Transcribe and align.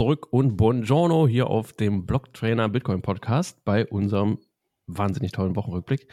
zurück 0.00 0.28
und 0.30 0.56
Buongiorno 0.56 1.28
hier 1.28 1.48
auf 1.48 1.74
dem 1.74 2.06
Blocktrainer 2.06 2.70
Bitcoin 2.70 3.02
Podcast 3.02 3.62
bei 3.66 3.86
unserem 3.86 4.38
wahnsinnig 4.86 5.32
tollen 5.32 5.56
Wochenrückblick. 5.56 6.08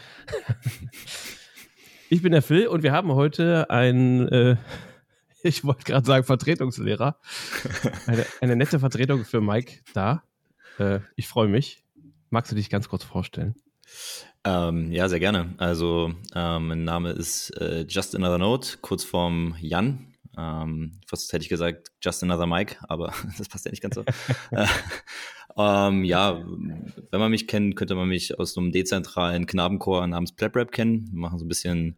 ich 2.10 2.22
bin 2.22 2.34
der 2.34 2.42
Phil 2.42 2.68
und 2.68 2.84
wir 2.84 2.92
haben 2.92 3.14
heute 3.14 3.70
einen, 3.70 4.28
äh, 4.28 4.58
ich 5.42 5.64
wollte 5.64 5.86
gerade 5.86 6.06
sagen, 6.06 6.26
Vertretungslehrer. 6.26 7.18
Eine, 8.08 8.26
eine, 8.42 8.58
nette 8.58 8.78
Vertretung 8.82 9.24
für 9.24 9.40
Mike 9.40 9.80
da. 9.94 10.22
Äh, 10.80 11.00
ich 11.16 11.30
freue 11.30 11.48
mich. 11.48 11.82
Magst 12.30 12.52
du 12.52 12.58
dich 12.58 12.70
ganz 12.70 12.90
kurz 12.90 13.06
vorstellen? 13.06 13.56
Ähm, 14.44 14.92
ja, 14.92 15.08
sehr 15.08 15.22
gerne. 15.22 15.54
Also, 15.60 16.14
ähm, 16.36 16.68
mein 16.68 16.84
Name 16.84 17.12
ist 17.12 17.52
äh, 17.52 17.86
Just 17.88 18.18
Another 18.18 18.38
Note, 18.38 18.80
kurz 18.82 19.06
vorm 19.06 19.56
Jan. 19.62 20.14
Ähm, 20.38 20.92
fast 21.08 21.34
hätte 21.34 21.44
ich 21.44 21.50
gesagt 21.50 21.92
Just 22.02 22.24
Another 22.24 22.46
Mike, 22.46 22.78
aber 22.88 23.14
das 23.38 23.50
passt 23.50 23.66
ja 23.66 23.72
nicht 23.72 23.82
ganz 23.82 23.96
so. 23.96 24.02
äh, 24.52 24.68
ähm, 25.58 26.04
ja, 26.04 26.44
wenn 27.12 27.20
man 27.20 27.32
mich 27.32 27.48
kennt, 27.48 27.76
könnte 27.76 27.96
man 27.96 28.08
mich 28.08 28.40
aus 28.40 28.58
einem 28.58 28.72
dezentralen 28.72 29.48
Knabenchor 29.48 30.06
namens 30.06 30.34
PlebRap 30.34 30.72
kennen. 30.72 31.10
Wir 31.12 31.20
machen 31.20 31.40
so 31.40 31.46
ein 31.46 31.50
bisschen 31.50 31.98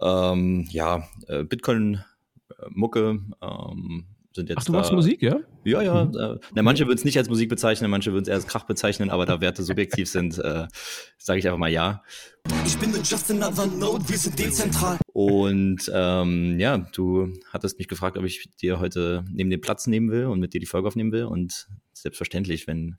ähm, 0.00 0.66
ja, 0.70 1.06
äh, 1.28 1.44
Bitcoin-Mucke, 1.44 3.20
ähm, 3.42 4.06
sind 4.34 4.48
jetzt. 4.48 4.58
Ach, 4.58 4.64
du 4.64 4.72
da, 4.72 4.78
machst 4.78 4.92
Musik, 4.92 5.22
ja? 5.22 5.40
Ja, 5.64 5.82
ja. 5.82 6.04
Mhm. 6.04 6.16
Äh, 6.16 6.38
na, 6.54 6.62
manche 6.62 6.86
würden 6.86 6.98
es 6.98 7.04
nicht 7.04 7.18
als 7.18 7.28
Musik 7.28 7.48
bezeichnen, 7.48 7.90
manche 7.90 8.12
würden 8.12 8.22
es 8.22 8.28
eher 8.28 8.34
als 8.34 8.46
Krach 8.46 8.64
bezeichnen, 8.64 9.10
aber 9.10 9.26
da 9.26 9.40
Werte 9.40 9.62
subjektiv 9.62 10.08
sind, 10.10 10.38
äh, 10.38 10.66
sage 11.18 11.38
ich 11.38 11.46
einfach 11.46 11.58
mal 11.58 11.70
ja. 11.70 12.02
Ich 12.66 12.76
bin 12.78 12.90
mit 12.90 13.06
Justin 13.08 13.42
Another 13.42 13.66
Node, 13.66 14.08
wir 14.08 14.18
sind 14.18 14.38
dezentral. 14.38 14.98
Und 15.12 15.90
ähm, 15.94 16.58
ja, 16.58 16.78
du 16.78 17.32
hattest 17.50 17.78
mich 17.78 17.88
gefragt, 17.88 18.18
ob 18.18 18.24
ich 18.24 18.50
dir 18.60 18.80
heute 18.80 19.24
neben 19.30 19.50
den 19.50 19.60
Platz 19.60 19.86
nehmen 19.86 20.10
will 20.10 20.26
und 20.26 20.40
mit 20.40 20.54
dir 20.54 20.60
die 20.60 20.66
Folge 20.66 20.88
aufnehmen 20.88 21.12
will. 21.12 21.24
Und 21.24 21.68
selbstverständlich, 21.92 22.66
wenn 22.66 22.96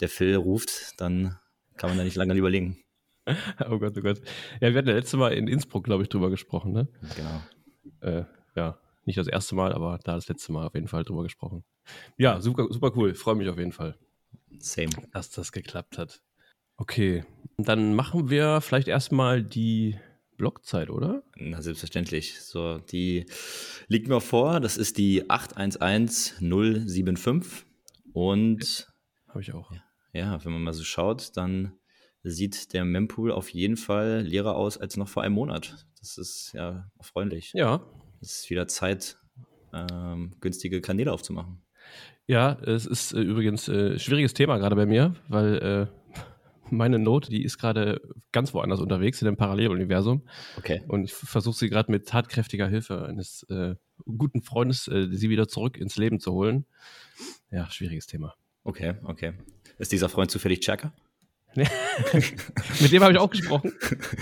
der 0.00 0.08
Phil 0.08 0.36
ruft, 0.36 1.00
dann 1.00 1.36
kann 1.76 1.90
man 1.90 1.98
da 1.98 2.04
nicht 2.04 2.16
lange 2.16 2.34
überlegen. 2.34 2.78
Oh 3.68 3.80
Gott, 3.80 3.94
oh 3.98 4.02
Gott. 4.02 4.20
Ja, 4.60 4.70
wir 4.70 4.78
hatten 4.78 4.88
ja 4.88 4.94
letztes 4.94 5.18
Mal 5.18 5.32
in 5.32 5.48
Innsbruck, 5.48 5.82
glaube 5.82 6.04
ich, 6.04 6.08
drüber 6.08 6.30
gesprochen, 6.30 6.72
ne? 6.72 6.88
Genau. 7.16 7.42
Äh, 8.00 8.24
ja, 8.54 8.78
nicht 9.06 9.18
das 9.18 9.28
erste 9.28 9.54
Mal, 9.54 9.72
aber 9.72 9.98
da 10.04 10.14
das 10.14 10.28
letzte 10.28 10.52
Mal 10.52 10.66
auf 10.66 10.74
jeden 10.74 10.88
Fall 10.88 11.04
drüber 11.04 11.22
gesprochen. 11.22 11.64
Ja, 12.18 12.40
super, 12.40 12.66
super 12.70 12.92
cool. 12.96 13.14
Freue 13.14 13.36
mich 13.36 13.48
auf 13.48 13.58
jeden 13.58 13.72
Fall. 13.72 13.96
Same. 14.58 14.90
Dass 15.12 15.30
das 15.30 15.52
geklappt 15.52 15.98
hat. 15.98 16.20
Okay, 16.76 17.24
dann 17.56 17.94
machen 17.94 18.28
wir 18.28 18.60
vielleicht 18.60 18.88
erstmal 18.88 19.42
die 19.42 19.98
Blockzeit, 20.36 20.90
oder? 20.90 21.22
Na, 21.36 21.62
selbstverständlich. 21.62 22.42
So, 22.42 22.76
die 22.78 23.24
liegt 23.88 24.08
mir 24.08 24.20
vor. 24.20 24.60
Das 24.60 24.76
ist 24.76 24.98
die 24.98 25.30
811075. 25.30 27.64
Und. 28.12 28.92
Habe 29.28 29.40
ich 29.40 29.54
auch. 29.54 29.72
Ja, 30.12 30.44
wenn 30.44 30.52
man 30.52 30.62
mal 30.62 30.74
so 30.74 30.84
schaut, 30.84 31.36
dann 31.36 31.72
sieht 32.22 32.72
der 32.72 32.84
Mempool 32.84 33.32
auf 33.32 33.50
jeden 33.50 33.76
Fall 33.76 34.22
leerer 34.22 34.56
aus 34.56 34.78
als 34.78 34.96
noch 34.96 35.08
vor 35.08 35.22
einem 35.22 35.34
Monat. 35.34 35.86
Das 36.00 36.16
ist 36.18 36.52
ja 36.52 36.90
erfreulich. 36.98 37.52
Ja, 37.54 37.86
es 38.20 38.40
ist 38.40 38.50
wieder 38.50 38.66
Zeit, 38.66 39.16
ähm, 39.72 40.34
günstige 40.40 40.80
Kanäle 40.80 41.12
aufzumachen. 41.12 41.62
Ja, 42.26 42.58
es 42.62 42.86
ist 42.86 43.12
äh, 43.12 43.20
übrigens 43.20 43.68
äh, 43.68 43.98
schwieriges 43.98 44.34
Thema 44.34 44.58
gerade 44.58 44.76
bei 44.76 44.86
mir, 44.86 45.14
weil 45.28 45.56
äh, 45.58 45.86
meine 46.70 46.98
Note, 46.98 47.30
die 47.30 47.44
ist 47.44 47.58
gerade 47.58 48.00
ganz 48.32 48.52
woanders 48.52 48.80
unterwegs 48.80 49.22
in 49.22 49.26
dem 49.26 49.36
Paralleluniversum. 49.36 50.22
Okay. 50.58 50.82
Und 50.88 51.04
ich 51.04 51.12
versuche 51.12 51.56
sie 51.56 51.68
gerade 51.68 51.90
mit 51.90 52.08
tatkräftiger 52.08 52.66
Hilfe 52.68 53.06
eines 53.06 53.44
äh, 53.44 53.76
guten 54.04 54.42
Freundes, 54.42 54.88
äh, 54.88 55.08
sie 55.10 55.30
wieder 55.30 55.48
zurück 55.48 55.76
ins 55.76 55.96
Leben 55.96 56.18
zu 56.18 56.32
holen. 56.32 56.66
Ja, 57.50 57.70
schwieriges 57.70 58.06
Thema. 58.06 58.34
Okay, 58.64 58.94
okay. 59.04 59.34
Ist 59.78 59.92
dieser 59.92 60.08
Freund 60.08 60.30
zufällig 60.30 60.60
Checker? 60.60 60.92
mit 62.80 62.92
dem 62.92 63.02
habe 63.02 63.12
ich 63.12 63.18
auch 63.18 63.30
gesprochen. 63.30 63.72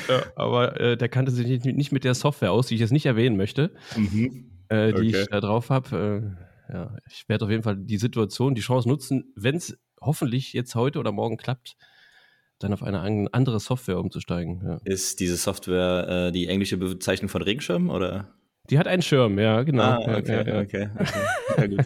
ja, 0.08 0.22
aber 0.36 0.80
äh, 0.80 0.96
der 0.96 1.08
kannte 1.08 1.32
sich 1.32 1.46
nicht, 1.46 1.64
nicht, 1.64 1.92
mit 1.92 2.04
der 2.04 2.14
Software 2.14 2.52
aus, 2.52 2.68
die 2.68 2.74
ich 2.74 2.80
jetzt 2.80 2.92
nicht 2.92 3.06
erwähnen 3.06 3.36
möchte, 3.36 3.72
mhm. 3.96 4.50
äh, 4.68 4.92
die 4.92 5.08
okay. 5.08 5.22
ich 5.22 5.26
da 5.28 5.40
drauf 5.40 5.70
habe. 5.70 6.36
Äh, 6.70 6.72
ja, 6.72 6.96
ich 7.10 7.28
werde 7.28 7.44
auf 7.44 7.50
jeden 7.50 7.62
Fall 7.62 7.76
die 7.76 7.98
Situation, 7.98 8.54
die 8.54 8.62
Chance 8.62 8.88
nutzen, 8.88 9.32
wenn 9.36 9.56
es 9.56 9.78
hoffentlich 10.00 10.52
jetzt 10.52 10.74
heute 10.74 10.98
oder 10.98 11.12
morgen 11.12 11.36
klappt, 11.36 11.76
dann 12.58 12.72
auf 12.72 12.82
eine 12.82 13.00
andere 13.32 13.60
Software 13.60 13.98
umzusteigen. 13.98 14.62
Ja. 14.64 14.80
Ist 14.84 15.20
diese 15.20 15.36
Software 15.36 16.28
äh, 16.28 16.32
die 16.32 16.46
englische 16.46 16.76
Bezeichnung 16.76 17.28
von 17.28 17.42
Regenschirm 17.42 17.90
oder? 17.90 18.34
Die 18.70 18.78
hat 18.78 18.86
einen 18.86 19.02
Schirm, 19.02 19.38
ja, 19.38 19.62
genau. 19.62 19.82
Ah, 19.82 20.18
okay, 20.18 20.32
ja, 20.32 20.54
ja, 20.54 20.60
okay. 20.60 20.90
okay. 21.56 21.84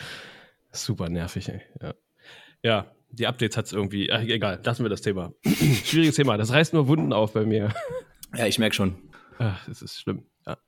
Super 0.72 1.08
nervig, 1.08 1.48
ey. 1.48 1.60
Ja. 1.82 1.94
Ja, 2.66 2.90
die 3.10 3.28
Updates 3.28 3.56
hat 3.56 3.66
es 3.66 3.72
irgendwie, 3.72 4.10
ach, 4.10 4.20
egal, 4.20 4.60
lassen 4.64 4.84
wir 4.84 4.90
das 4.90 5.00
Thema. 5.00 5.32
Schwieriges 5.84 6.16
Thema, 6.16 6.36
das 6.36 6.52
reißt 6.52 6.74
nur 6.74 6.88
Wunden 6.88 7.12
auf 7.12 7.32
bei 7.32 7.46
mir. 7.46 7.72
Ja, 8.34 8.46
ich 8.46 8.58
merke 8.58 8.74
schon. 8.74 8.96
Ach, 9.38 9.64
das 9.68 9.82
ist 9.82 10.00
schlimm. 10.00 10.24
Ja, 10.44 10.58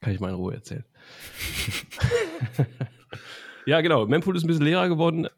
kann 0.00 0.12
ich 0.12 0.18
mal 0.18 0.30
in 0.30 0.34
Ruhe 0.34 0.54
erzählen. 0.54 0.84
ja, 3.66 3.80
genau. 3.82 4.04
Mempool 4.06 4.36
ist 4.36 4.42
ein 4.42 4.48
bisschen 4.48 4.64
leerer 4.64 4.88
geworden. 4.88 5.28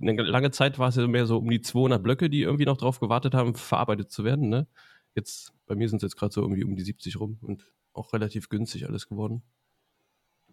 Eine 0.00 0.22
lange 0.22 0.52
Zeit 0.52 0.78
war 0.78 0.90
es 0.90 0.96
ja 0.96 1.08
mehr 1.08 1.26
so 1.26 1.38
um 1.38 1.50
die 1.50 1.60
200 1.60 2.00
Blöcke, 2.00 2.30
die 2.30 2.42
irgendwie 2.42 2.66
noch 2.66 2.76
drauf 2.76 3.00
gewartet 3.00 3.34
haben, 3.34 3.56
verarbeitet 3.56 4.12
zu 4.12 4.22
werden. 4.22 4.48
Ne? 4.48 4.68
Jetzt, 5.16 5.52
bei 5.66 5.74
mir 5.74 5.88
sind 5.88 5.96
es 5.96 6.02
jetzt 6.02 6.16
gerade 6.16 6.32
so 6.32 6.42
irgendwie 6.42 6.62
um 6.62 6.76
die 6.76 6.84
70 6.84 7.18
rum 7.18 7.38
und 7.42 7.66
auch 7.92 8.12
relativ 8.12 8.48
günstig 8.48 8.86
alles 8.86 9.08
geworden. 9.08 9.42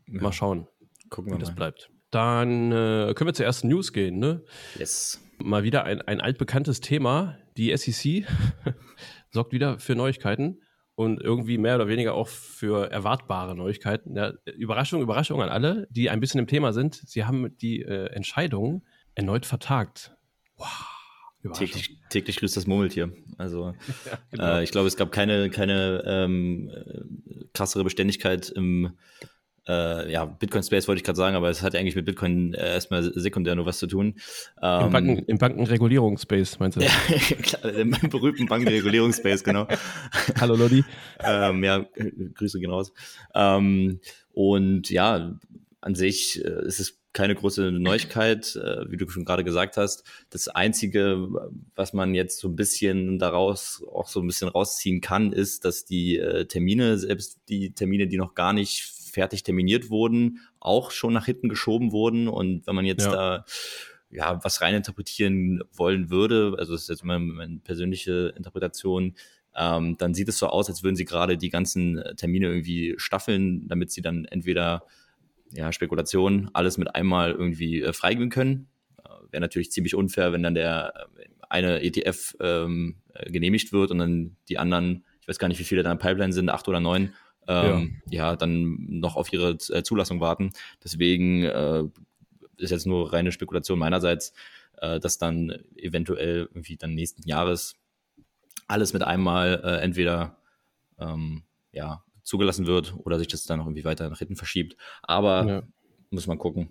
Ja. 0.08 0.24
Mal 0.24 0.34
schauen, 0.34 0.68
Gucken 1.10 1.36
wie 1.36 1.38
das 1.38 1.54
bleibt. 1.54 1.92
Dann 2.12 2.72
äh, 2.72 3.14
können 3.16 3.30
wir 3.30 3.34
zur 3.34 3.46
ersten 3.46 3.70
News 3.70 3.94
gehen, 3.94 4.20
ne? 4.20 4.44
Yes. 4.78 5.22
Mal 5.40 5.64
wieder 5.64 5.86
ein, 5.86 6.02
ein 6.02 6.22
altbekanntes 6.22 6.82
Thema. 6.82 7.38
Die 7.58 7.76
SEC 7.76 8.28
sorgt 9.32 9.54
wieder 9.54 9.80
für 9.80 9.96
Neuigkeiten 9.96 10.62
und 10.96 11.22
irgendwie 11.22 11.58
mehr 11.58 11.76
oder 11.76 11.88
weniger 11.88 12.14
auch 12.14 12.28
für 12.28 12.92
erwartbare 12.92 13.56
Neuigkeiten. 13.56 14.16
Ja, 14.16 14.34
Überraschung, 14.56 15.02
Überraschung 15.02 15.42
an 15.42 15.50
alle, 15.50 15.88
die 15.90 16.10
ein 16.10 16.20
bisschen 16.20 16.40
im 16.40 16.48
Thema 16.48 16.74
sind. 16.74 16.96
Sie 16.96 17.24
haben 17.24 17.58
die 17.58 17.82
äh, 17.82 18.08
Entscheidung 18.08 18.84
erneut 19.16 19.46
vertagt. 19.46 20.16
Wow. 20.58 20.68
Täglich, 21.56 21.98
täglich 22.10 22.36
grüßt 22.36 22.56
das 22.56 22.68
Murmeltier. 22.68 23.12
Also 23.38 23.74
ja, 24.06 24.18
genau. 24.30 24.58
äh, 24.58 24.64
ich 24.64 24.72
glaube, 24.72 24.88
es 24.88 24.96
gab 24.96 25.12
keine, 25.12 25.50
keine 25.50 26.04
ähm, 26.06 26.70
äh, 26.70 27.46
krassere 27.54 27.84
Beständigkeit 27.84 28.50
im 28.50 28.92
äh, 29.68 30.12
ja, 30.12 30.26
Bitcoin 30.26 30.64
Space 30.64 30.88
wollte 30.88 31.00
ich 31.00 31.04
gerade 31.04 31.18
sagen, 31.18 31.36
aber 31.36 31.50
es 31.50 31.62
hat 31.62 31.76
eigentlich 31.76 31.96
mit 31.96 32.06
Bitcoin 32.06 32.54
äh, 32.54 32.74
erstmal 32.74 33.04
sekundär 33.04 33.56
nur 33.56 33.66
was 33.66 33.78
zu 33.78 33.88
tun. 33.88 34.16
Ähm, 34.62 34.86
Im, 34.86 34.92
Banken, 34.92 35.26
Im 35.26 35.38
Bankenregulierungsspace, 35.38 36.60
meinst 36.60 36.78
du? 36.78 36.82
ja, 36.82 36.90
klar, 37.42 37.74
im 37.74 37.92
berühmten 38.10 38.48
Bankenregulierungsspace, 38.48 39.44
genau. 39.44 39.68
Hallo 40.40 40.56
Lodi. 40.56 40.84
ähm, 41.20 41.64
ja, 41.64 41.86
Grüße 42.34 42.60
gehen 42.60 42.72
raus. 42.72 42.92
Ähm, 43.36 44.00
und 44.34 44.90
ja, 44.90 45.38
an 45.82 45.96
sich 45.96 46.44
äh, 46.44 46.66
ist 46.66 46.80
es 46.80 46.98
keine 47.14 47.36
große 47.36 47.72
Neuigkeit, 47.72 48.56
äh, 48.56 48.90
wie 48.90 48.98
du 48.98 49.08
schon 49.10 49.26
gerade 49.26 49.44
gesagt 49.44 49.78
hast. 49.78 50.04
Das 50.30 50.48
Einzige, 50.48 51.28
was 51.76 51.94
man 51.94 52.16
jetzt 52.16 52.40
so 52.40 52.48
ein 52.48 52.56
bisschen 52.56 53.20
daraus 53.20 53.84
auch 53.92 54.08
so 54.08 54.22
ein 54.22 54.28
bisschen 54.28 54.48
rausziehen 54.48 55.02
kann, 55.02 55.34
ist, 55.34 55.66
dass 55.66 55.84
die 55.84 56.18
äh, 56.18 56.46
Termine, 56.46 56.98
selbst 56.98 57.40
die 57.50 57.74
Termine, 57.74 58.08
die 58.08 58.18
noch 58.18 58.34
gar 58.34 58.54
nicht 58.54 59.01
fertig 59.12 59.44
terminiert 59.44 59.90
wurden, 59.90 60.40
auch 60.60 60.92
schon 60.92 61.14
nach 61.14 61.26
hinten 61.26 61.50
geschoben 61.50 61.92
wurden. 61.92 62.28
Und 62.28 62.66
wenn 62.68 62.76
man 62.76 62.86
jetzt 62.86 63.06
ja. 63.06 63.12
da 63.12 63.46
ja, 64.10 64.44
was 64.44 64.62
reininterpretieren 64.62 65.64
wollen 65.74 66.10
würde, 66.10 66.56
also 66.58 66.74
das 66.74 66.84
ist 66.84 66.90
jetzt 66.90 67.06
meine, 67.06 67.20
meine 67.20 67.60
persönliche 67.60 68.34
Interpretation, 68.36 69.16
ähm, 69.56 69.98
dann 69.98 70.14
sieht 70.14 70.30
es 70.30 70.38
so 70.38 70.48
aus, 70.48 70.70
als 70.70 70.84
würden 70.84 70.96
sie 70.96 71.06
gerade 71.06 71.38
die 71.38 71.50
ganzen 71.50 72.02
Termine 72.18 72.48
irgendwie 72.48 72.96
staffeln, 72.98 73.68
damit 73.68 73.92
sie 73.92 74.02
dann 74.02 74.26
entweder 74.26 74.86
ja, 75.54 75.72
Spekulation, 75.72 76.50
alles 76.54 76.78
mit 76.78 76.96
einmal 76.96 77.32
irgendwie 77.32 77.82
äh, 77.82 77.94
freigeben 77.94 78.30
können. 78.30 78.68
Äh, 79.04 79.10
Wäre 79.32 79.42
natürlich 79.42 79.72
ziemlich 79.72 79.96
unfair, 79.96 80.32
wenn 80.32 80.44
dann 80.44 80.56
der 80.56 80.94
äh, 80.96 81.26
eine 81.50 81.82
ETF 81.82 82.38
ähm, 82.40 82.96
äh, 83.14 83.30
genehmigt 83.30 83.74
wird 83.74 83.92
und 83.92 84.00
dann 84.00 84.38
die 84.48 84.58
anderen, 84.58 85.04
ich 85.22 85.28
weiß 85.28 85.40
gar 85.40 85.50
nicht, 85.50 85.60
wie 85.60 85.66
viele 85.66 85.84
da 85.84 85.92
in 85.92 85.98
Pipeline 85.98 86.34
sind, 86.34 86.50
acht 86.50 86.68
oder 86.68 86.80
neun, 86.80 87.14
ähm, 87.48 88.02
ja. 88.10 88.32
ja. 88.32 88.36
dann 88.36 88.78
noch 88.88 89.16
auf 89.16 89.32
ihre 89.34 89.52
äh, 89.70 89.84
Zulassung 89.84 90.20
warten. 90.20 90.52
Deswegen 90.84 91.44
äh, 91.44 91.84
ist 92.58 92.72
jetzt 92.72 92.88
nur 92.88 93.12
reine 93.12 93.32
Spekulation 93.32 93.80
meinerseits, 93.80 94.34
äh, 94.78 95.00
dass 95.00 95.18
dann 95.18 95.52
eventuell 95.76 96.50
irgendwie 96.52 96.78
dann 96.78 96.94
nächsten 96.94 97.28
Jahres 97.28 97.76
alles 98.68 98.94
mit 98.94 99.04
einmal 99.04 99.62
äh, 99.64 99.84
entweder 99.84 100.38
ähm, 101.00 101.44
ja, 101.72 102.04
zugelassen 102.24 102.68
wird 102.68 102.94
oder 103.04 103.20
sich 103.20 103.28
das 103.28 103.44
dann 103.44 103.60
noch 103.60 103.66
irgendwie 103.66 103.86
weiter 103.86 104.10
nach 104.10 104.20
hinten 104.20 104.36
verschiebt. 104.36 104.78
Aber 105.04 105.46
ja. 105.46 105.64
muss 106.10 106.28
man 106.28 106.38
gucken. 106.38 106.70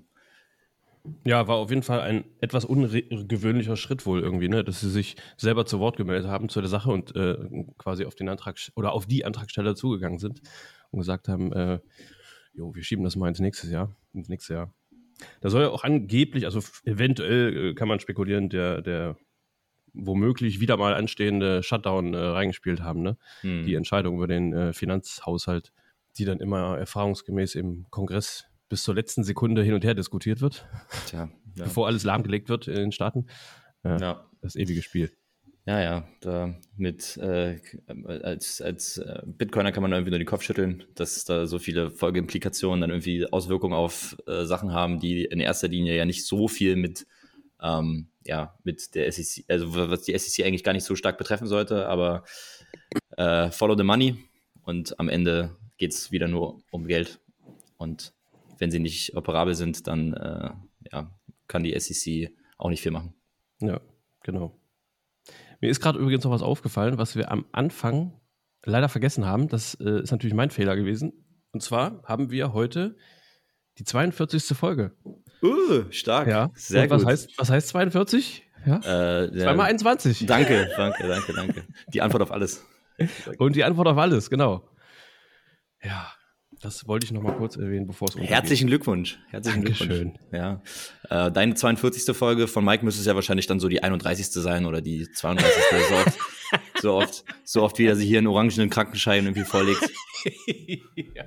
Ja, 1.25 1.49
war 1.49 1.57
auf 1.57 1.71
jeden 1.71 1.83
Fall 1.83 2.01
ein 2.01 2.25
etwas 2.41 2.65
ungewöhnlicher 2.65 3.77
Schritt 3.77 4.05
wohl 4.05 4.21
irgendwie, 4.21 4.49
ne? 4.49 4.63
dass 4.65 4.81
sie 4.81 4.91
sich 4.91 5.17
selber 5.37 5.65
zu 5.65 5.81
Wort 5.81 5.97
gemeldet 5.97 6.29
haben 6.29 6.49
zu 6.49 6.61
der 6.61 6.69
Sache 6.69 6.91
und 6.91 7.17
äh, 7.17 7.39
quasi 7.79 8.05
auf 8.05 8.15
den 8.15 8.29
Antrag 8.29 8.59
oder 8.75 8.93
auf 8.93 9.07
die 9.07 9.25
Antragsteller 9.25 9.75
zugegangen 9.75 10.19
sind 10.19 10.43
und 10.91 10.99
gesagt 10.99 11.29
haben, 11.29 11.53
äh, 11.53 11.81
jo, 12.53 12.75
wir 12.75 12.83
schieben 12.83 13.05
das 13.05 13.17
mal 13.17 13.29
ins 13.29 13.41
nächste 13.41 13.69
Jahr, 13.69 13.97
ins 14.13 14.29
nächste 14.29 14.55
Jahr. 14.55 14.75
Da 15.41 15.51
soll 15.51 15.63
ja 15.63 15.69
auch 15.71 15.85
angeblich, 15.85 16.45
also 16.45 16.61
eventuell 16.85 17.71
äh, 17.71 17.75
kann 17.75 17.89
man 17.89 18.01
spekulieren, 18.01 18.49
der, 18.49 18.83
der 18.83 19.17
womöglich 19.93 20.61
wieder 20.61 20.77
mal 20.77 20.95
anstehende 20.95 21.63
Shutdown 21.63 22.15
äh, 22.15 22.19
reingespielt 22.19 22.81
haben, 22.83 23.03
ne? 23.03 23.17
Hm. 23.41 23.65
Die 23.65 23.75
Entscheidung 23.75 24.17
über 24.17 24.29
den 24.29 24.53
äh, 24.53 24.73
Finanzhaushalt, 24.73 25.73
die 26.17 26.25
dann 26.25 26.41
immer 26.41 26.79
erfahrungsgemäß 26.79 27.55
im 27.55 27.87
Kongress 27.91 28.50
bis 28.71 28.83
zur 28.83 28.95
letzten 28.95 29.25
Sekunde 29.25 29.63
hin 29.63 29.75
und 29.75 29.85
her 29.85 29.95
diskutiert 29.95 30.41
wird. 30.41 30.67
Tja, 31.09 31.29
ja. 31.57 31.65
Bevor 31.65 31.87
alles 31.87 32.05
lahmgelegt 32.05 32.49
wird 32.49 32.69
in 32.69 32.77
den 32.77 32.93
Staaten. 32.93 33.27
Ja, 33.85 33.99
ja. 33.99 34.31
Das 34.41 34.57
ewige 34.57 34.81
Spiel. 34.81 35.13
Ja, 35.67 35.81
ja, 35.83 36.09
da 36.21 36.55
mit 36.77 37.19
äh, 37.19 37.61
als, 38.07 38.63
als 38.63 38.97
äh, 38.97 39.23
Bitcoiner 39.27 39.73
kann 39.73 39.83
man 39.83 39.93
irgendwie 39.93 40.11
nur 40.11 40.19
den 40.19 40.27
Kopf 40.27 40.43
schütteln, 40.43 40.85
dass 40.95 41.27
da 41.27 41.47
so 41.47 41.59
viele 41.59 41.91
Folgeimplikationen 41.91 42.81
dann 42.81 42.91
irgendwie 42.91 43.31
Auswirkungen 43.31 43.75
auf 43.75 44.17
äh, 44.27 44.47
Sachen 44.47 44.73
haben, 44.73 45.01
die 45.01 45.25
in 45.25 45.39
erster 45.39 45.69
Linie 45.69 45.97
ja 45.97 46.07
nicht 46.07 46.25
so 46.25 46.49
viel 46.49 46.77
mit 46.77 47.07
ähm, 47.63 48.09
ja, 48.25 48.55
mit 48.65 48.95
der 48.95 49.11
SEC, 49.13 49.45
also 49.49 49.75
was 49.75 50.03
die 50.03 50.17
SEC 50.17 50.47
eigentlich 50.47 50.65
gar 50.65 50.73
nicht 50.73 50.85
so 50.85 50.95
stark 50.95 51.19
betreffen 51.19 51.47
sollte, 51.47 51.89
aber 51.89 52.25
äh, 53.17 53.51
follow 53.51 53.77
the 53.77 53.85
money 53.85 54.17
und 54.63 54.99
am 54.99 55.09
Ende 55.09 55.57
geht 55.77 55.93
es 55.93 56.11
wieder 56.13 56.29
nur 56.29 56.63
um 56.71 56.87
Geld. 56.87 57.21
Und 57.77 58.13
wenn 58.61 58.71
sie 58.71 58.79
nicht 58.79 59.17
operabel 59.17 59.55
sind, 59.55 59.87
dann 59.87 60.13
äh, 60.13 60.51
ja, 60.93 61.11
kann 61.49 61.65
die 61.65 61.79
SEC 61.79 62.31
auch 62.59 62.69
nicht 62.69 62.83
viel 62.83 62.93
machen. 62.93 63.15
Ja, 63.61 63.81
genau. 64.23 64.61
Mir 65.61 65.71
ist 65.71 65.81
gerade 65.81 65.99
übrigens 65.99 66.25
noch 66.25 66.31
was 66.31 66.43
aufgefallen, 66.43 66.99
was 66.99 67.17
wir 67.17 67.31
am 67.31 67.47
Anfang 67.53 68.21
leider 68.65 68.89
vergessen 68.89 69.27
haben. 69.27 69.49
Das 69.49 69.75
äh, 69.75 70.03
ist 70.03 70.11
natürlich 70.11 70.35
mein 70.35 70.51
Fehler 70.51 70.77
gewesen. 70.77 71.13
Und 71.53 71.63
zwar 71.63 72.03
haben 72.05 72.31
wir 72.31 72.53
heute 72.53 72.97
die 73.79 73.85
42. 73.85 74.57
Folge. 74.57 74.93
Uh, 75.43 75.91
stark. 75.91 76.29
Ja. 76.29 76.51
Sehr 76.55 76.85
Und 76.85 76.91
was 76.91 77.03
gut. 77.03 77.11
Heißt, 77.11 77.39
was 77.39 77.51
heißt 77.51 77.69
42? 77.69 78.47
Ja. 78.67 78.77
Äh, 79.23 79.33
Zweimal 79.33 79.67
21. 79.67 80.27
Danke, 80.27 80.69
danke, 80.77 81.09
danke, 81.09 81.33
danke. 81.33 81.65
Die 81.95 82.03
Antwort 82.03 82.23
auf 82.23 82.31
alles. 82.31 82.65
Und 83.39 83.57
die 83.57 83.65
Antwort 83.65 83.89
auf 83.89 83.97
alles, 83.97 84.29
genau. 84.29 84.69
Ja, 85.83 86.13
das 86.61 86.87
wollte 86.87 87.07
ich 87.07 87.13
noch 87.13 87.23
mal 87.23 87.33
kurz 87.33 87.57
erwähnen, 87.57 87.87
bevor 87.87 88.09
es 88.09 88.15
untergeht. 88.15 88.35
Herzlichen 88.35 88.67
Glückwunsch. 88.67 89.19
Herzlichen 89.29 89.63
Dankeschön. 89.65 89.89
Glückwunsch. 89.89 90.21
Ja. 90.33 90.63
Äh, 91.09 91.33
deine 91.33 91.55
42. 91.55 92.15
Folge 92.15 92.49
von 92.49 92.65
Mike 92.65 92.85
müsste 92.85 93.01
es 93.01 93.07
ja 93.07 93.15
wahrscheinlich 93.15 93.47
dann 93.47 93.61
so 93.61 93.69
die 93.69 93.83
31. 93.83 94.27
sein 94.27 94.67
oder 94.67 94.83
die 94.83 95.11
32. 95.11 95.63
so, 95.89 95.95
oft, 95.95 96.19
so, 96.83 96.95
oft, 96.95 97.25
so 97.45 97.63
oft, 97.63 97.79
wie 97.79 97.87
er 97.87 97.97
sich 97.97 98.07
hier 98.07 98.19
einen 98.19 98.27
orangenen 98.27 98.69
Krankenschein 98.69 99.25
irgendwie 99.25 99.45
vorlegt. 99.45 99.91
ja. 101.15 101.25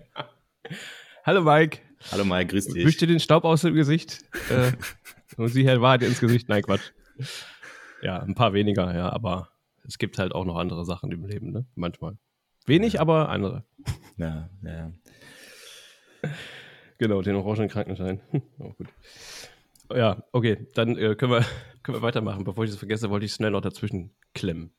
Hallo 1.26 1.42
Mike. 1.42 1.80
Hallo 2.12 2.26
Mike, 2.26 2.48
grüß 2.48 2.68
dich. 2.68 2.86
Wisch 2.86 2.98
dir 2.98 3.08
den 3.08 3.20
Staub 3.20 3.44
aus 3.44 3.62
dem 3.62 3.74
Gesicht 3.74 4.20
äh, 4.50 4.72
und 5.38 5.48
sieh 5.48 5.68
halt 5.68 5.82
Wahrheit 5.82 6.04
ins 6.04 6.20
Gesicht. 6.20 6.48
Nein, 6.48 6.62
Quatsch. 6.62 6.92
Ja, 8.04 8.20
ein 8.20 8.36
paar 8.36 8.54
weniger, 8.54 8.94
ja, 8.94 9.10
aber 9.12 9.50
es 9.88 9.98
gibt 9.98 10.20
halt 10.20 10.36
auch 10.36 10.46
noch 10.46 10.58
andere 10.58 10.86
Sachen 10.86 11.12
im 11.12 11.26
Leben, 11.26 11.52
ne? 11.52 11.66
Manchmal. 11.76 12.18
Wenig, 12.66 12.94
ja. 12.94 13.02
aber 13.02 13.30
andere. 13.30 13.64
Ja, 14.18 14.50
ja. 14.64 14.92
Genau, 16.98 17.22
den 17.22 17.36
orangenen 17.36 17.70
Krankenschein. 17.70 18.22
oh, 18.60 18.72
gut. 18.74 18.88
Ja, 19.94 20.24
okay, 20.32 20.68
dann 20.74 20.98
äh, 20.98 21.16
können, 21.16 21.34
wir, 21.34 21.46
können 21.84 21.98
wir 21.98 22.02
weitermachen. 22.02 22.44
Bevor 22.44 22.64
ich 22.64 22.70
das 22.70 22.80
vergesse, 22.80 23.10
wollte 23.10 23.26
ich 23.26 23.34
schnell 23.34 23.52
noch 23.52 23.62
dazwischen 23.62 24.12
klemmen. 24.34 24.72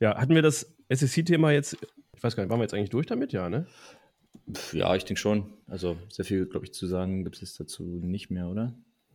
Ja, 0.00 0.16
hatten 0.16 0.34
wir 0.34 0.42
das 0.42 0.74
SSC-Thema 0.88 1.52
jetzt, 1.52 1.76
ich 2.16 2.22
weiß 2.22 2.34
gar 2.36 2.42
nicht, 2.42 2.50
waren 2.50 2.58
wir 2.58 2.64
jetzt 2.64 2.74
eigentlich 2.74 2.90
durch 2.90 3.06
damit? 3.06 3.32
Ja, 3.32 3.48
ne? 3.48 3.66
Ja, 4.72 4.94
ich 4.94 5.04
denke 5.04 5.20
schon. 5.20 5.52
Also 5.66 5.96
sehr 6.08 6.24
viel, 6.24 6.46
glaube 6.46 6.66
ich, 6.66 6.72
zu 6.72 6.86
sagen 6.86 7.24
gibt 7.24 7.40
es 7.40 7.54
dazu 7.54 7.84
nicht 7.84 8.30
mehr, 8.30 8.48
oder? 8.48 8.74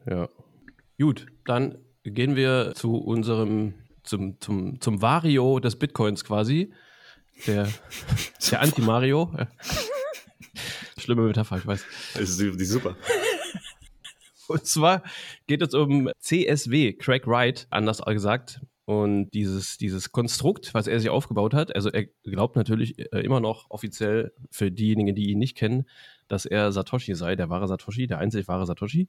Ja. 0.09 0.29
Gut, 0.99 1.27
dann 1.45 1.77
gehen 2.03 2.35
wir 2.35 2.73
zu 2.75 2.97
unserem, 2.97 3.73
zum, 4.03 4.39
zum, 4.39 4.79
zum 4.81 5.01
Vario 5.01 5.59
des 5.59 5.77
Bitcoins 5.77 6.23
quasi. 6.23 6.73
Der, 7.47 7.67
der 8.51 8.61
Anti-Mario. 8.61 9.31
Schlimme 10.97 11.23
Metapher, 11.23 11.57
ich 11.57 11.65
weiß. 11.65 11.85
Das 12.13 12.21
ist 12.21 12.39
die 12.39 12.65
super. 12.65 12.95
Und 14.47 14.65
zwar 14.65 15.03
geht 15.47 15.61
es 15.61 15.73
um 15.73 16.09
CSW, 16.19 16.93
Craig 16.93 17.27
Wright, 17.27 17.67
anders 17.69 18.01
gesagt. 18.01 18.61
Und 18.85 19.29
dieses, 19.35 19.77
dieses 19.77 20.11
Konstrukt, 20.11 20.73
was 20.73 20.87
er 20.87 20.99
sich 20.99 21.11
aufgebaut 21.11 21.53
hat, 21.53 21.75
also 21.75 21.89
er 21.91 22.05
glaubt 22.23 22.55
natürlich 22.55 22.97
äh, 22.97 23.19
immer 23.19 23.39
noch 23.39 23.69
offiziell 23.69 24.33
für 24.49 24.71
diejenigen, 24.71 25.13
die 25.13 25.29
ihn 25.29 25.37
nicht 25.37 25.55
kennen, 25.55 25.85
dass 26.27 26.47
er 26.47 26.71
Satoshi 26.71 27.13
sei, 27.13 27.35
der 27.35 27.49
wahre 27.49 27.67
Satoshi, 27.67 28.07
der 28.07 28.17
einzig 28.17 28.47
wahre 28.47 28.65
Satoshi. 28.65 29.07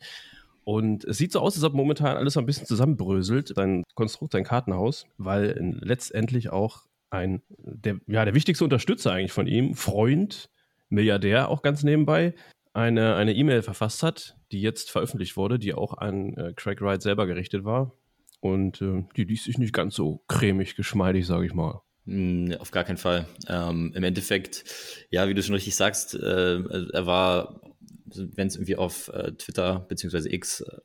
Und 0.64 1.04
es 1.04 1.16
sieht 1.16 1.32
so 1.32 1.40
aus, 1.40 1.54
als 1.54 1.64
ob 1.64 1.72
momentan 1.72 2.18
alles 2.18 2.34
so 2.34 2.40
ein 2.40 2.46
bisschen 2.46 2.66
zusammenbröselt, 2.66 3.54
sein 3.56 3.84
Konstrukt, 3.94 4.34
sein 4.34 4.44
Kartenhaus, 4.44 5.06
weil 5.16 5.56
letztendlich 5.80 6.50
auch 6.50 6.82
ein, 7.10 7.42
der, 7.48 8.00
ja, 8.06 8.24
der 8.24 8.34
wichtigste 8.34 8.64
Unterstützer 8.64 9.12
eigentlich 9.12 9.32
von 9.32 9.46
ihm, 9.46 9.74
Freund, 9.74 10.50
Milliardär 10.88 11.48
auch 11.48 11.62
ganz 11.62 11.82
nebenbei, 11.82 12.34
eine 12.72 13.16
eine 13.16 13.34
E-Mail 13.34 13.62
verfasst 13.62 14.02
hat, 14.02 14.36
die 14.52 14.60
jetzt 14.60 14.90
veröffentlicht 14.90 15.36
wurde, 15.36 15.58
die 15.58 15.74
auch 15.74 15.98
an 15.98 16.34
äh, 16.36 16.52
Craig 16.54 16.80
Wright 16.80 17.02
selber 17.02 17.26
gerichtet 17.26 17.64
war. 17.64 17.92
Und 18.40 18.80
äh, 18.80 19.04
die 19.16 19.24
liest 19.24 19.44
sich 19.44 19.58
nicht 19.58 19.74
ganz 19.74 19.94
so 19.94 20.22
cremig, 20.28 20.76
geschmeidig, 20.76 21.26
sage 21.26 21.46
ich 21.46 21.54
mal. 21.54 21.82
Mm, 22.06 22.52
auf 22.58 22.70
gar 22.70 22.84
keinen 22.84 22.96
Fall. 22.96 23.26
Ähm, 23.48 23.92
Im 23.94 24.02
Endeffekt, 24.02 24.64
ja, 25.10 25.28
wie 25.28 25.34
du 25.34 25.42
schon 25.42 25.54
richtig 25.54 25.76
sagst, 25.76 26.14
äh, 26.14 26.62
er 26.92 27.06
war, 27.06 27.60
wenn 28.06 28.46
es 28.46 28.56
irgendwie 28.56 28.76
auf 28.76 29.08
äh, 29.08 29.32
Twitter 29.32 29.80
bzw. 29.88 30.32
X 30.34 30.62
äh, 30.62 30.78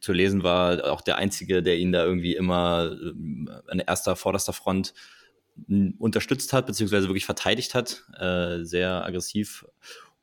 zu 0.00 0.12
lesen 0.12 0.42
war, 0.42 0.90
auch 0.90 1.00
der 1.00 1.18
Einzige, 1.18 1.62
der 1.62 1.78
ihn 1.78 1.92
da 1.92 2.04
irgendwie 2.04 2.34
immer 2.34 2.90
äh, 2.92 3.70
an 3.70 3.78
erster, 3.78 4.16
vorderster 4.16 4.52
Front 4.52 4.94
unterstützt 5.98 6.52
hat, 6.52 6.66
beziehungsweise 6.66 7.08
wirklich 7.08 7.26
verteidigt 7.26 7.74
hat, 7.74 8.04
äh, 8.18 8.64
sehr 8.64 9.04
aggressiv. 9.04 9.64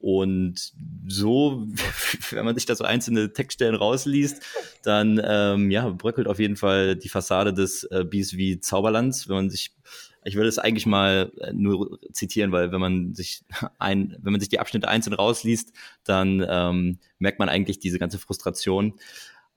Und 0.02 0.74
so, 1.08 1.68
wenn 2.32 2.46
man 2.46 2.56
sich 2.56 2.66
da 2.66 2.76
so 2.76 2.84
einzelne 2.84 3.34
Textstellen 3.34 3.76
rausliest, 3.76 4.42
dann 4.84 5.22
ähm, 5.24 5.70
ja, 5.70 5.88
bröckelt 5.90 6.28
auf 6.28 6.40
jeden 6.40 6.58
Fall 6.58 6.96
die 6.96 7.10
Fassade 7.10 7.54
des 7.54 7.84
äh, 7.86 8.04
BSV 8.04 8.62
Zauberlands. 8.62 9.30
Wenn 9.30 9.36
man 9.36 9.50
sich, 9.52 9.76
ich 10.24 10.36
würde 10.36 10.50
es 10.50 10.58
eigentlich 10.58 10.88
mal 10.88 11.32
äh, 11.40 11.54
nur 11.54 12.00
zitieren, 12.14 12.52
weil 12.52 12.72
wenn 12.72 12.82
man 12.82 13.14
sich 13.14 13.44
ein, 13.78 14.18
wenn 14.20 14.32
man 14.32 14.42
sich 14.42 14.50
die 14.50 14.60
Abschnitte 14.60 14.88
einzeln 14.88 15.14
rausliest, 15.14 15.72
dann 16.04 16.44
ähm, 16.50 16.98
merkt 17.20 17.38
man 17.38 17.50
eigentlich 17.50 17.80
diese 17.80 18.00
ganze 18.00 18.18
Frustration. 18.18 18.96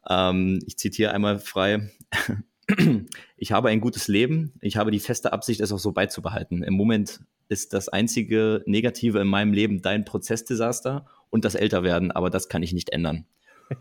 Ähm, 0.08 0.60
ich 0.66 0.76
zitiere 0.76 1.12
einmal 1.12 1.38
frei. 1.38 1.90
ich 3.36 3.52
habe 3.52 3.68
ein 3.68 3.80
gutes 3.80 4.08
Leben. 4.08 4.54
Ich 4.60 4.76
habe 4.76 4.90
die 4.90 5.00
feste 5.00 5.32
Absicht, 5.32 5.60
es 5.60 5.72
auch 5.72 5.78
so 5.78 5.92
beizubehalten. 5.92 6.62
Im 6.62 6.74
Moment 6.74 7.20
ist 7.48 7.72
das 7.72 7.88
einzige 7.88 8.62
Negative 8.66 9.20
in 9.20 9.28
meinem 9.28 9.52
Leben 9.52 9.82
dein 9.82 10.04
Prozessdesaster 10.04 11.06
und 11.30 11.44
das 11.44 11.54
Älterwerden, 11.54 12.10
aber 12.10 12.30
das 12.30 12.48
kann 12.48 12.62
ich 12.62 12.72
nicht 12.72 12.90
ändern. 12.90 13.26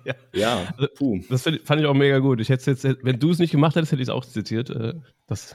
Ja, 0.06 0.16
ja 0.34 0.74
also, 0.78 0.88
puh. 0.96 1.20
Das 1.30 1.44
fand 1.44 1.82
ich 1.82 1.86
auch 1.86 1.94
mega 1.94 2.20
gut. 2.20 2.40
Ich 2.40 2.48
hätte 2.48 2.72
jetzt, 2.72 2.86
wenn 2.86 3.20
du 3.20 3.32
es 3.32 3.40
nicht 3.40 3.52
gemacht 3.52 3.76
hättest, 3.76 3.92
hätte 3.92 4.02
ich 4.02 4.08
es 4.08 4.14
auch 4.14 4.24
zitiert. 4.24 4.70
Äh, 4.70 4.94
das 5.28 5.54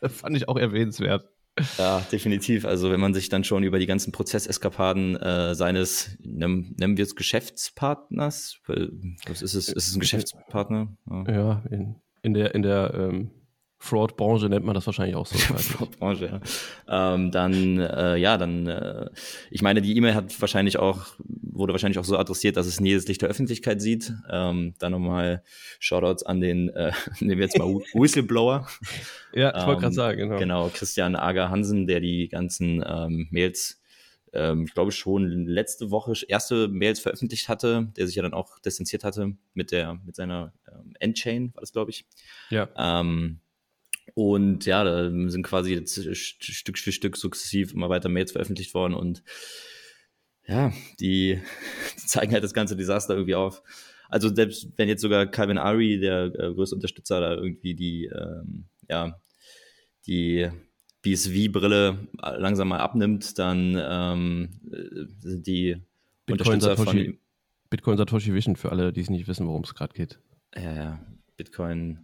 fand 0.00 0.34
ich 0.34 0.48
auch 0.48 0.56
erwähnenswert. 0.56 1.28
Ja, 1.76 2.00
definitiv. 2.10 2.64
Also 2.64 2.90
wenn 2.90 3.00
man 3.00 3.12
sich 3.12 3.28
dann 3.28 3.44
schon 3.44 3.62
über 3.62 3.78
die 3.78 3.86
ganzen 3.86 4.12
Prozesseskapaden 4.12 5.16
äh, 5.16 5.54
seines, 5.54 6.16
nennen, 6.22 6.74
nennen 6.78 6.96
wir 6.96 7.04
es 7.04 7.14
Geschäftspartners, 7.14 8.60
was 8.66 9.42
ist 9.42 9.54
es? 9.54 9.68
Ist 9.68 9.88
es 9.88 9.94
ein 9.94 10.00
Geschäftspartner? 10.00 10.96
Ja, 11.10 11.32
ja 11.32 11.62
in, 11.70 11.96
in 12.22 12.34
der, 12.34 12.54
in 12.54 12.62
der 12.62 12.94
ähm, 12.94 13.30
Fraud-Branche 13.82 14.48
nennt 14.48 14.64
man 14.64 14.74
das 14.74 14.86
wahrscheinlich 14.86 15.16
auch 15.16 15.26
so. 15.26 15.36
Fraud-Branche, 15.36 16.40
ja. 16.86 17.14
Ähm, 17.14 17.32
dann, 17.32 17.80
äh, 17.80 18.16
ja, 18.16 18.38
dann, 18.38 18.68
äh, 18.68 19.10
ich 19.50 19.60
meine, 19.60 19.82
die 19.82 19.96
E-Mail 19.96 20.14
hat 20.14 20.40
wahrscheinlich 20.40 20.78
auch, 20.78 21.06
wurde 21.18 21.72
wahrscheinlich 21.72 21.98
auch 21.98 22.04
so 22.04 22.16
adressiert, 22.16 22.56
dass 22.56 22.66
es 22.68 22.78
nie 22.78 22.94
das 22.94 23.08
Licht 23.08 23.22
der 23.22 23.28
Öffentlichkeit 23.28 23.82
sieht. 23.82 24.12
Ähm, 24.30 24.74
dann 24.78 24.92
nochmal 24.92 25.42
Shoutouts 25.80 26.22
an 26.22 26.40
den, 26.40 26.68
äh, 26.68 26.92
nehmen 27.18 27.40
wir 27.40 27.46
jetzt 27.46 27.58
mal 27.58 27.66
Whistleblower. 27.94 28.68
ja, 29.32 29.48
ich 29.58 29.66
wollte 29.66 29.80
gerade 29.80 29.86
ähm, 29.86 29.92
sagen, 29.92 30.18
genau. 30.18 30.38
Genau, 30.38 30.70
Christian 30.72 31.16
Ager 31.16 31.50
Hansen, 31.50 31.88
der 31.88 31.98
die 31.98 32.28
ganzen 32.28 32.84
ähm, 32.86 33.26
Mails 33.32 33.81
ähm, 34.32 34.64
ich 34.64 34.74
glaube 34.74 34.92
schon 34.92 35.46
letzte 35.46 35.90
Woche 35.90 36.12
erste 36.28 36.68
Mails 36.68 37.00
veröffentlicht 37.00 37.48
hatte, 37.48 37.92
der 37.96 38.06
sich 38.06 38.16
ja 38.16 38.22
dann 38.22 38.34
auch 38.34 38.58
distanziert 38.60 39.04
hatte 39.04 39.36
mit 39.54 39.70
der, 39.72 39.94
mit 40.04 40.16
seiner 40.16 40.52
ähm, 40.70 40.94
Endchain, 40.98 41.54
war 41.54 41.60
das, 41.60 41.72
glaube 41.72 41.90
ich. 41.90 42.06
Ja. 42.50 42.68
Ähm, 42.76 43.40
und 44.14 44.66
ja, 44.66 44.84
da 44.84 45.10
sind 45.10 45.42
quasi 45.42 45.74
jetzt 45.74 46.16
Stück 46.16 46.78
für 46.78 46.92
Stück 46.92 47.16
sukzessiv 47.16 47.72
immer 47.72 47.88
weiter 47.88 48.08
Mails 48.08 48.32
veröffentlicht 48.32 48.74
worden 48.74 48.94
und 48.94 49.22
ja, 50.46 50.72
die, 51.00 51.40
die 52.02 52.06
zeigen 52.06 52.32
halt 52.32 52.44
das 52.44 52.54
ganze 52.54 52.76
Desaster 52.76 53.14
irgendwie 53.14 53.34
auf. 53.34 53.62
Also 54.08 54.34
selbst 54.34 54.68
wenn 54.76 54.88
jetzt 54.88 55.00
sogar 55.00 55.26
Calvin 55.26 55.56
Ari, 55.56 55.98
der 55.98 56.24
äh, 56.24 56.52
größte 56.52 56.74
Unterstützer, 56.74 57.20
da 57.20 57.34
irgendwie 57.34 57.74
die, 57.74 58.06
ähm, 58.06 58.66
ja, 58.88 59.18
die 60.06 60.50
BSV-Brille 61.02 62.08
langsam 62.38 62.68
mal 62.68 62.78
abnimmt, 62.78 63.38
dann 63.38 63.76
ähm, 63.78 64.48
sind 65.20 65.46
die 65.46 65.82
Bitcoin 66.26 66.54
Unterstützer 66.54 66.76
von 66.76 66.96
ihm. 66.96 67.18
Bitcoin 67.70 67.96
Satoshi 67.96 68.34
Vision 68.34 68.56
für 68.56 68.70
alle, 68.70 68.92
die 68.92 69.00
es 69.00 69.10
nicht 69.10 69.26
wissen, 69.28 69.46
worum 69.46 69.62
es 69.62 69.74
gerade 69.74 69.94
geht. 69.94 70.18
Ja, 70.54 70.74
ja. 70.74 71.00
Bitcoin 71.36 71.98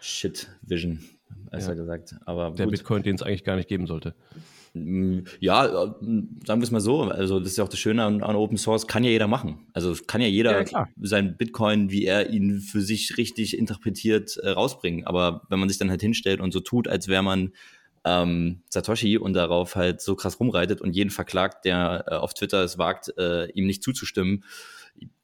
Shit 0.00 0.48
Vision, 0.62 1.00
besser 1.50 1.70
ja. 1.70 1.74
gesagt. 1.74 2.14
Aber 2.24 2.52
der 2.52 2.66
gut. 2.66 2.76
Bitcoin, 2.76 3.02
den 3.02 3.16
es 3.16 3.22
eigentlich 3.22 3.44
gar 3.44 3.56
nicht 3.56 3.68
geben 3.68 3.86
sollte. 3.86 4.14
Mm, 4.72 5.20
ja, 5.40 5.66
äh, 5.66 5.92
sagen 6.46 6.60
wir 6.60 6.62
es 6.62 6.70
mal 6.70 6.80
so. 6.80 7.02
Also, 7.02 7.40
das 7.40 7.50
ist 7.50 7.58
ja 7.58 7.64
auch 7.64 7.68
das 7.68 7.80
Schöne 7.80 8.04
an, 8.04 8.22
an 8.22 8.36
Open 8.36 8.56
Source, 8.56 8.86
kann 8.86 9.04
ja 9.04 9.10
jeder 9.10 9.26
machen. 9.26 9.66
Also, 9.72 9.94
kann 10.06 10.20
ja 10.20 10.28
jeder 10.28 10.64
ja, 10.70 10.86
sein 11.00 11.36
Bitcoin, 11.36 11.90
wie 11.90 12.04
er 12.04 12.30
ihn 12.30 12.60
für 12.60 12.80
sich 12.80 13.18
richtig 13.18 13.58
interpretiert, 13.58 14.36
äh, 14.38 14.50
rausbringen. 14.50 15.06
Aber 15.06 15.42
wenn 15.50 15.58
man 15.58 15.68
sich 15.68 15.78
dann 15.78 15.90
halt 15.90 16.00
hinstellt 16.00 16.40
und 16.40 16.52
so 16.52 16.60
tut, 16.60 16.88
als 16.88 17.08
wäre 17.08 17.22
man 17.22 17.52
ähm, 18.04 18.62
Satoshi 18.68 19.18
und 19.18 19.34
darauf 19.34 19.76
halt 19.76 20.00
so 20.00 20.14
krass 20.14 20.40
rumreitet 20.40 20.80
und 20.80 20.94
jeden 20.94 21.10
verklagt, 21.10 21.64
der 21.64 22.04
äh, 22.08 22.14
auf 22.14 22.34
Twitter 22.34 22.64
es 22.64 22.78
wagt, 22.78 23.12
äh, 23.18 23.50
ihm 23.50 23.66
nicht 23.66 23.82
zuzustimmen, 23.82 24.44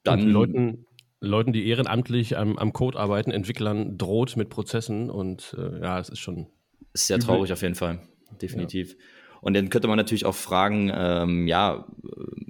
dann. 0.02 0.20
Und 0.20 0.30
Leuten, 0.30 0.86
Leuten, 1.20 1.52
die 1.52 1.66
ehrenamtlich 1.66 2.36
am, 2.36 2.58
am 2.58 2.72
Code 2.72 2.98
arbeiten, 2.98 3.30
Entwicklern 3.30 3.96
droht 3.96 4.36
mit 4.36 4.50
Prozessen 4.50 5.10
und 5.10 5.56
äh, 5.58 5.80
ja, 5.80 5.98
es 5.98 6.08
ist 6.08 6.18
schon. 6.18 6.46
Ist 6.92 7.06
sehr 7.08 7.18
traurig 7.18 7.52
auf 7.52 7.62
jeden 7.62 7.74
Fall, 7.74 8.00
definitiv. 8.40 8.92
Ja. 8.92 8.96
Und 9.42 9.54
dann 9.54 9.68
könnte 9.68 9.86
man 9.86 9.96
natürlich 9.96 10.24
auch 10.24 10.34
fragen, 10.34 10.90
ähm, 10.94 11.46
ja, 11.46 11.86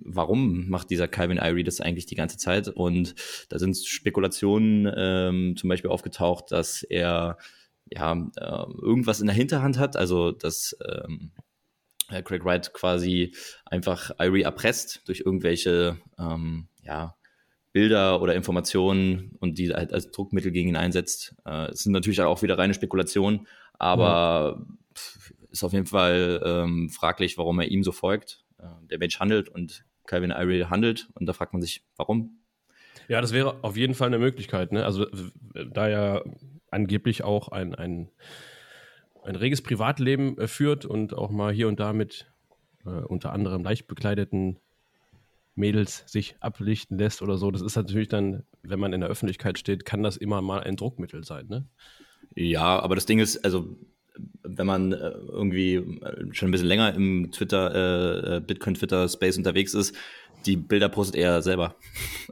warum 0.04 0.68
macht 0.68 0.88
dieser 0.90 1.09
Calvin 1.09 1.38
Irie 1.38 1.64
das 1.64 1.80
eigentlich 1.80 2.06
die 2.06 2.14
ganze 2.14 2.38
Zeit? 2.38 2.68
Und 2.68 3.14
da 3.49 3.59
sind 3.59 3.76
Spekulationen 3.76 4.90
ähm, 4.97 5.56
zum 5.56 5.68
Beispiel 5.68 5.90
aufgetaucht, 5.90 6.52
dass 6.52 6.83
er 6.83 7.38
ja 7.93 8.12
äh, 8.12 8.73
irgendwas 8.83 9.21
in 9.21 9.26
der 9.26 9.37
Hinterhand 9.37 9.78
hat, 9.78 9.97
also 9.97 10.33
dass 10.33 10.76
ähm, 10.87 11.33
Craig 12.09 12.45
Wright 12.45 12.73
quasi 12.73 13.35
einfach 13.64 14.12
Irie 14.19 14.43
erpresst 14.43 15.02
durch 15.07 15.21
irgendwelche 15.21 15.99
ähm, 16.19 16.69
ja, 16.83 17.16
Bilder 17.73 18.23
oder 18.23 18.35
Informationen 18.35 19.37
und 19.40 19.59
die 19.59 19.73
halt 19.73 19.93
als 19.93 20.11
Druckmittel 20.11 20.52
gegen 20.52 20.69
ihn 20.71 20.76
einsetzt. 20.76 21.35
Äh, 21.45 21.71
es 21.71 21.81
sind 21.81 21.93
natürlich 21.93 22.21
auch 22.23 22.43
wieder 22.43 22.59
reine 22.59 22.75
Spekulationen, 22.75 23.47
aber 23.75 24.59
mhm. 24.59 24.78
ist 25.50 25.64
auf 25.64 25.73
jeden 25.73 25.87
Fall 25.87 26.40
ähm, 26.45 26.90
fraglich, 26.90 27.38
warum 27.38 27.61
er 27.61 27.69
ihm 27.69 27.83
so 27.83 27.93
folgt. 27.93 28.45
Äh, 28.59 28.66
der 28.88 28.99
Mensch 28.99 29.19
handelt 29.19 29.49
und 29.49 29.85
Calvin 30.07 30.31
Irie 30.31 30.66
handelt 30.66 31.09
und 31.14 31.26
da 31.26 31.33
fragt 31.33 31.52
man 31.52 31.62
sich, 31.62 31.85
warum? 31.97 32.38
Ja, 33.09 33.21
das 33.21 33.33
wäre 33.33 33.62
auf 33.62 33.76
jeden 33.76 33.95
Fall 33.95 34.09
eine 34.09 34.19
Möglichkeit. 34.19 34.73
Ne? 34.73 34.85
Also 34.85 35.07
da 35.73 35.88
ja 35.88 36.23
angeblich 36.70 37.25
auch 37.25 37.49
ein, 37.49 37.75
ein, 37.75 38.08
ein 39.25 39.37
reges 39.37 39.62
Privatleben 39.62 40.38
äh, 40.38 40.49
führt 40.49 40.85
und 40.85 41.14
auch 41.14 41.30
mal 41.30 41.52
hier 41.52 41.68
und 41.68 41.80
da 41.80 41.92
mit 41.92 42.26
äh, 42.85 42.90
unter 42.90 43.32
anderem 43.32 43.62
leicht 43.62 43.87
bekleideten 43.87 44.58
Mädels 45.54 46.04
sich 46.06 46.37
ablichten 46.40 46.99
lässt 46.99 47.23
oder 47.23 47.38
so. 47.38 47.50
Das 47.50 47.62
ist 47.62 47.76
natürlich 47.76 48.08
dann, 48.08 48.44
wenn 48.62 48.78
man 48.78 48.92
in 48.92 49.00
der 49.00 49.08
Öffentlichkeit 49.08 49.58
steht, 49.58 49.85
kann 49.85 50.02
das 50.02 50.16
immer 50.16 50.42
mal 50.42 50.61
ein 50.61 50.76
Druckmittel 50.76 51.25
sein, 51.25 51.46
ne? 51.49 51.66
Ja, 52.35 52.80
aber 52.80 52.94
das 52.94 53.06
Ding 53.06 53.18
ist, 53.18 53.44
also 53.44 53.76
wenn 54.42 54.66
man 54.66 54.92
äh, 54.92 55.11
irgendwie 55.28 55.75
äh, 55.75 56.32
schon 56.32 56.49
ein 56.49 56.52
bisschen 56.52 56.68
länger 56.68 56.94
im 56.94 57.30
Twitter, 57.32 58.37
äh, 58.37 58.40
Bitcoin-Twitter-Space 58.40 59.37
unterwegs 59.38 59.75
ist, 59.75 59.94
die 60.46 60.56
Bilder 60.56 60.88
postet 60.88 61.16
er 61.16 61.42
selber. 61.42 61.75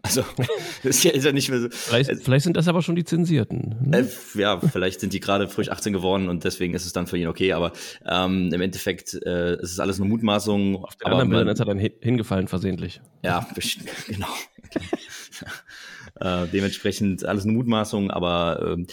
Also, 0.03 0.23
ist 0.83 1.03
ja, 1.03 1.13
ist 1.13 1.25
ja 1.25 1.33
nicht 1.33 1.49
mehr 1.49 1.61
so. 1.61 1.69
Vielleicht, 1.71 2.11
äh, 2.11 2.17
vielleicht, 2.17 2.45
sind 2.45 2.59
das 2.59 2.69
aber 2.69 2.83
schon 2.83 2.95
die 2.95 3.05
Zensierten. 3.05 3.75
Ne? 3.81 4.01
Äh, 4.01 4.39
ja, 4.39 4.61
vielleicht 4.61 5.01
sind 5.01 5.15
die 5.15 5.21
gerade 5.21 5.49
frisch 5.49 5.71
18 5.71 5.95
geworden 5.95 6.29
und 6.29 6.45
deswegen 6.45 6.75
ist 6.75 6.85
es 6.85 6.93
dann 6.93 7.07
für 7.07 7.17
ihn 7.17 7.27
okay, 7.27 7.55
aber 7.55 7.73
ähm, 8.05 8.53
im 8.53 8.61
Endeffekt 8.61 9.15
äh, 9.25 9.55
ist 9.55 9.73
es 9.73 9.81
alles 9.81 9.99
eine 9.99 10.11
Mutmaßung. 10.11 10.85
Auf 10.85 10.97
den 10.97 11.07
anderen 11.07 11.31
Bildern 11.31 11.49
ist 11.49 11.59
er 11.59 11.65
dann 11.65 11.79
hingefallen 11.79 12.49
versehentlich. 12.49 13.01
Ja, 13.23 13.49
genau. 14.07 14.29
äh, 16.21 16.49
dementsprechend 16.53 17.25
alles 17.25 17.45
eine 17.45 17.55
Mutmaßung, 17.55 18.11
aber 18.11 18.77
äh, 18.77 18.85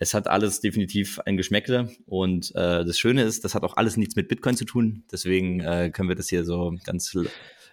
es 0.00 0.14
hat 0.14 0.28
alles 0.28 0.60
definitiv 0.60 1.18
ein 1.20 1.36
Geschmäckle 1.36 1.90
und 2.06 2.54
äh, 2.54 2.84
das 2.84 2.98
Schöne 2.98 3.22
ist, 3.22 3.44
das 3.44 3.54
hat 3.54 3.64
auch 3.64 3.76
alles 3.76 3.96
nichts 3.96 4.16
mit 4.16 4.28
Bitcoin 4.28 4.56
zu 4.56 4.64
tun. 4.64 5.04
Deswegen 5.10 5.60
äh, 5.60 5.90
können 5.90 6.08
wir 6.08 6.16
das 6.16 6.28
hier 6.28 6.44
so 6.44 6.74
ganz 6.84 7.16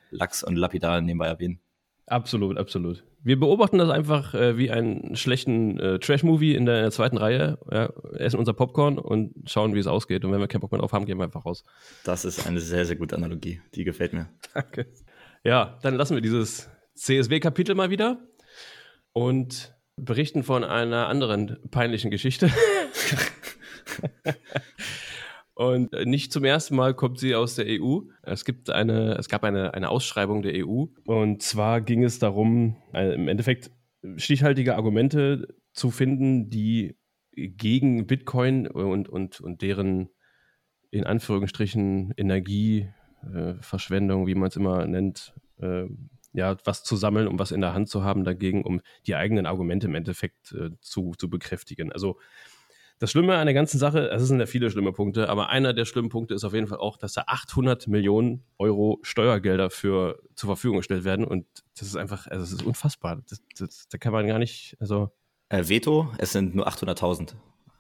lax 0.10 0.44
und 0.44 0.55
lapidar 0.55 1.01
nebenbei 1.01 1.27
erwähnen. 1.27 1.60
Absolut, 2.08 2.58
absolut. 2.58 3.03
Wir 3.24 3.39
beobachten 3.39 3.79
das 3.79 3.89
einfach 3.89 4.36
äh, 4.36 4.58
wie 4.58 4.70
einen 4.70 5.15
schlechten 5.15 5.79
äh, 5.79 5.98
Trash-Movie 5.98 6.51
in, 6.51 6.60
in 6.60 6.65
der, 6.67 6.91
zweiten 6.91 7.17
Reihe, 7.17 7.58
ja, 7.72 7.91
essen 8.13 8.38
unser 8.38 8.53
Popcorn 8.53 9.00
und 9.00 9.34
schauen, 9.50 9.74
wie 9.74 9.79
es 9.79 9.88
ausgeht. 9.88 10.24
Und 10.24 10.32
wenn 10.32 10.39
wir 10.39 10.48
keinen 10.48 10.62
Bock 10.62 10.72
mehr 10.72 10.82
drauf 10.82 10.94
haben, 10.94 11.05
gehen 11.05 11.17
wir 11.17 11.24
einfach 11.24 11.46
raus. 11.46 11.63
Das 12.03 12.25
ist 12.25 12.46
eine 12.46 12.60
sehr, 12.60 12.86
sehr 12.86 12.96
gute 12.96 13.15
Analogie. 13.15 13.62
Die 13.74 13.84
gefällt 13.84 14.13
mir. 14.13 14.29
Danke. 14.53 14.88
Ja, 15.44 15.79
dann 15.82 15.96
lassen 15.96 16.13
wir 16.13 16.22
dieses 16.22 16.70
CSW-Kapitel 16.94 17.74
mal 17.74 17.89
wieder 17.89 18.20
und 19.13 19.75
berichten 19.98 20.44
von 20.44 20.64
einer 20.64 21.08
anderen 21.08 21.58
peinlichen 21.72 22.12
Geschichte. 22.12 22.52
Und 25.54 25.94
nicht 26.06 26.34
zum 26.34 26.44
ersten 26.44 26.75
Mal 26.75 26.94
kommt 26.94 27.18
sie 27.18 27.34
aus 27.34 27.56
der 27.56 27.66
EU. 27.68 28.02
Es 28.24 28.44
gibt 28.44 28.70
eine, 28.70 29.18
es 29.18 29.30
gab 29.30 29.46
eine, 29.46 29.74
eine 29.74 29.90
Ausschreibung 29.90 30.42
der 30.42 30.66
EU. 30.66 30.88
Und 31.06 31.42
zwar 31.42 31.80
ging 31.80 32.04
es 32.04 32.20
darum, 32.20 32.75
äh, 32.94 33.14
im 33.14 33.30
Endeffekt 33.30 33.72
stichhaltige 34.18 34.75
Argumente 34.75 35.56
zu 35.72 35.92
finden, 35.92 36.50
die 36.50 36.98
gegen 37.36 38.06
Bitcoin 38.06 38.68
und, 38.68 39.08
und, 39.08 39.40
und 39.40 39.62
deren 39.62 40.10
in 40.92 41.06
Anführungsstrichen 41.06 42.14
Energieverschwendung, 42.18 44.24
äh, 44.24 44.28
wie 44.28 44.36
man 44.36 44.50
es 44.50 44.58
immer 44.58 44.86
nennt, 44.88 45.34
äh, 45.60 45.86
ja, 46.36 46.58
was 46.63 46.84
zu 46.84 46.96
sammeln, 46.96 47.27
um 47.27 47.39
was 47.39 47.51
in 47.51 47.62
der 47.62 47.74
Hand 47.74 47.89
zu 47.89 48.04
haben 48.04 48.24
dagegen, 48.24 48.63
um 48.63 48.82
die 49.08 49.15
eigenen 49.15 49.46
Argumente 49.46 49.88
im 49.88 49.96
Endeffekt 49.96 50.51
äh, 50.51 50.72
zu, 50.82 51.13
zu 51.18 51.30
bekräftigen. 51.30 51.92
Also 51.92 52.18
das 53.00 53.12
Schlimme 53.12 53.36
an 53.36 53.46
der 53.46 53.54
ganzen 53.54 53.77
Sache, 53.77 54.10
es 54.10 54.25
sind 54.25 54.39
ja 54.39 54.46
viele 54.46 54.72
schlimme 54.72 54.94
Punkte, 54.94 55.27
aber 55.27 55.50
einer 55.50 55.74
der 55.74 55.84
schlimmen 55.84 56.10
Punkte 56.10 56.34
ist 56.34 56.46
auf 56.46 56.54
jeden 56.54 56.68
Fall 56.68 56.77
auch, 56.77 56.98
dass 56.98 57.13
da 57.13 57.24
800 57.27 57.88
Millionen 57.88 58.44
Euro 58.58 59.00
Steuergelder 59.01 59.70
für 59.70 60.22
zur 60.36 60.48
Verfügung 60.48 60.77
gestellt 60.77 61.04
werden 61.04 61.25
und 61.25 61.46
das 61.77 61.88
ist 61.88 61.98
einfach, 61.98 62.27
also 62.27 62.42
das 62.44 62.54
ist 62.54 62.63
unfassbar. 62.63 63.22
Das, 63.30 63.42
das, 63.58 63.88
da 63.89 63.98
kann 63.98 64.13
man 64.13 64.27
gar 64.27 64.39
nicht, 64.39 64.77
also. 64.80 65.12
Äh, 65.50 65.68
Veto, 65.68 66.10
es 66.18 66.32
sind 66.32 66.56
nur 66.56 66.68
800.000. 66.68 67.36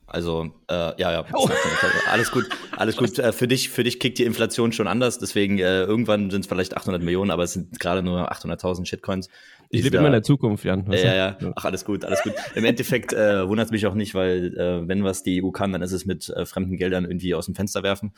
Also, 0.07 0.51
äh, 0.69 1.01
ja, 1.01 1.11
ja. 1.11 1.25
Oh. 1.33 1.49
Alles 2.11 2.31
gut, 2.31 2.47
alles 2.77 2.95
gut. 2.95 3.17
Äh, 3.17 3.33
für 3.33 3.47
dich, 3.47 3.69
für 3.69 3.83
dich 3.83 3.99
kickt 3.99 4.19
die 4.19 4.23
Inflation 4.23 4.71
schon 4.71 4.87
anders. 4.87 5.17
Deswegen, 5.17 5.57
äh, 5.57 5.83
irgendwann 5.83 6.29
sind 6.29 6.41
es 6.41 6.47
vielleicht 6.47 6.77
800 6.77 7.01
Millionen, 7.01 7.31
aber 7.31 7.43
es 7.43 7.53
sind 7.53 7.79
gerade 7.79 8.03
nur 8.03 8.31
800.000 8.31 8.85
Shitcoins. 8.85 9.29
Ich 9.69 9.83
lebe 9.83 9.97
immer 9.97 10.07
in 10.07 10.13
der 10.13 10.23
Zukunft, 10.23 10.63
Jan. 10.63 10.85
Ja, 10.91 10.97
ja, 10.97 11.15
ja. 11.15 11.37
Ach, 11.55 11.65
alles 11.65 11.85
gut, 11.85 12.05
alles 12.05 12.21
gut. 12.21 12.33
Im 12.53 12.65
Endeffekt 12.65 13.13
äh, 13.13 13.47
wundert 13.47 13.65
es 13.65 13.71
mich 13.71 13.87
auch 13.87 13.95
nicht, 13.95 14.13
weil 14.13 14.55
äh, 14.57 14.87
wenn 14.87 15.03
was 15.03 15.23
die 15.23 15.43
EU 15.43 15.49
kann, 15.49 15.73
dann 15.73 15.81
ist 15.81 15.91
es 15.91 16.05
mit 16.05 16.29
äh, 16.29 16.45
fremden 16.45 16.77
Geldern 16.77 17.05
irgendwie 17.05 17.33
aus 17.33 17.47
dem 17.47 17.55
Fenster 17.55 17.81
werfen. 17.81 18.13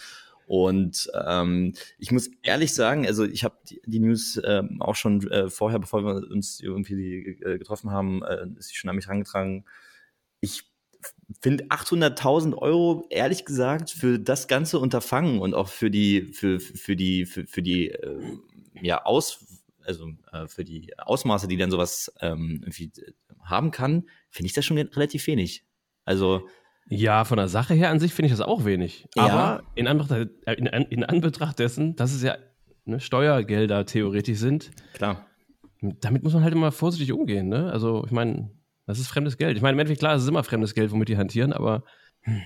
Und 0.45 1.09
ähm, 1.27 1.73
ich 1.97 2.11
muss 2.11 2.29
ehrlich 2.41 2.73
sagen, 2.73 3.05
also 3.05 3.25
ich 3.25 3.43
habe 3.43 3.55
die, 3.69 3.81
die, 3.85 3.99
News 3.99 4.37
äh, 4.37 4.63
auch 4.79 4.95
schon 4.95 5.29
äh, 5.29 5.49
vorher, 5.49 5.79
bevor 5.79 6.05
wir 6.05 6.31
uns 6.31 6.61
irgendwie 6.61 7.37
äh, 7.41 7.57
getroffen 7.57 7.91
haben, 7.91 8.23
äh, 8.23 8.47
ist 8.57 8.69
sie 8.69 8.75
schon 8.75 8.89
an 8.89 8.95
mich 8.95 9.07
herangetragen. 9.07 9.65
Ich 10.39 10.63
finde 11.41 11.65
800.000 11.65 12.55
Euro, 12.55 13.05
ehrlich 13.09 13.45
gesagt, 13.45 13.91
für 13.91 14.19
das 14.19 14.47
ganze 14.47 14.79
Unterfangen 14.79 15.39
und 15.39 15.53
auch 15.53 15.67
für 15.67 15.91
die, 15.91 16.21
für, 16.21 16.59
für 16.59 16.95
die, 16.95 17.25
für, 17.25 17.45
für 17.45 17.61
die, 17.61 17.89
äh, 17.89 18.19
ja, 18.81 19.03
Aus, 19.03 19.45
also 19.85 20.09
äh, 20.31 20.47
für 20.47 20.63
die 20.63 20.97
Ausmaße, 20.97 21.47
die 21.47 21.57
dann 21.57 21.71
sowas 21.71 22.13
ähm, 22.21 22.61
irgendwie 22.61 22.91
haben 23.43 23.71
kann, 23.71 24.05
finde 24.29 24.47
ich 24.47 24.53
das 24.53 24.65
schon 24.65 24.77
relativ 24.77 25.25
wenig. 25.27 25.65
Also, 26.05 26.47
ja, 26.89 27.25
von 27.25 27.37
der 27.37 27.49
Sache 27.49 27.73
her 27.73 27.89
an 27.89 27.99
sich 27.99 28.13
finde 28.13 28.27
ich 28.27 28.33
das 28.33 28.45
auch 28.45 28.63
wenig. 28.63 29.07
Ja. 29.15 29.23
Aber 29.23 29.63
in 29.75 29.87
Anbetracht, 29.87 30.29
äh, 30.45 30.53
in, 30.53 30.65
in 30.67 31.03
Anbetracht 31.03 31.59
dessen, 31.59 31.95
dass 31.95 32.13
es 32.13 32.23
ja 32.23 32.37
ne, 32.85 32.99
Steuergelder 32.99 33.85
theoretisch 33.85 34.39
sind. 34.39 34.71
Klar. 34.93 35.25
Damit 35.81 36.23
muss 36.23 36.33
man 36.33 36.43
halt 36.43 36.53
immer 36.53 36.71
vorsichtig 36.71 37.11
umgehen. 37.11 37.49
Ne? 37.49 37.71
Also, 37.71 38.05
ich 38.05 38.11
meine, 38.11 38.51
das 38.87 38.99
ist 38.99 39.07
fremdes 39.07 39.37
Geld. 39.37 39.57
Ich 39.57 39.61
meine, 39.61 39.73
im 39.73 39.79
Endeffekt, 39.79 39.99
klar, 39.99 40.15
es 40.15 40.23
ist 40.23 40.29
immer 40.29 40.43
fremdes 40.43 40.73
Geld, 40.73 40.91
womit 40.91 41.09
die 41.09 41.17
hantieren, 41.17 41.53
aber. 41.53 41.83
Hm. 42.21 42.41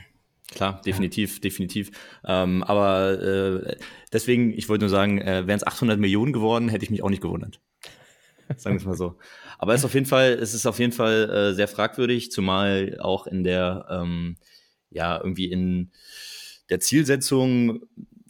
Klar, 0.50 0.82
definitiv, 0.86 1.40
definitiv. 1.40 1.92
Ähm, 2.26 2.62
aber 2.64 3.22
äh, 3.22 3.78
deswegen, 4.12 4.52
ich 4.52 4.68
wollte 4.68 4.84
nur 4.84 4.90
sagen, 4.90 5.20
äh, 5.22 5.48
wären 5.48 5.56
es 5.56 5.66
800 5.66 5.98
Millionen 5.98 6.34
geworden, 6.34 6.68
hätte 6.68 6.84
ich 6.84 6.92
mich 6.92 7.04
auch 7.04 7.10
nicht 7.10 7.22
gewundert. 7.22 7.62
Sagen 8.58 8.76
wir 8.76 8.82
es 8.82 8.86
mal 8.86 8.98
so. 8.98 9.18
Aber 9.60 9.74
es 9.74 9.82
ist 9.82 9.86
auf 9.86 9.94
jeden 9.94 10.08
Fall, 10.08 10.34
es 10.34 10.54
ist 10.54 10.66
auf 10.66 10.80
jeden 10.80 10.92
Fall 10.92 11.30
äh, 11.30 11.54
sehr 11.54 11.70
fragwürdig, 11.70 12.32
zumal 12.32 12.98
auch 13.00 13.28
in 13.28 13.46
der, 13.46 13.86
ähm, 13.90 14.36
ja, 14.90 15.18
irgendwie 15.18 15.50
in 15.50 15.92
der 16.70 16.82
Zielsetzung 16.82 17.84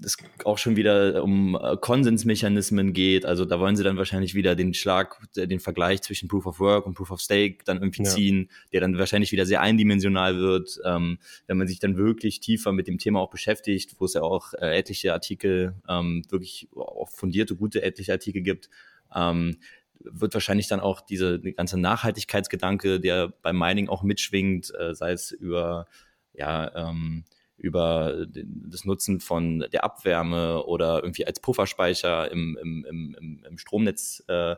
es 0.03 0.17
auch 0.45 0.57
schon 0.57 0.75
wieder 0.75 1.23
um 1.23 1.55
äh, 1.55 1.77
Konsensmechanismen 1.77 2.93
geht. 2.93 3.25
Also 3.25 3.45
da 3.45 3.59
wollen 3.59 3.75
sie 3.75 3.83
dann 3.83 3.97
wahrscheinlich 3.97 4.35
wieder 4.35 4.55
den 4.55 4.73
Schlag, 4.73 5.17
äh, 5.35 5.47
den 5.47 5.59
Vergleich 5.59 6.01
zwischen 6.01 6.27
Proof 6.27 6.45
of 6.45 6.59
Work 6.59 6.85
und 6.85 6.93
Proof 6.93 7.11
of 7.11 7.21
Stake 7.21 7.59
dann 7.65 7.77
irgendwie 7.77 8.03
ja. 8.03 8.09
ziehen, 8.09 8.49
der 8.73 8.81
dann 8.81 8.97
wahrscheinlich 8.97 9.31
wieder 9.31 9.45
sehr 9.45 9.61
eindimensional 9.61 10.37
wird. 10.37 10.79
Ähm, 10.85 11.19
wenn 11.47 11.57
man 11.57 11.67
sich 11.67 11.79
dann 11.79 11.97
wirklich 11.97 12.39
tiefer 12.39 12.71
mit 12.71 12.87
dem 12.87 12.97
Thema 12.97 13.19
auch 13.19 13.29
beschäftigt, 13.29 13.95
wo 13.99 14.05
es 14.05 14.13
ja 14.13 14.21
auch 14.21 14.53
äh, 14.53 14.77
etliche 14.77 15.13
Artikel, 15.13 15.75
ähm, 15.87 16.23
wirklich 16.29 16.67
auch 16.75 17.09
fundierte, 17.09 17.55
gute 17.55 17.81
etliche 17.83 18.13
Artikel 18.13 18.41
gibt, 18.41 18.69
ähm, 19.15 19.57
wird 19.99 20.33
wahrscheinlich 20.33 20.67
dann 20.67 20.79
auch 20.79 21.01
diese 21.01 21.39
die 21.39 21.53
ganze 21.53 21.79
Nachhaltigkeitsgedanke, 21.79 22.99
der 22.99 23.33
beim 23.41 23.57
Mining 23.57 23.87
auch 23.87 24.03
mitschwingt, 24.03 24.73
äh, 24.79 24.95
sei 24.95 25.11
es 25.11 25.31
über 25.31 25.85
ja, 26.33 26.89
ähm, 26.89 27.23
über 27.61 28.25
das 28.33 28.85
Nutzen 28.85 29.19
von 29.19 29.65
der 29.71 29.83
Abwärme 29.83 30.65
oder 30.65 31.03
irgendwie 31.03 31.25
als 31.25 31.39
Pufferspeicher 31.39 32.31
im, 32.31 32.57
im, 32.61 32.85
im, 33.19 33.43
im 33.47 33.57
Stromnetz. 33.57 34.23
Äh, 34.27 34.55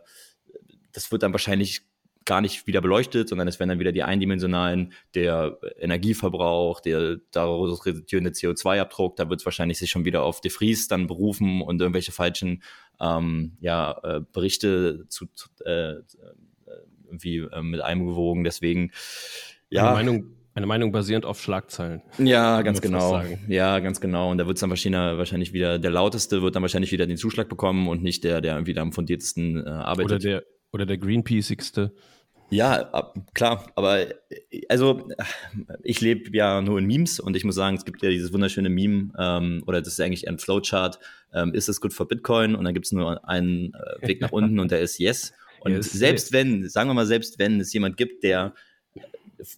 das 0.91 1.12
wird 1.12 1.24
dann 1.24 1.33
wahrscheinlich 1.33 1.81
gar 2.25 2.41
nicht 2.41 2.67
wieder 2.67 2.81
beleuchtet, 2.81 3.29
sondern 3.29 3.48
es 3.48 3.60
werden 3.60 3.69
dann 3.69 3.79
wieder 3.79 3.91
die 3.91 4.03
eindimensionalen, 4.03 4.93
der 5.13 5.57
Energieverbrauch, 5.77 6.79
der 6.79 7.17
daraus 7.31 7.86
resultierende 7.86 8.31
CO2-Abdruck, 8.31 9.17
da 9.17 9.29
wird 9.29 9.41
es 9.41 9.45
wahrscheinlich 9.45 9.77
sich 9.77 9.89
schon 9.89 10.05
wieder 10.05 10.24
auf 10.24 10.39
De 10.39 10.50
Vries 10.50 10.88
dann 10.88 11.07
berufen 11.07 11.62
und 11.62 11.81
irgendwelche 11.81 12.12
falschen 12.12 12.63
ähm, 13.01 13.57
ja, 13.60 14.00
äh, 14.03 14.22
Berichte 14.31 15.05
zu, 15.10 15.25
zu 15.33 15.50
äh, 15.65 15.95
irgendwie 17.05 17.39
äh, 17.39 17.62
mit 17.62 17.81
einbewogen. 17.81 18.43
Deswegen, 18.43 18.91
ja. 19.69 19.88
Eine 19.88 19.93
Meinung, 19.93 20.36
eine 20.55 20.67
Meinung 20.67 20.91
basierend 20.91 21.25
auf 21.25 21.41
Schlagzeilen. 21.41 22.01
Ja, 22.19 22.62
ganz 22.62 22.81
genau. 22.81 23.24
Ja, 23.48 23.79
ganz 23.79 24.00
genau. 24.00 24.31
Und 24.31 24.38
da 24.38 24.45
wird 24.45 24.57
es 24.57 24.62
dann 24.62 24.69
wahrscheinlich 24.69 25.53
wieder, 25.53 25.79
der 25.79 25.91
lauteste 25.91 26.41
wird 26.41 26.55
dann 26.55 26.62
wahrscheinlich 26.62 26.91
wieder 26.91 27.07
den 27.07 27.17
Zuschlag 27.17 27.50
bekommen 27.50 27.88
und 27.88 28.03
nicht 28.03 28.24
der, 28.24 28.41
der 28.41 28.62
da 28.62 28.81
am 28.81 28.91
fundiertesten 28.91 29.65
äh, 29.65 29.69
arbeitet. 29.69 30.12
Oder 30.12 30.19
der, 30.19 30.43
oder 30.72 30.86
der 30.86 30.98
Greenpeaceigste. 30.98 31.93
Ja, 32.50 33.12
klar, 33.33 33.72
aber 33.75 34.05
also 34.69 35.07
ich 35.81 36.01
lebe 36.01 36.36
ja 36.38 36.62
nur 36.62 36.77
in 36.77 36.86
Memes 36.86 37.19
und 37.19 37.36
ich 37.36 37.45
muss 37.45 37.55
sagen, 37.55 37.77
es 37.77 37.86
gibt 37.86 38.03
ja 38.03 38.12
dieses 38.12 38.31
wunderschöne 38.31 38.69
Meme, 38.69 39.12
ähm, 39.17 39.63
oder 39.65 39.81
das 39.81 39.93
ist 39.93 40.00
eigentlich 40.00 40.27
ein 40.27 40.38
Flowchart, 40.38 41.00
ähm, 41.33 41.53
ist 41.53 41.67
es 41.67 41.81
gut 41.81 41.93
für 41.93 42.05
Bitcoin? 42.05 42.53
Und 42.53 42.65
dann 42.65 42.75
gibt 42.75 42.86
es 42.86 42.91
nur 42.91 43.27
einen 43.27 43.74
äh, 43.74 44.07
Weg 44.07 44.22
nach 44.22 44.31
unten 44.31 44.60
und 44.60 44.72
der 44.72 44.81
ist 44.81 45.00
Yes. 45.00 45.33
Und 45.62 45.72
yes, 45.72 45.93
selbst 45.93 46.25
yes. 46.27 46.33
wenn, 46.33 46.69
sagen 46.69 46.89
wir 46.89 46.93
mal, 46.93 47.07
selbst 47.07 47.39
wenn 47.39 47.60
es 47.60 47.74
jemand 47.74 47.98
gibt, 47.98 48.24
der 48.24 48.53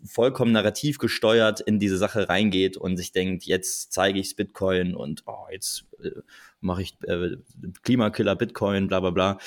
vollkommen 0.06 0.52
narrativ 0.52 0.98
gesteuert 0.98 1.62
in 1.62 1.80
diese 1.80 1.98
Sache 1.98 2.30
reingeht 2.30 2.78
und 2.78 2.98
sich 2.98 3.12
denkt, 3.12 3.46
jetzt 3.46 3.94
zeige 3.94 4.20
ich 4.20 4.36
Bitcoin 4.36 4.96
und 4.96 5.24
oh, 5.26 5.46
jetzt 5.52 5.86
äh, 6.04 6.12
mache 6.62 6.82
ich 6.82 6.98
äh, 7.04 7.38
Klimakiller 7.84 8.36
Bitcoin, 8.36 8.88
bla 8.88 9.00
bla 9.00 9.12
bla 9.12 9.38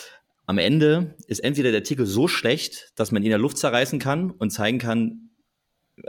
am 0.49 0.57
Ende 0.57 1.14
ist 1.26 1.40
entweder 1.40 1.71
der 1.71 1.80
Artikel 1.80 2.07
so 2.07 2.26
schlecht, 2.26 2.92
dass 2.95 3.12
man 3.12 3.23
ihn 3.23 3.26
in 3.26 3.33
der 3.33 3.38
Luft 3.38 3.59
zerreißen 3.59 3.99
kann 3.99 4.30
und 4.30 4.49
zeigen 4.49 4.78
kann, 4.78 5.28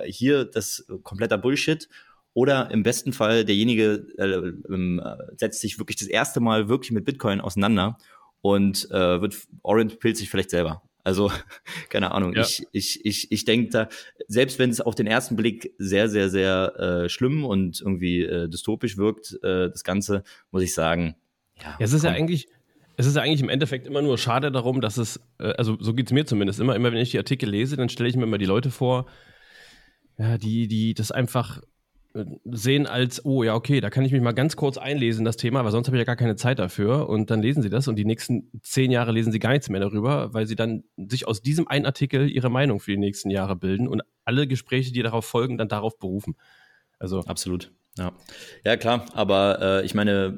hier 0.05 0.45
das 0.45 0.85
kompletter 1.03 1.37
Bullshit. 1.37 1.89
Oder 2.33 2.71
im 2.71 2.83
besten 2.83 3.11
Fall 3.11 3.43
derjenige 3.43 4.07
äh, 4.17 4.73
ähm, 4.73 5.01
setzt 5.35 5.59
sich 5.59 5.77
wirklich 5.77 5.97
das 5.97 6.07
erste 6.07 6.39
Mal 6.39 6.69
wirklich 6.69 6.91
mit 6.91 7.03
Bitcoin 7.03 7.41
auseinander 7.41 7.97
und 8.39 8.89
äh, 8.91 9.19
wird 9.19 9.35
Orange 9.61 9.97
pillt 9.97 10.15
sich 10.15 10.29
vielleicht 10.29 10.51
selber. 10.51 10.83
Also, 11.03 11.31
keine 11.89 12.11
Ahnung. 12.11 12.33
Ja. 12.33 12.41
Ich, 12.41 12.65
ich, 12.71 13.05
ich, 13.05 13.31
ich 13.31 13.45
denke 13.45 13.69
da, 13.69 13.89
selbst 14.27 14.59
wenn 14.59 14.69
es 14.69 14.81
auf 14.81 14.95
den 14.95 15.07
ersten 15.07 15.35
Blick 15.35 15.73
sehr, 15.77 16.09
sehr, 16.09 16.29
sehr 16.29 16.73
äh, 16.77 17.09
schlimm 17.09 17.45
und 17.45 17.81
irgendwie 17.81 18.23
äh, 18.23 18.49
dystopisch 18.49 18.97
wirkt, 18.97 19.33
äh, 19.43 19.69
das 19.69 19.83
Ganze, 19.83 20.23
muss 20.51 20.63
ich 20.63 20.73
sagen, 20.73 21.15
ja. 21.57 21.63
ja 21.63 21.75
es 21.79 21.93
ist 21.93 22.01
komm. 22.01 22.11
ja 22.11 22.17
eigentlich, 22.17 22.47
es 22.97 23.05
ist 23.05 23.17
eigentlich 23.17 23.41
im 23.41 23.49
Endeffekt 23.49 23.87
immer 23.87 24.01
nur 24.01 24.17
schade 24.17 24.51
darum, 24.51 24.81
dass 24.81 24.97
es, 24.97 25.19
äh, 25.39 25.53
also 25.53 25.77
so 25.79 25.93
geht 25.93 26.07
es 26.07 26.13
mir 26.13 26.25
zumindest 26.25 26.59
immer, 26.59 26.75
immer 26.75 26.91
wenn 26.91 26.99
ich 26.99 27.11
die 27.11 27.17
Artikel 27.17 27.49
lese, 27.49 27.77
dann 27.77 27.89
stelle 27.89 28.09
ich 28.09 28.15
mir 28.15 28.23
immer 28.23 28.37
die 28.37 28.45
Leute 28.45 28.71
vor, 28.71 29.05
ja, 30.17 30.37
die, 30.37 30.67
die 30.67 30.93
das 30.93 31.11
einfach 31.11 31.61
sehen 32.45 32.87
als, 32.87 33.23
oh 33.23 33.43
ja, 33.43 33.53
okay, 33.53 33.81
da 33.81 33.89
kann 33.89 34.03
ich 34.03 34.11
mich 34.11 34.21
mal 34.21 34.31
ganz 34.31 34.55
kurz 34.55 34.77
einlesen, 34.77 35.25
das 35.25 35.37
Thema, 35.37 35.63
weil 35.63 35.71
sonst 35.71 35.87
habe 35.87 35.97
ich 35.97 36.01
ja 36.01 36.05
gar 36.05 36.15
keine 36.15 36.35
Zeit 36.35 36.57
dafür. 36.57 37.07
Und 37.07 37.29
dann 37.29 37.41
lesen 37.41 37.61
sie 37.61 37.69
das 37.69 37.87
und 37.87 37.97
die 37.97 38.05
nächsten 38.05 38.51
zehn 38.63 38.89
Jahre 38.89 39.11
lesen 39.11 39.31
sie 39.31 39.39
gar 39.39 39.51
nichts 39.51 39.69
mehr 39.69 39.79
darüber, 39.79 40.33
weil 40.33 40.47
sie 40.47 40.55
dann 40.55 40.83
sich 40.97 41.27
aus 41.27 41.41
diesem 41.41 41.67
einen 41.67 41.85
Artikel 41.85 42.29
ihre 42.29 42.49
Meinung 42.49 42.79
für 42.79 42.91
die 42.91 42.97
nächsten 42.97 43.29
Jahre 43.29 43.55
bilden 43.55 43.87
und 43.87 44.01
alle 44.25 44.47
Gespräche, 44.47 44.91
die 44.91 45.03
darauf 45.03 45.25
folgen, 45.25 45.57
dann 45.57 45.69
darauf 45.69 45.99
berufen. 45.99 46.35
Also 46.97 47.19
absolut. 47.21 47.71
Ja, 47.97 48.13
ja 48.63 48.77
klar, 48.77 49.05
aber 49.13 49.59
äh, 49.61 49.85
ich 49.85 49.93
meine, 49.93 50.37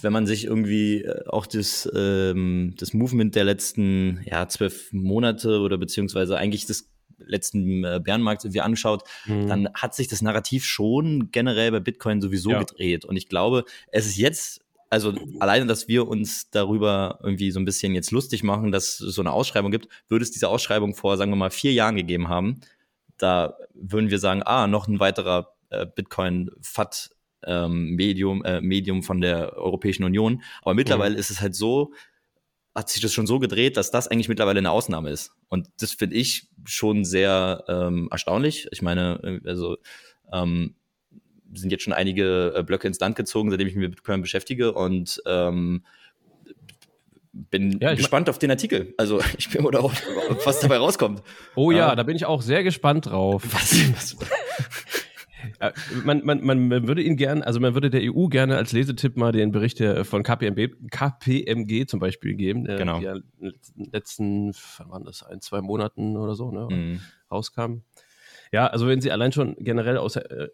wenn 0.00 0.12
man 0.12 0.26
sich 0.26 0.44
irgendwie 0.44 1.02
äh, 1.02 1.26
auch 1.28 1.46
das, 1.46 1.90
ähm, 1.94 2.74
das 2.78 2.92
Movement 2.92 3.34
der 3.34 3.44
letzten 3.44 4.20
ja, 4.24 4.48
zwölf 4.48 4.92
Monate 4.92 5.60
oder 5.60 5.78
beziehungsweise 5.78 6.36
eigentlich 6.36 6.66
des 6.66 6.93
letzten 7.18 7.84
äh, 7.84 8.00
Bärenmarkts 8.02 8.44
irgendwie 8.44 8.60
anschaut, 8.60 9.04
mhm. 9.26 9.48
dann 9.48 9.68
hat 9.74 9.94
sich 9.94 10.08
das 10.08 10.22
Narrativ 10.22 10.64
schon 10.64 11.30
generell 11.30 11.70
bei 11.70 11.80
Bitcoin 11.80 12.20
sowieso 12.20 12.50
ja. 12.50 12.58
gedreht. 12.60 13.04
Und 13.04 13.16
ich 13.16 13.28
glaube, 13.28 13.64
es 13.90 14.06
ist 14.06 14.16
jetzt 14.16 14.60
also 14.90 15.12
alleine, 15.40 15.66
dass 15.66 15.88
wir 15.88 16.06
uns 16.06 16.50
darüber 16.50 17.18
irgendwie 17.22 17.50
so 17.50 17.58
ein 17.58 17.64
bisschen 17.64 17.94
jetzt 17.94 18.12
lustig 18.12 18.44
machen, 18.44 18.70
dass 18.70 19.00
es 19.00 19.14
so 19.14 19.22
eine 19.22 19.32
Ausschreibung 19.32 19.72
gibt, 19.72 19.88
würde 20.08 20.22
es 20.22 20.30
diese 20.30 20.48
Ausschreibung 20.48 20.94
vor, 20.94 21.16
sagen 21.16 21.32
wir 21.32 21.36
mal, 21.36 21.50
vier 21.50 21.72
Jahren 21.72 21.96
gegeben 21.96 22.28
haben, 22.28 22.60
da 23.18 23.56
würden 23.74 24.10
wir 24.10 24.18
sagen, 24.20 24.42
ah, 24.44 24.66
noch 24.66 24.86
ein 24.86 25.00
weiterer 25.00 25.54
äh, 25.70 25.86
Bitcoin-FAT 25.86 27.10
ähm, 27.46 27.90
Medium, 27.90 28.44
äh, 28.44 28.60
Medium 28.60 29.02
von 29.02 29.20
der 29.20 29.56
Europäischen 29.56 30.04
Union. 30.04 30.42
Aber 30.62 30.74
mittlerweile 30.74 31.14
mhm. 31.14 31.20
ist 31.20 31.30
es 31.30 31.40
halt 31.40 31.54
so, 31.54 31.92
hat 32.74 32.88
sich 32.88 33.00
das 33.00 33.12
schon 33.12 33.26
so 33.26 33.38
gedreht, 33.38 33.76
dass 33.76 33.90
das 33.90 34.08
eigentlich 34.08 34.28
mittlerweile 34.28 34.58
eine 34.58 34.70
Ausnahme 34.70 35.10
ist. 35.10 35.32
Und 35.48 35.68
das 35.78 35.92
finde 35.92 36.16
ich 36.16 36.48
schon 36.64 37.04
sehr 37.04 37.64
ähm, 37.68 38.08
erstaunlich. 38.10 38.66
Ich 38.72 38.82
meine, 38.82 39.40
äh, 39.44 39.48
also 39.48 39.76
ähm, 40.32 40.74
sind 41.52 41.70
jetzt 41.70 41.84
schon 41.84 41.92
einige 41.92 42.52
äh, 42.56 42.62
Blöcke 42.64 42.88
ins 42.88 42.98
Land 42.98 43.16
gezogen, 43.16 43.50
seitdem 43.50 43.68
ich 43.68 43.74
mich 43.74 43.82
mit 43.82 43.96
Bitcoin 43.96 44.22
beschäftige 44.22 44.72
und 44.72 45.22
ähm, 45.26 45.84
bin 47.32 47.78
ja, 47.80 47.94
gespannt 47.94 48.28
auf 48.28 48.38
den 48.38 48.50
Artikel. 48.50 48.94
Also 48.96 49.20
ich 49.38 49.50
bin 49.50 49.64
oder 49.64 49.84
auch, 49.84 49.92
was 50.44 50.60
dabei 50.60 50.78
rauskommt. 50.78 51.22
Oh 51.54 51.70
ja, 51.70 51.92
äh, 51.92 51.96
da 51.96 52.02
bin 52.02 52.16
ich 52.16 52.26
auch 52.26 52.42
sehr 52.42 52.64
gespannt 52.64 53.06
drauf. 53.06 53.44
Was? 53.52 53.76
was 53.94 54.16
äh, 55.68 55.72
man, 56.04 56.24
man, 56.24 56.42
man 56.44 56.88
würde 56.88 57.02
ihn 57.02 57.16
gerne, 57.16 57.46
also 57.46 57.60
man 57.60 57.74
würde 57.74 57.90
der 57.90 58.02
EU 58.02 58.26
gerne 58.28 58.56
als 58.56 58.72
Lesetipp 58.72 59.16
mal 59.16 59.32
den 59.32 59.52
Bericht 59.52 59.82
von 60.02 60.22
KPMG, 60.22 60.70
KPMG 60.90 61.86
zum 61.86 62.00
Beispiel 62.00 62.34
geben, 62.34 62.64
der 62.64 62.76
genau. 62.76 62.98
in 62.98 63.22
den 63.38 63.92
letzten, 63.92 64.52
wann 64.78 64.90
waren 64.90 65.04
das, 65.04 65.22
ein, 65.22 65.40
zwei 65.40 65.60
Monaten 65.60 66.16
oder 66.16 66.34
so, 66.34 66.50
ne, 66.50 66.68
mhm. 66.70 67.00
rauskam. 67.30 67.82
Ja, 68.52 68.68
also 68.68 68.86
wenn 68.86 69.00
Sie 69.00 69.10
allein 69.10 69.32
schon 69.32 69.56
generell 69.58 69.96
aus 69.96 70.16
äh, 70.16 70.48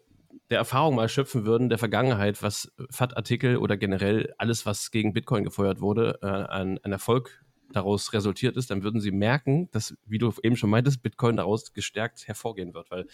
der 0.49 0.57
Erfahrung 0.57 0.95
mal 0.95 1.07
schöpfen 1.07 1.45
würden, 1.45 1.69
der 1.69 1.77
Vergangenheit, 1.77 2.41
was 2.43 2.71
FAT-Artikel 2.89 3.57
oder 3.57 3.77
generell 3.77 4.33
alles, 4.37 4.65
was 4.65 4.91
gegen 4.91 5.13
Bitcoin 5.13 5.43
gefeuert 5.43 5.81
wurde, 5.81 6.19
äh, 6.21 6.25
an, 6.25 6.79
an 6.83 6.91
Erfolg 6.91 7.43
daraus 7.71 8.11
resultiert 8.13 8.57
ist, 8.57 8.69
dann 8.69 8.83
würden 8.83 8.99
Sie 8.99 9.11
merken, 9.11 9.69
dass, 9.71 9.95
wie 10.05 10.17
du 10.17 10.33
eben 10.43 10.57
schon 10.57 10.69
meintest, 10.69 11.01
Bitcoin 11.01 11.37
daraus 11.37 11.73
gestärkt 11.73 12.27
hervorgehen 12.27 12.73
wird, 12.73 12.91
weil 12.91 13.05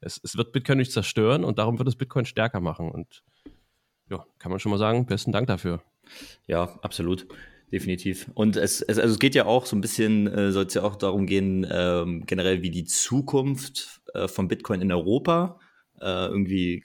es, 0.00 0.20
es 0.22 0.36
wird 0.36 0.52
Bitcoin 0.52 0.78
nicht 0.78 0.92
zerstören 0.92 1.44
und 1.44 1.58
darum 1.58 1.78
wird 1.78 1.88
es 1.88 1.96
Bitcoin 1.96 2.24
stärker 2.24 2.60
machen. 2.60 2.90
Und 2.90 3.22
ja, 4.08 4.24
kann 4.38 4.50
man 4.50 4.60
schon 4.60 4.70
mal 4.70 4.78
sagen, 4.78 5.06
besten 5.06 5.32
Dank 5.32 5.46
dafür. 5.46 5.82
Ja, 6.46 6.78
absolut. 6.82 7.26
Definitiv. 7.72 8.28
Und 8.34 8.56
es, 8.56 8.82
es, 8.82 8.98
also 8.98 9.12
es 9.12 9.20
geht 9.20 9.36
ja 9.36 9.46
auch 9.46 9.64
so 9.64 9.76
ein 9.76 9.80
bisschen, 9.80 10.26
äh, 10.26 10.50
soll 10.50 10.66
es 10.66 10.74
ja 10.74 10.82
auch 10.82 10.96
darum 10.96 11.26
gehen, 11.26 11.64
ähm, 11.70 12.24
generell 12.26 12.62
wie 12.62 12.70
die 12.70 12.84
Zukunft 12.84 14.00
äh, 14.12 14.26
von 14.26 14.48
Bitcoin 14.48 14.80
in 14.80 14.90
Europa 14.90 15.60
äh, 16.00 16.26
irgendwie 16.26 16.82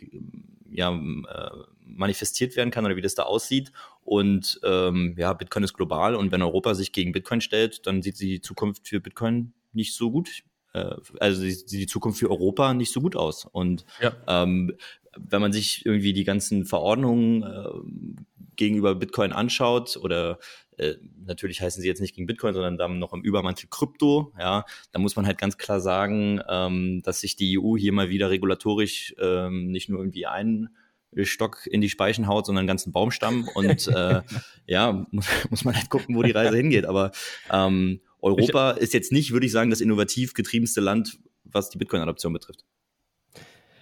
ja, 0.70 0.94
äh, 0.94 1.50
manifestiert 1.88 2.56
werden 2.56 2.70
kann 2.70 2.86
oder 2.86 2.96
wie 2.96 3.02
das 3.02 3.16
da 3.16 3.24
aussieht. 3.24 3.72
Und 4.04 4.60
ähm, 4.64 5.16
ja, 5.18 5.34
Bitcoin 5.34 5.64
ist 5.64 5.74
global 5.74 6.14
und 6.16 6.32
wenn 6.32 6.44
Europa 6.44 6.76
sich 6.76 6.92
gegen 6.92 7.14
Bitcoin 7.14 7.42
stellt, 7.42 7.88
dann 7.88 8.04
sieht 8.04 8.20
die 8.20 8.42
Zukunft 8.42 8.88
für 8.88 9.00
Bitcoin 9.00 9.54
nicht 9.74 9.96
so 9.96 10.12
gut 10.12 10.44
äh, 10.76 10.96
also 11.20 11.42
sieht 11.42 11.72
die 11.72 11.88
Zukunft 11.88 12.20
für 12.20 12.30
Europa 12.30 12.74
nicht 12.74 12.92
so 12.92 13.02
gut 13.02 13.16
aus. 13.16 13.46
Und 13.46 13.86
ja. 14.02 14.14
ähm, 14.28 14.74
wenn 15.18 15.42
man 15.42 15.54
sich 15.54 15.86
irgendwie 15.86 16.14
die 16.14 16.26
ganzen 16.26 16.66
Verordnungen 16.66 17.44
äh, 17.44 17.70
gegenüber 18.56 18.96
Bitcoin 18.96 19.32
anschaut 19.32 19.98
oder 19.98 20.40
äh, 20.78 20.96
natürlich 21.26 21.62
heißen 21.62 21.82
sie 21.82 21.88
jetzt 21.88 22.02
nicht 22.02 22.16
gegen 22.16 22.28
Bitcoin, 22.28 22.54
sondern 22.54 22.78
dann 22.78 23.00
noch 23.00 23.14
im 23.14 23.22
Übermantel 23.22 23.70
Krypto, 23.70 24.34
ja, 24.38 24.66
da 24.92 25.00
muss 25.00 25.16
man 25.16 25.26
halt 25.26 25.38
ganz 25.38 25.58
klar 25.58 25.80
sagen, 25.80 26.42
ähm, 26.50 27.02
dass 27.04 27.22
sich 27.22 27.38
die 27.38 27.58
EU 27.58 27.78
hier 27.78 27.94
mal 27.94 28.10
wieder 28.10 28.30
regulatorisch 28.30 29.16
ähm, 29.20 29.72
nicht 29.72 29.90
nur 29.90 30.00
irgendwie 30.00 30.26
ein 30.26 30.70
Stock 31.24 31.66
in 31.66 31.80
die 31.80 31.90
Speichen 31.90 32.28
haut, 32.28 32.46
sondern 32.46 32.64
einen 32.64 32.68
ganzen 32.68 32.92
Baumstamm 32.92 33.48
und 33.56 33.88
äh, 33.88 34.22
ja, 34.68 35.06
muss, 35.12 35.28
muss 35.50 35.64
man 35.64 35.76
halt 35.76 35.90
gucken, 35.90 36.16
wo 36.16 36.24
die 36.24 36.32
Reise 36.32 36.58
hingeht. 36.58 36.86
Aber 36.86 37.12
ähm, 37.50 38.02
Europa 38.26 38.74
ich, 38.76 38.82
ist 38.82 38.94
jetzt 38.94 39.12
nicht, 39.12 39.32
würde 39.32 39.46
ich 39.46 39.52
sagen, 39.52 39.70
das 39.70 39.82
innovativ 39.82 40.34
getriebenste 40.34 40.82
Land, 40.82 41.20
was 41.44 41.70
die 41.70 41.78
Bitcoin-Adoption 41.78 42.34
betrifft. 42.34 42.66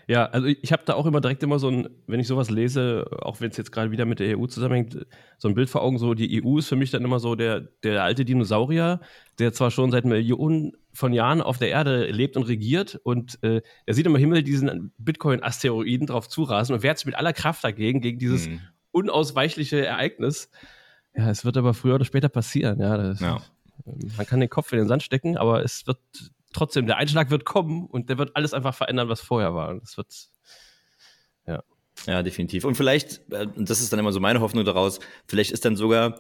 Ja, 0.06 0.25
also 0.25 0.47
ich 0.47 0.73
habe 0.73 0.84
da 0.86 0.95
auch 0.95 1.06
immer 1.06 1.21
direkt 1.21 1.43
immer 1.43 1.60
so 1.60 1.69
ein, 1.69 1.88
wenn 2.08 2.19
ich 2.19 2.27
sowas 2.27 2.49
lese, 2.49 3.06
auch 3.21 3.39
wenn 3.39 3.51
es 3.51 3.58
jetzt 3.58 3.71
gerade 3.71 3.91
wieder 3.91 4.03
mit 4.03 4.19
der 4.19 4.38
EU 4.38 4.47
zusammenhängt, 4.47 5.06
so 5.38 5.47
ein 5.47 5.53
Bild 5.53 5.69
vor 5.69 5.82
Augen, 5.82 5.97
so 5.97 6.13
die 6.13 6.43
EU 6.43 6.58
ist 6.58 6.67
für 6.67 6.75
mich 6.75 6.91
dann 6.91 7.06
immer 7.06 7.19
so 7.19 7.36
der, 7.36 7.62
der 7.84 8.03
alte 8.03 8.25
Dinosaurier, 8.25 8.99
der 9.39 9.53
zwar 9.53 9.71
schon 9.71 9.91
seit 9.91 10.03
Millionen 10.03 10.73
von 10.91 11.13
Jahren 11.13 11.41
auf 11.41 11.58
der 11.58 11.69
Erde 11.69 12.08
lebt 12.12 12.36
und 12.36 12.43
regiert 12.43 12.99
und 13.03 13.41
äh, 13.43 13.62
er 13.86 13.93
sieht 13.93 14.06
immer 14.06 14.19
Himmel 14.19 14.43
diesen 14.43 14.91
Bitcoin-Asteroiden 14.97 16.08
drauf 16.08 16.27
zurasen 16.27 16.75
und 16.75 16.84
wehrt 16.84 16.97
sich 16.97 17.06
mit 17.06 17.15
aller 17.15 17.32
Kraft 17.32 17.63
dagegen, 17.63 18.01
gegen 18.01 18.19
dieses 18.19 18.47
hm. 18.47 18.60
unausweichliche 18.91 19.86
Ereignis. 19.86 20.49
Ja, 21.15 21.29
es 21.29 21.45
wird 21.45 21.56
aber 21.56 21.73
früher 21.73 21.95
oder 21.95 22.06
später 22.06 22.27
passieren, 22.27 22.82
ja. 22.82 22.97
Das, 22.97 23.21
ja. 23.21 23.41
Ähm, 23.85 24.11
man 24.17 24.25
kann 24.25 24.39
den 24.39 24.49
Kopf 24.49 24.71
in 24.71 24.79
den 24.79 24.87
Sand 24.87 25.03
stecken, 25.03 25.37
aber 25.37 25.63
es 25.63 25.87
wird 25.87 25.99
trotzdem, 26.53 26.85
der 26.85 26.97
Einschlag 26.97 27.29
wird 27.29 27.45
kommen 27.45 27.85
und 27.85 28.09
der 28.09 28.17
wird 28.17 28.35
alles 28.35 28.53
einfach 28.53 28.75
verändern, 28.75 29.09
was 29.09 29.21
vorher 29.21 29.53
war. 29.53 29.75
Das 29.79 29.97
wird, 29.97 30.13
ja. 31.47 31.63
Ja, 32.07 32.23
definitiv. 32.23 32.65
Und 32.65 32.75
vielleicht, 32.75 33.21
äh, 33.31 33.47
das 33.55 33.81
ist 33.81 33.91
dann 33.91 33.99
immer 33.99 34.11
so 34.11 34.19
meine 34.19 34.41
Hoffnung 34.41 34.65
daraus, 34.65 34.99
vielleicht 35.27 35.51
ist 35.51 35.65
dann 35.65 35.75
sogar, 35.75 36.19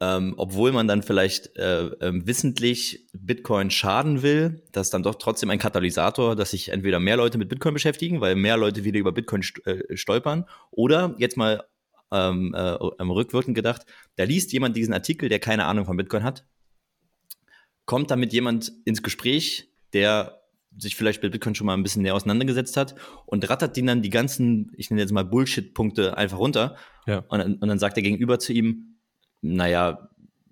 ähm, 0.00 0.34
obwohl 0.36 0.72
man 0.72 0.88
dann 0.88 1.02
vielleicht 1.02 1.56
äh, 1.56 1.86
äh, 1.86 2.26
wissentlich 2.26 3.06
Bitcoin 3.14 3.70
schaden 3.70 4.22
will, 4.22 4.62
dass 4.72 4.90
dann 4.90 5.02
doch 5.02 5.14
trotzdem 5.14 5.48
ein 5.48 5.58
Katalysator, 5.58 6.36
dass 6.36 6.50
sich 6.50 6.68
entweder 6.68 7.00
mehr 7.00 7.16
Leute 7.16 7.38
mit 7.38 7.48
Bitcoin 7.48 7.72
beschäftigen, 7.72 8.20
weil 8.20 8.36
mehr 8.36 8.58
Leute 8.58 8.84
wieder 8.84 8.98
über 8.98 9.12
Bitcoin 9.12 9.42
äh, 9.64 9.96
stolpern, 9.96 10.44
oder 10.70 11.14
jetzt 11.18 11.38
mal 11.38 11.64
ähm, 12.12 12.52
äh, 12.54 12.68
rückwirkend 13.02 13.54
gedacht, 13.54 13.86
da 14.16 14.24
liest 14.24 14.52
jemand 14.52 14.76
diesen 14.76 14.92
Artikel, 14.92 15.28
der 15.28 15.38
keine 15.38 15.64
Ahnung 15.64 15.86
von 15.86 15.96
Bitcoin 15.96 16.24
hat, 16.24 16.44
kommt 17.86 18.10
damit 18.10 18.32
jemand 18.32 18.72
ins 18.84 19.02
Gespräch, 19.02 19.68
der 19.92 20.42
sich 20.78 20.96
vielleicht 20.96 21.22
mit 21.22 21.32
Bitcoin 21.32 21.54
schon 21.54 21.66
mal 21.66 21.74
ein 21.74 21.82
bisschen 21.82 22.02
näher 22.02 22.14
auseinandergesetzt 22.14 22.76
hat 22.76 22.94
und 23.24 23.48
rattert 23.48 23.76
den 23.76 23.86
dann 23.86 24.02
die 24.02 24.10
ganzen, 24.10 24.72
ich 24.76 24.90
nenne 24.90 25.00
jetzt 25.00 25.12
mal 25.12 25.24
Bullshit-Punkte 25.24 26.16
einfach 26.16 26.38
runter. 26.38 26.76
Ja. 27.06 27.24
Und, 27.28 27.62
und 27.62 27.66
dann 27.66 27.78
sagt 27.78 27.96
der 27.96 28.02
Gegenüber 28.02 28.38
zu 28.38 28.52
ihm, 28.52 28.98
naja, 29.40 30.10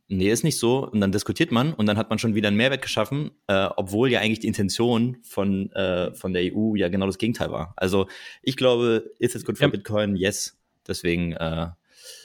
nee, 0.08 0.30
ist 0.30 0.44
nicht 0.44 0.58
so. 0.58 0.88
Und 0.88 1.00
dann 1.00 1.12
diskutiert 1.12 1.52
man 1.52 1.74
und 1.74 1.86
dann 1.86 1.98
hat 1.98 2.08
man 2.08 2.18
schon 2.18 2.34
wieder 2.34 2.48
einen 2.48 2.56
Mehrwert 2.56 2.82
geschaffen, 2.82 3.32
äh, 3.48 3.68
obwohl 3.76 4.10
ja 4.10 4.20
eigentlich 4.20 4.40
die 4.40 4.46
Intention 4.46 5.18
von, 5.22 5.70
äh, 5.72 6.14
von 6.14 6.32
der 6.32 6.54
EU 6.54 6.74
ja 6.74 6.88
genau 6.88 7.06
das 7.06 7.18
Gegenteil 7.18 7.50
war. 7.50 7.74
Also 7.76 8.06
ich 8.42 8.56
glaube, 8.56 9.10
ist 9.18 9.34
es 9.34 9.44
gut 9.44 9.58
für 9.58 9.64
ja. 9.64 9.70
Bitcoin? 9.70 10.16
Yes. 10.16 10.56
Deswegen 10.86 11.32
äh, 11.32 11.68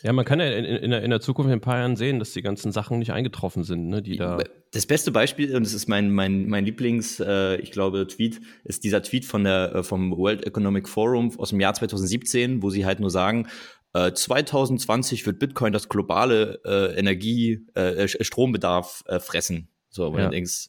ja, 0.04 0.14
man 0.14 0.26
kann 0.26 0.40
ja 0.40 0.48
in, 0.48 0.66
in, 0.66 0.92
in, 0.92 1.10
der 1.10 1.20
Zukunft 1.20 1.48
in 1.48 1.54
ein 1.54 1.62
paar 1.62 1.78
Jahren 1.78 1.96
sehen, 1.96 2.20
dass 2.20 2.32
die 2.32 2.42
ganzen 2.42 2.72
Sachen 2.72 3.00
nicht 3.00 3.12
eingetroffen 3.12 3.64
sind, 3.64 3.88
ne, 3.88 4.02
die 4.02 4.18
da. 4.18 4.38
Das 4.72 4.86
beste 4.86 5.12
Beispiel, 5.12 5.56
und 5.56 5.66
das 5.66 5.74
ist 5.74 5.88
mein, 5.88 6.12
mein, 6.12 6.48
mein 6.48 6.64
Lieblings, 6.64 7.20
äh, 7.20 7.56
ich 7.58 7.72
glaube, 7.72 8.06
Tweet, 8.08 8.40
ist 8.64 8.84
dieser 8.84 9.02
Tweet 9.02 9.26
von 9.26 9.44
der, 9.44 9.76
äh, 9.76 9.84
vom 9.84 10.16
World 10.16 10.46
Economic 10.46 10.88
Forum 10.88 11.32
aus 11.40 11.50
dem 11.50 11.60
Jahr 11.60 11.74
2017, 11.74 12.62
wo 12.62 12.70
sie 12.70 12.86
halt 12.86 13.00
nur 13.00 13.10
sagen, 13.10 13.48
äh, 13.94 14.12
2020 14.14 15.26
wird 15.26 15.40
Bitcoin 15.40 15.74
das 15.74 15.90
globale 15.90 16.62
äh, 16.64 17.00
Energie, 17.00 17.66
äh, 17.74 18.08
Strombedarf 18.08 19.04
äh, 19.08 19.20
fressen. 19.20 19.70
So, 19.90 20.14
wo 20.14 20.18
ja. 20.18 20.26
du 20.26 20.32
denkst, 20.32 20.68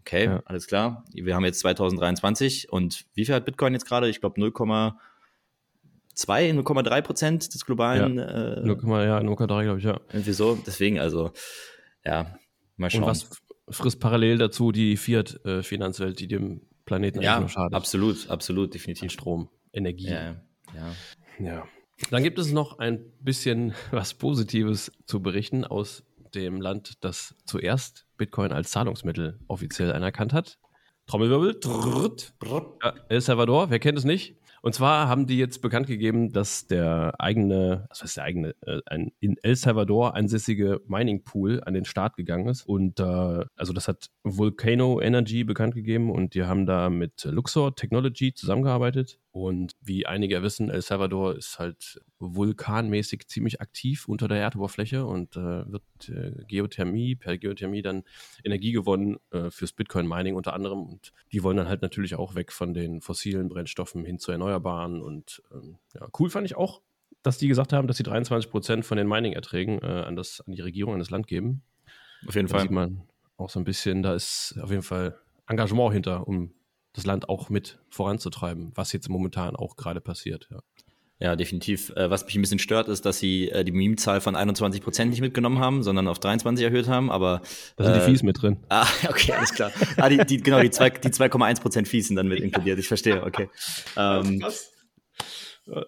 okay, 0.00 0.24
ja. 0.24 0.42
alles 0.46 0.66
klar, 0.66 1.04
wir 1.12 1.34
haben 1.34 1.44
jetzt 1.44 1.60
2023 1.60 2.72
und 2.72 3.04
wie 3.14 3.26
viel 3.26 3.34
hat 3.34 3.44
Bitcoin 3.44 3.74
jetzt 3.74 3.86
gerade? 3.86 4.08
Ich 4.08 4.20
glaube 4.20 4.40
0, 4.40 4.52
2, 6.14 6.50
0,3 6.50 7.02
Prozent 7.02 7.54
des 7.54 7.64
globalen. 7.64 8.18
Ja, 8.18 8.56
äh, 8.56 8.66
0, 8.66 9.04
ja 9.04 9.18
0,3 9.18 9.62
glaube 9.64 9.78
ich, 9.78 9.84
ja. 9.84 10.00
Irgendwie 10.12 10.32
so. 10.32 10.58
Deswegen, 10.66 10.98
also, 10.98 11.32
ja, 12.04 12.38
mal 12.76 12.90
schauen. 12.90 13.04
Und 13.04 13.08
was 13.08 13.30
frisst 13.68 14.00
parallel 14.00 14.38
dazu 14.38 14.72
die 14.72 14.96
Fiat-Finanzwelt, 14.96 16.20
die 16.20 16.28
dem 16.28 16.62
Planeten 16.84 17.22
ja, 17.22 17.46
schadet? 17.48 17.74
Absolut, 17.74 18.28
absolut, 18.28 18.74
definitiv. 18.74 19.04
An 19.04 19.10
Strom, 19.10 19.48
Energie. 19.72 20.10
Ja, 20.10 20.36
ja. 20.74 20.94
ja. 21.38 21.68
Dann 22.10 22.22
gibt 22.22 22.38
es 22.38 22.52
noch 22.52 22.78
ein 22.78 23.04
bisschen 23.20 23.74
was 23.90 24.14
Positives 24.14 24.92
zu 25.06 25.22
berichten 25.22 25.64
aus 25.64 26.04
dem 26.34 26.60
Land, 26.60 27.04
das 27.04 27.34
zuerst 27.44 28.06
Bitcoin 28.16 28.52
als 28.52 28.70
Zahlungsmittel 28.70 29.38
offiziell 29.48 29.92
anerkannt 29.92 30.32
hat. 30.32 30.58
Trommelwirbel. 31.06 31.60
Trrrt. 31.60 32.32
Ja, 32.82 32.94
El 33.08 33.20
Salvador, 33.20 33.70
wer 33.70 33.78
kennt 33.78 33.98
es 33.98 34.04
nicht? 34.04 34.36
Und 34.62 34.76
zwar 34.76 35.08
haben 35.08 35.26
die 35.26 35.38
jetzt 35.38 35.60
bekannt 35.60 35.88
gegeben, 35.88 36.32
dass 36.32 36.68
der 36.68 37.14
eigene, 37.18 37.86
was 37.88 38.02
heißt 38.02 38.16
der 38.16 38.24
eigene, 38.24 38.54
äh, 38.64 38.78
ein 38.86 39.10
in 39.18 39.36
El 39.42 39.56
Salvador 39.56 40.14
ansässige 40.14 40.80
Mining 40.86 41.24
Pool 41.24 41.60
an 41.66 41.74
den 41.74 41.84
Start 41.84 42.16
gegangen 42.16 42.46
ist. 42.46 42.62
Und 42.62 43.00
äh, 43.00 43.44
also 43.56 43.72
das 43.72 43.88
hat 43.88 44.10
Volcano 44.22 45.00
Energy 45.00 45.42
bekannt 45.42 45.74
gegeben 45.74 46.12
und 46.12 46.34
die 46.34 46.44
haben 46.44 46.64
da 46.64 46.90
mit 46.90 47.24
Luxor 47.24 47.74
Technology 47.74 48.34
zusammengearbeitet. 48.34 49.18
Und 49.32 49.72
wie 49.80 50.04
einige 50.04 50.42
wissen, 50.42 50.68
El 50.68 50.82
Salvador 50.82 51.34
ist 51.34 51.58
halt 51.58 52.02
vulkanmäßig 52.18 53.28
ziemlich 53.28 53.62
aktiv 53.62 54.06
unter 54.06 54.28
der 54.28 54.36
Erdoberfläche 54.38 55.06
und 55.06 55.36
äh, 55.36 55.72
wird 55.72 55.82
äh, 56.08 56.44
Geothermie, 56.46 57.14
per 57.14 57.38
Geothermie 57.38 57.80
dann 57.80 58.04
Energie 58.44 58.72
gewonnen 58.72 59.16
äh, 59.30 59.50
fürs 59.50 59.72
Bitcoin-Mining 59.72 60.34
unter 60.34 60.52
anderem. 60.52 60.82
Und 60.82 61.12
die 61.32 61.42
wollen 61.42 61.56
dann 61.56 61.68
halt 61.68 61.80
natürlich 61.80 62.14
auch 62.14 62.34
weg 62.34 62.52
von 62.52 62.74
den 62.74 63.00
fossilen 63.00 63.48
Brennstoffen 63.48 64.04
hin 64.04 64.18
zu 64.18 64.32
Erneuerbaren. 64.32 65.00
Und 65.00 65.42
ähm, 65.50 65.78
ja, 65.94 66.06
cool 66.18 66.28
fand 66.28 66.44
ich 66.44 66.54
auch, 66.54 66.82
dass 67.22 67.38
die 67.38 67.48
gesagt 67.48 67.72
haben, 67.72 67.88
dass 67.88 67.96
sie 67.96 68.02
23 68.02 68.50
Prozent 68.50 68.84
von 68.84 68.98
den 68.98 69.08
Mining-Erträgen 69.08 69.80
äh, 69.80 69.86
an, 69.86 70.18
an 70.18 70.52
die 70.52 70.60
Regierung, 70.60 70.92
an 70.92 70.98
das 70.98 71.10
Land 71.10 71.26
geben. 71.26 71.62
Auf 72.26 72.34
jeden 72.34 72.48
da 72.48 72.52
Fall. 72.52 72.62
sieht 72.62 72.70
man 72.70 73.08
auch 73.38 73.48
so 73.48 73.58
ein 73.58 73.64
bisschen, 73.64 74.02
da 74.02 74.14
ist 74.14 74.58
auf 74.60 74.70
jeden 74.70 74.82
Fall 74.82 75.18
Engagement 75.48 75.94
hinter, 75.94 76.28
um 76.28 76.52
das 76.92 77.06
Land 77.06 77.28
auch 77.28 77.48
mit 77.48 77.78
voranzutreiben, 77.88 78.72
was 78.74 78.92
jetzt 78.92 79.08
momentan 79.08 79.56
auch 79.56 79.76
gerade 79.76 80.00
passiert. 80.00 80.48
Ja. 80.50 80.60
Ja, 81.22 81.36
definitiv. 81.36 81.90
Äh, 81.90 82.10
was 82.10 82.24
mich 82.24 82.34
ein 82.34 82.40
bisschen 82.40 82.58
stört, 82.58 82.88
ist, 82.88 83.06
dass 83.06 83.20
sie 83.20 83.48
äh, 83.48 83.62
die 83.62 83.70
Meme-Zahl 83.70 84.20
von 84.20 84.34
21 84.34 84.82
Prozent 84.82 85.12
nicht 85.12 85.20
mitgenommen 85.20 85.60
haben, 85.60 85.84
sondern 85.84 86.08
auf 86.08 86.18
23 86.18 86.64
erhöht 86.64 86.88
haben. 86.88 87.12
Aber 87.12 87.42
da 87.76 87.84
sind 87.84 87.94
äh, 87.94 87.98
die 88.00 88.04
Fees 88.06 88.24
mit 88.24 88.42
drin. 88.42 88.56
Ah, 88.68 88.88
okay, 89.08 89.30
alles 89.32 89.54
klar. 89.54 89.70
ah, 89.98 90.08
die, 90.08 90.16
die, 90.18 90.38
genau, 90.38 90.58
die 90.58 90.70
2,1 90.70 91.60
Prozent 91.60 91.86
Fees 91.86 92.08
sind 92.08 92.16
dann 92.16 92.26
mit 92.26 92.40
inkludiert. 92.40 92.80
Ich 92.80 92.88
verstehe. 92.88 93.22
Okay. 93.22 93.48
Ähm, 93.96 94.40
ja, 94.40 94.48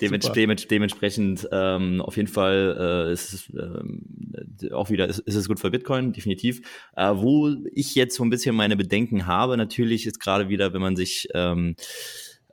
dements 0.00 0.30
dements 0.32 0.68
dementsprechend 0.68 1.48
ähm, 1.50 2.00
auf 2.00 2.16
jeden 2.16 2.28
Fall 2.28 3.08
äh, 3.08 3.12
ist 3.12 3.32
es 3.32 3.50
äh, 3.50 4.72
auch 4.72 4.90
wieder 4.90 5.08
ist, 5.08 5.18
ist, 5.20 5.34
es 5.34 5.48
gut 5.48 5.60
für 5.60 5.70
Bitcoin 5.70 6.12
definitiv. 6.12 6.60
Äh, 6.96 7.12
wo 7.14 7.50
ich 7.72 7.94
jetzt 7.94 8.16
so 8.16 8.24
ein 8.24 8.30
bisschen 8.30 8.54
meine 8.54 8.76
Bedenken 8.76 9.26
habe, 9.26 9.56
natürlich 9.56 10.06
ist 10.06 10.20
gerade 10.20 10.48
wieder, 10.48 10.72
wenn 10.72 10.80
man 10.80 10.96
sich 10.96 11.28
ähm, 11.34 11.74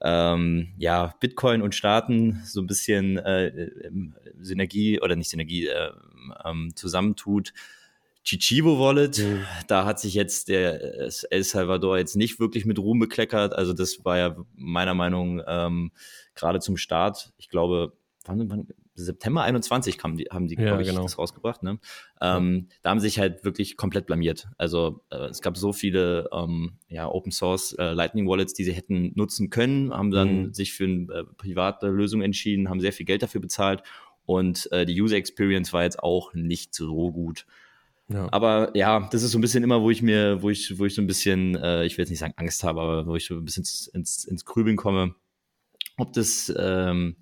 ähm, 0.01 0.69
ja, 0.77 1.13
Bitcoin 1.19 1.61
und 1.61 1.75
Staaten 1.75 2.41
so 2.45 2.59
ein 2.59 2.67
bisschen 2.67 3.17
äh, 3.17 3.69
Synergie 4.39 4.99
oder 4.99 5.15
nicht 5.15 5.29
Synergie 5.29 5.67
äh, 5.67 5.91
ähm, 6.43 6.71
zusammentut. 6.75 7.53
Chichibo 8.23 8.79
Wallet, 8.79 9.17
mhm. 9.19 9.43
da 9.67 9.85
hat 9.85 9.99
sich 9.99 10.13
jetzt 10.13 10.47
der 10.47 11.09
El 11.31 11.43
Salvador 11.43 11.97
jetzt 11.97 12.15
nicht 12.15 12.39
wirklich 12.39 12.65
mit 12.65 12.77
Ruhm 12.77 12.99
bekleckert. 12.99 13.53
Also 13.53 13.73
das 13.73 14.05
war 14.05 14.17
ja 14.17 14.35
meiner 14.55 14.93
Meinung 14.93 15.41
ähm, 15.47 15.91
gerade 16.35 16.59
zum 16.59 16.77
Start, 16.77 17.33
ich 17.37 17.49
glaube, 17.49 17.93
wann, 18.25 18.49
wann, 18.49 18.67
September 18.93 19.43
21 19.43 19.97
kam 19.97 20.17
die, 20.17 20.25
haben 20.31 20.47
die, 20.47 20.55
ja, 20.55 20.63
glaube 20.63 20.81
ich, 20.83 20.89
genau. 20.89 21.03
das 21.03 21.17
rausgebracht. 21.17 21.63
Ne? 21.63 21.79
Ähm. 22.21 22.67
Da 22.83 22.89
haben 22.89 22.99
sie 22.99 23.07
sich 23.07 23.19
halt 23.19 23.43
wirklich 23.43 23.77
komplett 23.77 24.05
blamiert. 24.05 24.47
Also 24.57 25.01
äh, 25.09 25.27
es 25.27 25.41
gab 25.41 25.57
so 25.57 25.73
viele 25.73 26.29
ähm, 26.31 26.73
ja, 26.87 27.09
Open 27.09 27.31
Source 27.31 27.73
äh, 27.73 27.93
Lightning 27.93 28.27
Wallets, 28.27 28.53
die 28.53 28.63
sie 28.63 28.73
hätten 28.73 29.13
nutzen 29.15 29.49
können, 29.49 29.93
haben 29.93 30.11
dann 30.11 30.43
mhm. 30.47 30.53
sich 30.53 30.73
für 30.73 30.85
eine 30.85 31.13
äh, 31.13 31.23
private 31.37 31.87
Lösung 31.87 32.21
entschieden, 32.21 32.69
haben 32.69 32.79
sehr 32.79 32.93
viel 32.93 33.05
Geld 33.05 33.23
dafür 33.23 33.41
bezahlt 33.41 33.83
und 34.25 34.71
äh, 34.71 34.85
die 34.85 34.99
User 35.01 35.15
Experience 35.15 35.73
war 35.73 35.83
jetzt 35.83 35.99
auch 35.99 36.33
nicht 36.33 36.73
so 36.75 37.11
gut. 37.11 37.45
Ja. 38.09 38.27
Aber 38.31 38.75
ja, 38.75 39.07
das 39.11 39.23
ist 39.23 39.31
so 39.31 39.37
ein 39.37 39.41
bisschen 39.41 39.63
immer, 39.63 39.81
wo 39.81 39.89
ich 39.89 40.01
mir, 40.01 40.41
wo 40.41 40.49
ich, 40.49 40.77
wo 40.77 40.85
ich 40.85 40.93
so 40.93 41.01
ein 41.01 41.07
bisschen, 41.07 41.55
äh, 41.55 41.85
ich 41.85 41.97
will 41.97 42.03
jetzt 42.03 42.09
nicht 42.09 42.19
sagen 42.19 42.33
Angst 42.35 42.63
habe, 42.63 42.81
aber 42.81 43.05
wo 43.07 43.15
ich 43.15 43.25
so 43.25 43.35
ein 43.35 43.45
bisschen 43.45 43.61
ins, 43.61 43.87
ins, 43.87 44.25
ins 44.25 44.45
Grübeln 44.45 44.75
komme, 44.75 45.15
ob 45.97 46.13
das 46.13 46.53
ähm, 46.57 47.17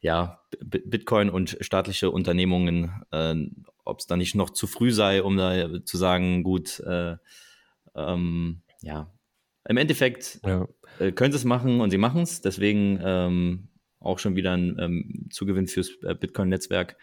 ja, 0.00 0.40
Bitcoin 0.60 1.30
und 1.30 1.58
staatliche 1.60 2.10
Unternehmungen, 2.10 2.90
äh, 3.10 3.34
ob 3.84 4.00
es 4.00 4.06
da 4.06 4.16
nicht 4.16 4.34
noch 4.34 4.50
zu 4.50 4.66
früh 4.66 4.92
sei, 4.92 5.22
um 5.22 5.36
da 5.36 5.84
zu 5.84 5.96
sagen, 5.96 6.42
gut, 6.42 6.80
äh, 6.80 7.16
ähm, 7.94 8.62
ja, 8.82 9.12
im 9.68 9.76
Endeffekt 9.76 10.40
ja. 10.44 10.66
äh, 10.98 11.12
können 11.12 11.32
sie 11.32 11.38
es 11.38 11.44
machen 11.44 11.80
und 11.80 11.90
sie 11.90 11.98
machen 11.98 12.22
es, 12.22 12.40
deswegen 12.40 12.98
ähm, 13.02 13.68
auch 14.00 14.18
schon 14.18 14.36
wieder 14.36 14.52
ein 14.52 14.78
ähm, 14.78 15.26
Zugewinn 15.30 15.66
fürs 15.66 15.90
äh, 16.02 16.14
Bitcoin-Netzwerk. 16.14 16.96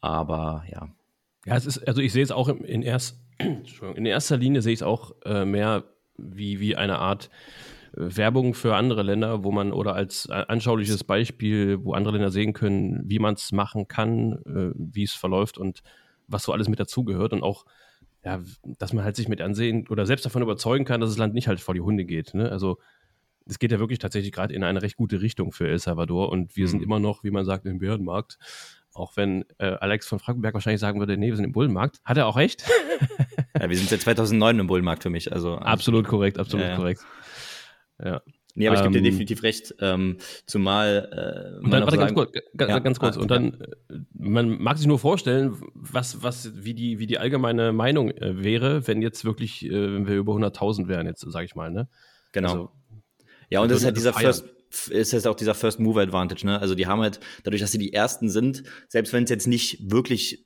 Aber 0.00 0.64
ja. 0.70 0.88
Ja, 1.44 1.56
es 1.56 1.66
ist, 1.66 1.86
also 1.86 2.00
ich 2.00 2.12
sehe 2.12 2.22
es 2.22 2.30
auch 2.30 2.48
in, 2.48 2.82
erst, 2.82 3.20
in 3.38 4.06
erster 4.06 4.38
Linie 4.38 4.62
sehe 4.62 4.72
ich 4.72 4.80
es 4.80 4.82
auch 4.82 5.14
äh, 5.24 5.44
mehr 5.44 5.84
wie, 6.16 6.60
wie 6.60 6.76
eine 6.76 6.98
Art 6.98 7.30
Werbung 7.92 8.54
für 8.54 8.76
andere 8.76 9.02
Länder, 9.02 9.44
wo 9.44 9.52
man 9.52 9.72
oder 9.72 9.94
als 9.94 10.28
anschauliches 10.30 11.04
Beispiel, 11.04 11.84
wo 11.84 11.94
andere 11.94 12.14
Länder 12.14 12.30
sehen 12.30 12.52
können, 12.52 13.02
wie 13.04 13.18
man 13.18 13.34
es 13.34 13.52
machen 13.52 13.88
kann, 13.88 14.32
äh, 14.46 14.72
wie 14.74 15.04
es 15.04 15.12
verläuft 15.12 15.58
und 15.58 15.82
was 16.28 16.44
so 16.44 16.52
alles 16.52 16.68
mit 16.68 16.78
dazugehört 16.78 17.32
und 17.32 17.42
auch, 17.42 17.64
ja, 18.24 18.40
dass 18.78 18.92
man 18.92 19.04
halt 19.04 19.16
sich 19.16 19.28
mit 19.28 19.40
ansehen 19.40 19.88
oder 19.88 20.06
selbst 20.06 20.24
davon 20.24 20.42
überzeugen 20.42 20.84
kann, 20.84 21.00
dass 21.00 21.10
das 21.10 21.18
Land 21.18 21.34
nicht 21.34 21.48
halt 21.48 21.60
vor 21.60 21.74
die 21.74 21.80
Hunde 21.80 22.04
geht. 22.04 22.34
Ne? 22.34 22.50
Also 22.50 22.78
es 23.46 23.58
geht 23.58 23.72
ja 23.72 23.80
wirklich 23.80 23.98
tatsächlich 23.98 24.32
gerade 24.32 24.54
in 24.54 24.62
eine 24.62 24.82
recht 24.82 24.96
gute 24.96 25.20
Richtung 25.20 25.52
für 25.52 25.68
El 25.68 25.78
Salvador 25.78 26.30
und 26.30 26.56
wir 26.56 26.66
mhm. 26.66 26.70
sind 26.70 26.82
immer 26.82 27.00
noch, 27.00 27.24
wie 27.24 27.30
man 27.30 27.44
sagt, 27.44 27.66
im 27.66 27.78
Bärenmarkt. 27.78 28.38
Auch 28.92 29.16
wenn 29.16 29.44
äh, 29.58 29.66
Alex 29.66 30.06
von 30.06 30.18
Frankenberg 30.18 30.54
wahrscheinlich 30.54 30.80
sagen 30.80 30.98
würde, 30.98 31.16
nee, 31.16 31.28
wir 31.28 31.36
sind 31.36 31.44
im 31.44 31.52
Bullenmarkt. 31.52 32.00
Hat 32.04 32.16
er 32.16 32.26
auch 32.26 32.36
recht? 32.36 32.64
ja, 33.58 33.68
wir 33.68 33.76
sind 33.76 33.88
seit 33.88 34.00
2009 34.00 34.58
im 34.58 34.66
Bullenmarkt 34.66 35.02
für 35.02 35.10
mich. 35.10 35.32
Also 35.32 35.56
absolut 35.56 36.06
korrekt, 36.08 36.38
absolut 36.38 36.66
ja, 36.66 36.72
ja. 36.72 36.76
korrekt. 36.76 37.00
Ja. 38.04 38.22
Nee, 38.54 38.66
aber 38.68 38.76
ich 38.76 38.82
gebe 38.82 38.92
dir 38.92 38.98
ähm, 38.98 39.04
definitiv 39.04 39.42
recht. 39.42 39.74
Ähm, 39.80 40.16
zumal. 40.46 41.56
Äh, 41.60 41.64
und 41.64 41.70
dann, 41.70 41.82
warte, 41.82 41.96
sagen, 41.96 42.14
ganz 42.14 42.32
kurz. 42.32 42.44
Ja, 42.58 42.78
ganz 42.78 42.98
kurz. 42.98 43.16
Ah, 43.16 43.20
und 43.20 43.30
dann, 43.30 43.56
ja. 43.58 43.96
Äh, 43.96 44.00
man 44.12 44.60
mag 44.60 44.76
sich 44.76 44.86
nur 44.86 44.98
vorstellen, 44.98 45.56
was, 45.74 46.22
was, 46.22 46.64
wie 46.64 46.74
die, 46.74 46.98
wie 46.98 47.06
die 47.06 47.18
allgemeine 47.18 47.72
Meinung 47.72 48.10
äh, 48.10 48.42
wäre, 48.42 48.86
wenn 48.86 49.02
jetzt 49.02 49.24
wirklich, 49.24 49.64
äh, 49.64 49.70
wenn 49.70 50.06
wir 50.06 50.16
über 50.16 50.34
100.000 50.34 50.88
wären, 50.88 51.06
jetzt, 51.06 51.20
sage 51.20 51.44
ich 51.44 51.54
mal, 51.54 51.70
ne? 51.70 51.88
Genau. 52.32 52.50
Also, 52.50 52.70
ja, 53.50 53.60
und 53.60 53.70
das 53.70 53.78
ist 53.78 53.84
halt 53.84 53.96
dieser 53.96 54.12
First, 54.12 54.44
ist 54.90 55.12
jetzt 55.12 55.26
auch 55.26 55.34
dieser 55.34 55.54
First 55.54 55.80
Mover 55.80 56.02
Advantage, 56.02 56.46
ne? 56.46 56.60
Also 56.60 56.74
die 56.74 56.86
haben 56.86 57.00
halt, 57.00 57.20
dadurch, 57.44 57.60
dass 57.60 57.72
sie 57.72 57.78
die 57.78 57.92
ersten 57.92 58.28
sind, 58.28 58.62
selbst 58.88 59.12
wenn 59.12 59.24
es 59.24 59.30
jetzt 59.30 59.46
nicht 59.46 59.90
wirklich 59.90 60.44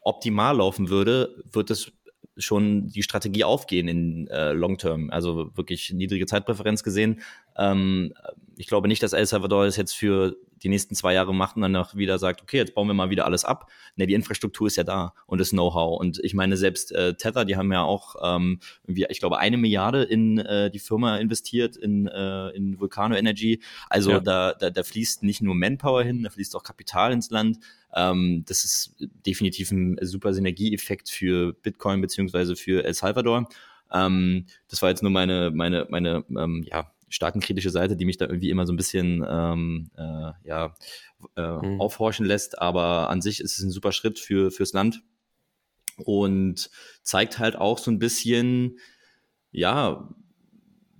optimal 0.00 0.56
laufen 0.56 0.88
würde, 0.88 1.36
wird 1.52 1.70
es 1.70 1.92
schon 2.38 2.88
die 2.88 3.02
Strategie 3.02 3.44
aufgehen 3.44 3.88
in 3.88 4.26
äh, 4.28 4.52
Long 4.52 4.78
Term, 4.78 5.10
also 5.10 5.50
wirklich 5.56 5.92
niedrige 5.92 6.26
Zeitpräferenz 6.26 6.82
gesehen. 6.82 7.20
Ähm, 7.56 8.14
ich 8.56 8.66
glaube 8.66 8.88
nicht, 8.88 9.02
dass 9.02 9.12
El 9.12 9.26
Salvador 9.26 9.66
es 9.66 9.76
jetzt 9.76 9.94
für 9.94 10.36
die 10.62 10.68
nächsten 10.68 10.94
zwei 10.94 11.14
Jahre 11.14 11.34
macht 11.34 11.56
und 11.56 11.62
danach 11.62 11.94
wieder 11.94 12.18
sagt, 12.18 12.42
okay, 12.42 12.58
jetzt 12.58 12.74
bauen 12.74 12.86
wir 12.86 12.94
mal 12.94 13.10
wieder 13.10 13.24
alles 13.24 13.44
ab. 13.44 13.70
Ne, 13.96 14.06
die 14.06 14.14
Infrastruktur 14.14 14.66
ist 14.66 14.76
ja 14.76 14.84
da 14.84 15.14
und 15.26 15.40
das 15.40 15.50
Know-how. 15.50 15.98
Und 15.98 16.20
ich 16.22 16.34
meine, 16.34 16.56
selbst 16.56 16.92
äh, 16.92 17.14
Tether, 17.14 17.44
die 17.44 17.56
haben 17.56 17.72
ja 17.72 17.82
auch, 17.82 18.16
ähm, 18.22 18.60
irgendwie, 18.84 19.06
ich 19.08 19.20
glaube, 19.20 19.38
eine 19.38 19.56
Milliarde 19.56 20.02
in 20.02 20.38
äh, 20.38 20.70
die 20.70 20.78
Firma 20.78 21.16
investiert, 21.16 21.76
in, 21.76 22.06
äh, 22.06 22.48
in 22.50 22.78
Vulcano 22.80 23.14
Energy. 23.14 23.60
Also 23.88 24.12
ja. 24.12 24.20
da, 24.20 24.54
da, 24.54 24.70
da 24.70 24.82
fließt 24.82 25.22
nicht 25.22 25.42
nur 25.42 25.54
Manpower 25.54 26.02
hin, 26.02 26.22
da 26.22 26.30
fließt 26.30 26.54
auch 26.56 26.62
Kapital 26.62 27.12
ins 27.12 27.30
Land. 27.30 27.58
Ähm, 27.94 28.44
das 28.46 28.64
ist 28.64 28.96
definitiv 29.26 29.70
ein 29.70 29.98
super 30.02 30.34
Synergieeffekt 30.34 31.10
für 31.10 31.52
Bitcoin 31.54 32.00
beziehungsweise 32.00 32.56
für 32.56 32.84
El 32.84 32.94
Salvador. 32.94 33.48
Ähm, 33.92 34.46
das 34.68 34.82
war 34.82 34.90
jetzt 34.90 35.02
nur 35.02 35.12
meine, 35.12 35.50
meine, 35.50 35.86
meine, 35.88 36.24
ähm, 36.30 36.64
ja, 36.70 36.90
starken 37.08 37.40
kritische 37.40 37.70
Seite, 37.70 37.96
die 37.96 38.04
mich 38.04 38.16
da 38.16 38.26
irgendwie 38.26 38.50
immer 38.50 38.66
so 38.66 38.72
ein 38.72 38.76
bisschen 38.76 39.24
ähm, 39.28 39.90
äh, 39.96 40.32
ja, 40.44 40.74
äh, 41.36 41.42
mhm. 41.42 41.80
aufhorchen 41.80 42.26
lässt. 42.26 42.58
Aber 42.60 43.10
an 43.10 43.22
sich 43.22 43.40
ist 43.40 43.58
es 43.58 43.64
ein 43.64 43.70
super 43.70 43.92
Schritt 43.92 44.18
für, 44.18 44.50
fürs 44.50 44.72
Land 44.72 45.02
und 45.96 46.70
zeigt 47.02 47.38
halt 47.38 47.56
auch 47.56 47.78
so 47.78 47.90
ein 47.90 47.98
bisschen, 47.98 48.78
ja, 49.50 50.08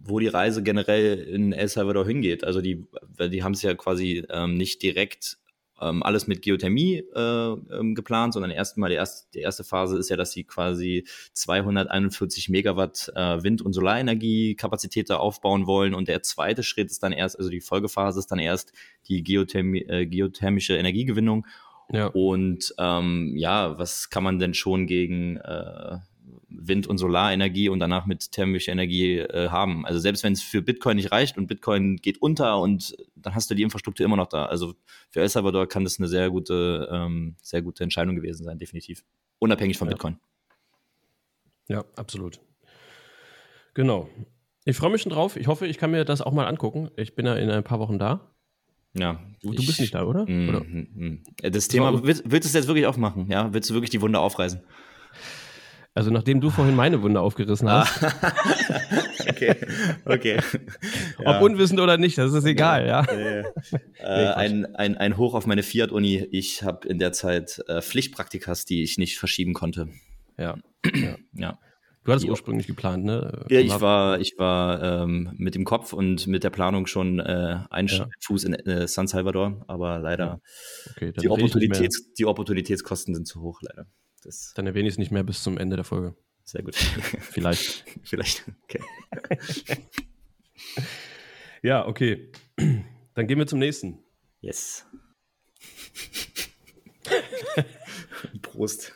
wo 0.01 0.19
die 0.19 0.29
Reise 0.29 0.63
generell 0.63 1.19
in 1.19 1.53
El 1.53 1.69
Salvador 1.69 2.07
hingeht. 2.07 2.45
Also 2.45 2.61
die, 2.61 2.87
die 3.19 3.43
haben 3.43 3.53
es 3.53 3.63
ja 3.63 3.75
quasi 3.75 4.25
ähm, 4.31 4.55
nicht 4.55 4.83
direkt 4.83 5.39
ähm, 5.81 6.03
alles 6.03 6.27
mit 6.27 6.43
Geothermie 6.43 7.05
äh, 7.15 7.21
ähm, 7.21 7.95
geplant, 7.95 8.35
sondern 8.35 8.51
erstmal 8.51 8.91
die 8.91 8.97
erste, 8.97 9.29
die 9.35 9.41
erste 9.41 9.65
Phase 9.65 9.99
ist 9.99 10.11
ja, 10.11 10.17
dass 10.17 10.33
sie 10.33 10.45
quasi 10.45 11.07
241 11.33 12.49
Megawatt 12.49 13.13
äh, 13.15 13.43
Wind- 13.43 13.63
und 13.63 13.73
Solarenergiekapazität 13.73 15.11
da 15.11 15.17
aufbauen 15.17 15.67
wollen 15.67 15.95
und 15.95 16.09
der 16.09 16.23
zweite 16.23 16.63
Schritt 16.63 16.91
ist 16.91 17.03
dann 17.03 17.13
erst, 17.13 17.39
also 17.39 17.51
die 17.51 17.61
Folgephase 17.61 18.19
ist 18.19 18.31
dann 18.31 18.39
erst 18.39 18.73
die 19.09 19.23
Geothermi 19.23 19.81
äh, 19.89 20.07
geothermische 20.07 20.77
Energiegewinnung. 20.77 21.47
Ja. 21.91 22.09
Und 22.09 22.75
ähm, 22.79 23.33
ja, 23.37 23.79
was 23.79 24.11
kann 24.11 24.23
man 24.23 24.39
denn 24.39 24.53
schon 24.53 24.87
gegen 24.87 25.39
äh, 25.39 25.99
Wind- 26.49 26.87
und 26.87 26.99
Solarenergie 26.99 27.69
und 27.69 27.81
danach 27.81 28.07
mit 28.07 28.33
thermischer 28.33 28.73
Energie 28.73 29.19
äh, 29.19 29.49
haben. 29.51 29.87
Also 29.87 29.99
selbst 29.99 30.25
wenn 30.25 30.33
es 30.33 30.43
für 30.43 30.63
Bitcoin 30.63 30.97
nicht 30.97 31.13
reicht 31.13 31.37
und 31.37 31.47
Bitcoin 31.47 31.97
geht 31.97 32.21
unter 32.23 32.59
und 32.59 32.97
dann 33.29 33.35
hast 33.35 33.51
du 33.51 33.55
die 33.55 33.63
Infrastruktur 33.63 34.05
immer 34.07 34.17
noch 34.17 34.29
da. 34.29 34.47
Also 34.47 34.75
für 35.11 35.21
El 35.21 35.29
Salvador 35.29 35.69
kann 35.69 35.85
das 35.85 35.99
eine 35.99 36.09
sehr 36.09 36.31
gute, 36.31 36.89
ähm, 36.91 37.37
sehr 37.43 37.63
gute 37.63 37.85
Entscheidung 37.85 38.17
gewesen 38.17 38.45
sein, 38.45 38.59
definitiv. 38.59 39.05
Unabhängig 39.39 39.77
von 39.77 39.89
ja. 39.89 39.95
Bitcoin. 39.95 40.19
Ja, 41.69 41.85
absolut. 41.97 42.41
Genau. 43.75 44.09
Ich 44.65 44.77
freue 44.77 44.91
mich 44.91 45.03
schon 45.03 45.13
drauf. 45.13 45.37
Ich 45.37 45.47
hoffe, 45.47 45.67
ich 45.67 45.79
kann 45.79 45.91
mir 45.91 46.05
das 46.05 46.23
auch 46.23 46.33
mal 46.33 46.47
angucken. 46.47 46.91
Ich 46.97 47.15
bin 47.15 47.27
ja 47.27 47.35
in 47.35 47.51
ein 47.51 47.65
paar 47.65 47.79
Wochen 47.79 47.99
da. 47.99 48.33
Ja. 48.95 49.21
Du, 49.43 49.53
du 49.53 49.65
bist 49.65 49.81
nicht 49.81 49.95
da, 49.95 50.05
oder? 50.05 50.25
Mm, 50.25 50.49
oder? 50.49 50.65
Mm, 50.65 50.89
mm. 50.95 51.23
Das 51.51 51.69
Thema, 51.69 52.03
willst, 52.05 52.23
willst 52.25 52.47
du 52.47 52.49
es 52.49 52.55
jetzt 52.55 52.67
wirklich 52.67 52.87
aufmachen? 52.87 53.31
Ja, 53.31 53.53
willst 53.53 53.69
du 53.69 53.75
wirklich 53.75 53.91
die 53.91 54.01
Wunder 54.01 54.21
aufreißen? 54.21 54.63
Also 55.99 56.13
nachdem 56.13 56.41
du 56.41 56.51
vorhin 56.51 56.77
meine 56.77 57.03
Wunde 57.03 57.21
aufgerissen 57.21 57.69
hast. 57.69 58.05
Ah. 58.05 58.33
okay, 59.29 59.57
okay. 60.05 60.39
Ob 61.19 61.27
ja. 61.27 61.41
unwissend 61.41 61.81
oder 61.81 61.99
nicht, 61.99 62.17
das 62.17 62.33
ist 62.33 62.45
egal, 62.45 62.87
ja. 62.87 63.05
ja. 63.05 63.43
äh, 63.99 64.33
ein, 64.33 64.77
ein, 64.77 64.97
ein 64.97 65.17
Hoch 65.17 65.35
auf 65.35 65.49
meine 65.49 65.65
Fiat-Uni. 65.65 66.29
Ich 66.31 66.63
habe 66.63 66.87
in 66.87 67.01
der 67.01 67.11
Zeit 67.11 67.65
äh, 67.67 67.83
Pflichtpraktikas, 67.83 68.65
die 68.65 68.85
ich 68.85 68.97
nicht 68.97 69.19
verschieben 69.19 69.55
konnte. 69.55 69.89
Ja. 70.37 70.59
ja. 70.95 71.17
ja. 71.35 71.59
Du 72.05 72.13
hattest 72.13 72.25
die, 72.25 72.31
ursprünglich 72.31 72.67
geplant, 72.67 73.05
ne? 73.05 73.45
Ja, 73.51 73.61
ich 73.61 73.81
war, 73.83 74.19
ich 74.19 74.39
war 74.39 75.03
ähm, 75.03 75.31
mit 75.37 75.55
dem 75.55 75.67
Kopf 75.67 75.93
und 75.93 76.27
mit 76.27 76.43
der 76.43 76.49
Planung 76.49 76.87
schon 76.87 77.19
äh, 77.19 77.59
ein 77.69 77.87
ja. 77.89 78.09
Fuß 78.21 78.45
in 78.45 78.55
äh, 78.55 78.89
San 78.89 79.09
Salvador, 79.09 79.63
aber 79.67 79.99
leider 79.99 80.41
okay, 80.93 81.13
die, 81.13 81.29
Opportunitäts, 81.29 82.15
die 82.15 82.25
Opportunitätskosten 82.25 83.15
sind 83.15 83.27
zu 83.27 83.43
hoch, 83.43 83.61
leider. 83.61 83.89
Das 84.23 84.53
Dann 84.55 84.67
erwähne 84.67 84.89
ich 84.89 84.95
es 84.95 84.99
nicht 84.99 85.11
mehr 85.11 85.23
bis 85.23 85.43
zum 85.43 85.59
Ende 85.59 85.77
der 85.77 85.85
Folge. 85.85 86.17
Sehr 86.45 86.63
gut. 86.63 86.75
Vielleicht. 87.21 87.85
Vielleicht. 88.03 88.45
Okay. 88.65 88.83
ja, 91.63 91.87
okay. 91.87 92.33
Dann 92.57 93.27
gehen 93.27 93.39
wir 93.39 93.47
zum 93.47 93.59
nächsten. 93.59 94.03
Yes. 94.41 94.87
Prost. 98.43 98.93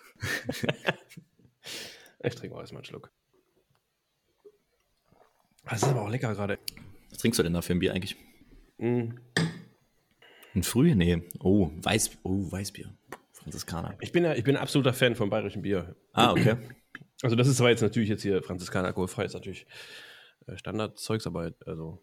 ich 2.23 2.35
trinke 2.35 2.55
mal 2.55 2.61
erstmal 2.61 2.81
einen 2.81 2.85
Schluck. 2.85 3.11
Das 5.65 5.83
ist 5.83 5.89
aber 5.89 6.03
auch 6.03 6.09
lecker 6.09 6.33
gerade. 6.35 6.59
Was 7.11 7.19
trinkst 7.19 7.39
du 7.39 7.43
denn 7.43 7.53
da 7.53 7.63
für 7.63 7.73
ein 7.73 7.79
Bier 7.79 7.93
eigentlich? 7.93 8.17
Mm. 8.79 9.11
Ein 10.55 10.63
Früh? 10.63 10.95
Nee. 10.95 11.23
Oh, 11.41 11.71
Weiß, 11.77 12.11
oh, 12.25 12.51
Weißbier. 12.51 12.93
Franziskaner. 13.43 13.97
Ich 14.01 14.13
bin 14.13 14.25
ja, 14.25 14.35
ich 14.35 14.45
bin 14.45 14.57
ein 14.57 14.63
absoluter 14.63 14.93
Fan 14.93 15.15
vom 15.15 15.31
bayerischen 15.31 15.63
Bier. 15.63 15.97
Ah, 16.13 16.33
okay. 16.33 16.57
Also 17.23 17.37
das 17.37 17.49
ist 17.49 17.57
zwar 17.57 17.71
jetzt 17.71 17.83
natürlich 17.83 18.09
jetzt 18.09 18.23
hier 18.23 18.43
Franziskaner 18.43 18.89
alkoholfrei, 18.89 19.25
ist 19.25 19.35
natürlich 19.35 19.67
äh, 20.47 20.57
Standardzeugs, 20.57 21.27
aber 21.27 21.53
also 21.67 22.03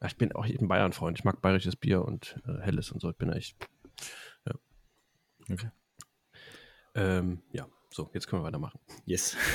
ja, 0.00 0.08
ich 0.08 0.16
bin 0.16 0.32
auch 0.32 0.44
ein 0.44 0.68
Bayern-Freund. 0.68 1.18
Ich 1.18 1.24
mag 1.24 1.40
bayerisches 1.40 1.76
Bier 1.76 2.04
und 2.04 2.40
äh, 2.46 2.60
helles 2.62 2.90
und 2.90 3.00
so. 3.00 3.10
Ich 3.10 3.16
bin 3.16 3.32
echt, 3.32 3.56
ja. 4.46 4.54
Okay. 5.50 5.70
Ähm, 6.94 7.42
ja, 7.52 7.68
so, 7.90 8.10
jetzt 8.12 8.26
können 8.26 8.42
wir 8.42 8.46
weitermachen. 8.46 8.80
Yes. 9.04 9.36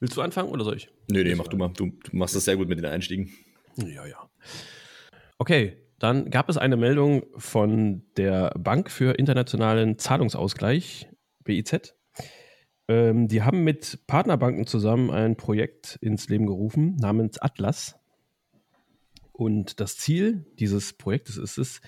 Willst 0.00 0.16
du 0.16 0.22
anfangen 0.22 0.48
oder 0.48 0.64
soll 0.64 0.76
ich? 0.76 0.90
Nee, 1.08 1.22
nee, 1.22 1.34
mach 1.34 1.48
du 1.48 1.58
mal. 1.58 1.68
Du, 1.68 1.86
du 1.86 2.16
machst 2.16 2.34
das 2.34 2.46
sehr 2.46 2.56
gut 2.56 2.68
mit 2.68 2.78
den 2.78 2.86
Einstiegen. 2.86 3.30
Ja, 3.76 4.06
ja. 4.06 4.30
Okay, 5.36 5.76
dann 6.00 6.30
gab 6.30 6.48
es 6.48 6.56
eine 6.56 6.76
Meldung 6.76 7.26
von 7.36 8.02
der 8.16 8.52
Bank 8.58 8.90
für 8.90 9.12
internationalen 9.18 9.98
Zahlungsausgleich, 9.98 11.08
BIZ. 11.44 11.94
Ähm, 12.88 13.28
die 13.28 13.42
haben 13.42 13.62
mit 13.64 14.06
Partnerbanken 14.06 14.66
zusammen 14.66 15.10
ein 15.10 15.36
Projekt 15.36 15.98
ins 16.00 16.28
Leben 16.28 16.46
gerufen 16.46 16.96
namens 16.96 17.38
Atlas. 17.38 17.96
Und 19.32 19.78
das 19.78 19.98
Ziel 19.98 20.46
dieses 20.58 20.94
Projektes 20.94 21.36
ist 21.36 21.58
es, 21.58 21.80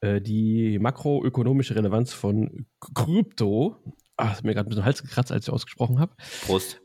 äh, 0.00 0.20
die 0.20 0.78
makroökonomische 0.78 1.74
Relevanz 1.74 2.12
von 2.12 2.66
Krypto, 2.94 3.76
ach, 4.18 4.42
mir 4.42 4.52
gerade 4.52 4.68
ein 4.68 4.70
bisschen 4.70 4.84
Hals 4.84 5.02
gekratzt, 5.02 5.32
als 5.32 5.48
ich 5.48 5.52
ausgesprochen 5.52 5.98
habe. 5.98 6.14
Prost 6.44 6.82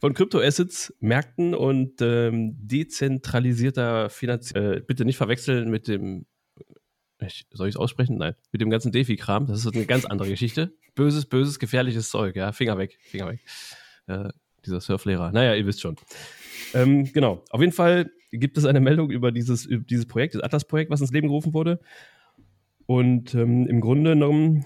von 0.00 0.14
Kryptoassets, 0.14 0.94
Märkten 1.00 1.54
und 1.54 2.00
ähm, 2.00 2.56
dezentralisierter 2.58 4.10
Finanzierung. 4.10 4.72
Äh, 4.72 4.80
bitte 4.80 5.04
nicht 5.04 5.16
verwechseln 5.16 5.70
mit 5.70 5.88
dem, 5.88 6.26
soll 7.52 7.68
ich 7.68 7.74
es 7.74 7.80
aussprechen? 7.80 8.18
Nein, 8.18 8.34
mit 8.52 8.60
dem 8.60 8.70
ganzen 8.70 8.92
Defi-Kram. 8.92 9.46
Das 9.46 9.64
ist 9.64 9.74
eine 9.74 9.86
ganz 9.86 10.04
andere 10.04 10.28
Geschichte. 10.28 10.74
Böses, 10.94 11.26
böses, 11.26 11.58
gefährliches 11.58 12.10
Zeug, 12.10 12.36
ja. 12.36 12.52
Finger 12.52 12.78
weg, 12.78 12.98
Finger 13.00 13.28
weg. 13.28 13.40
Äh, 14.06 14.30
dieser 14.64 14.80
Surflehrer. 14.80 15.32
Naja, 15.32 15.54
ihr 15.54 15.66
wisst 15.66 15.80
schon. 15.80 15.96
Ähm, 16.74 17.10
genau. 17.12 17.44
Auf 17.50 17.60
jeden 17.60 17.72
Fall 17.72 18.10
gibt 18.32 18.58
es 18.58 18.64
eine 18.64 18.80
Meldung 18.80 19.10
über 19.10 19.32
dieses, 19.32 19.64
über 19.64 19.84
dieses 19.84 20.06
Projekt, 20.06 20.34
das 20.34 20.42
Atlas-Projekt, 20.42 20.90
was 20.90 21.00
ins 21.00 21.12
Leben 21.12 21.28
gerufen 21.28 21.54
wurde. 21.54 21.80
Und 22.86 23.34
ähm, 23.34 23.66
im 23.66 23.80
Grunde 23.80 24.10
genommen, 24.10 24.64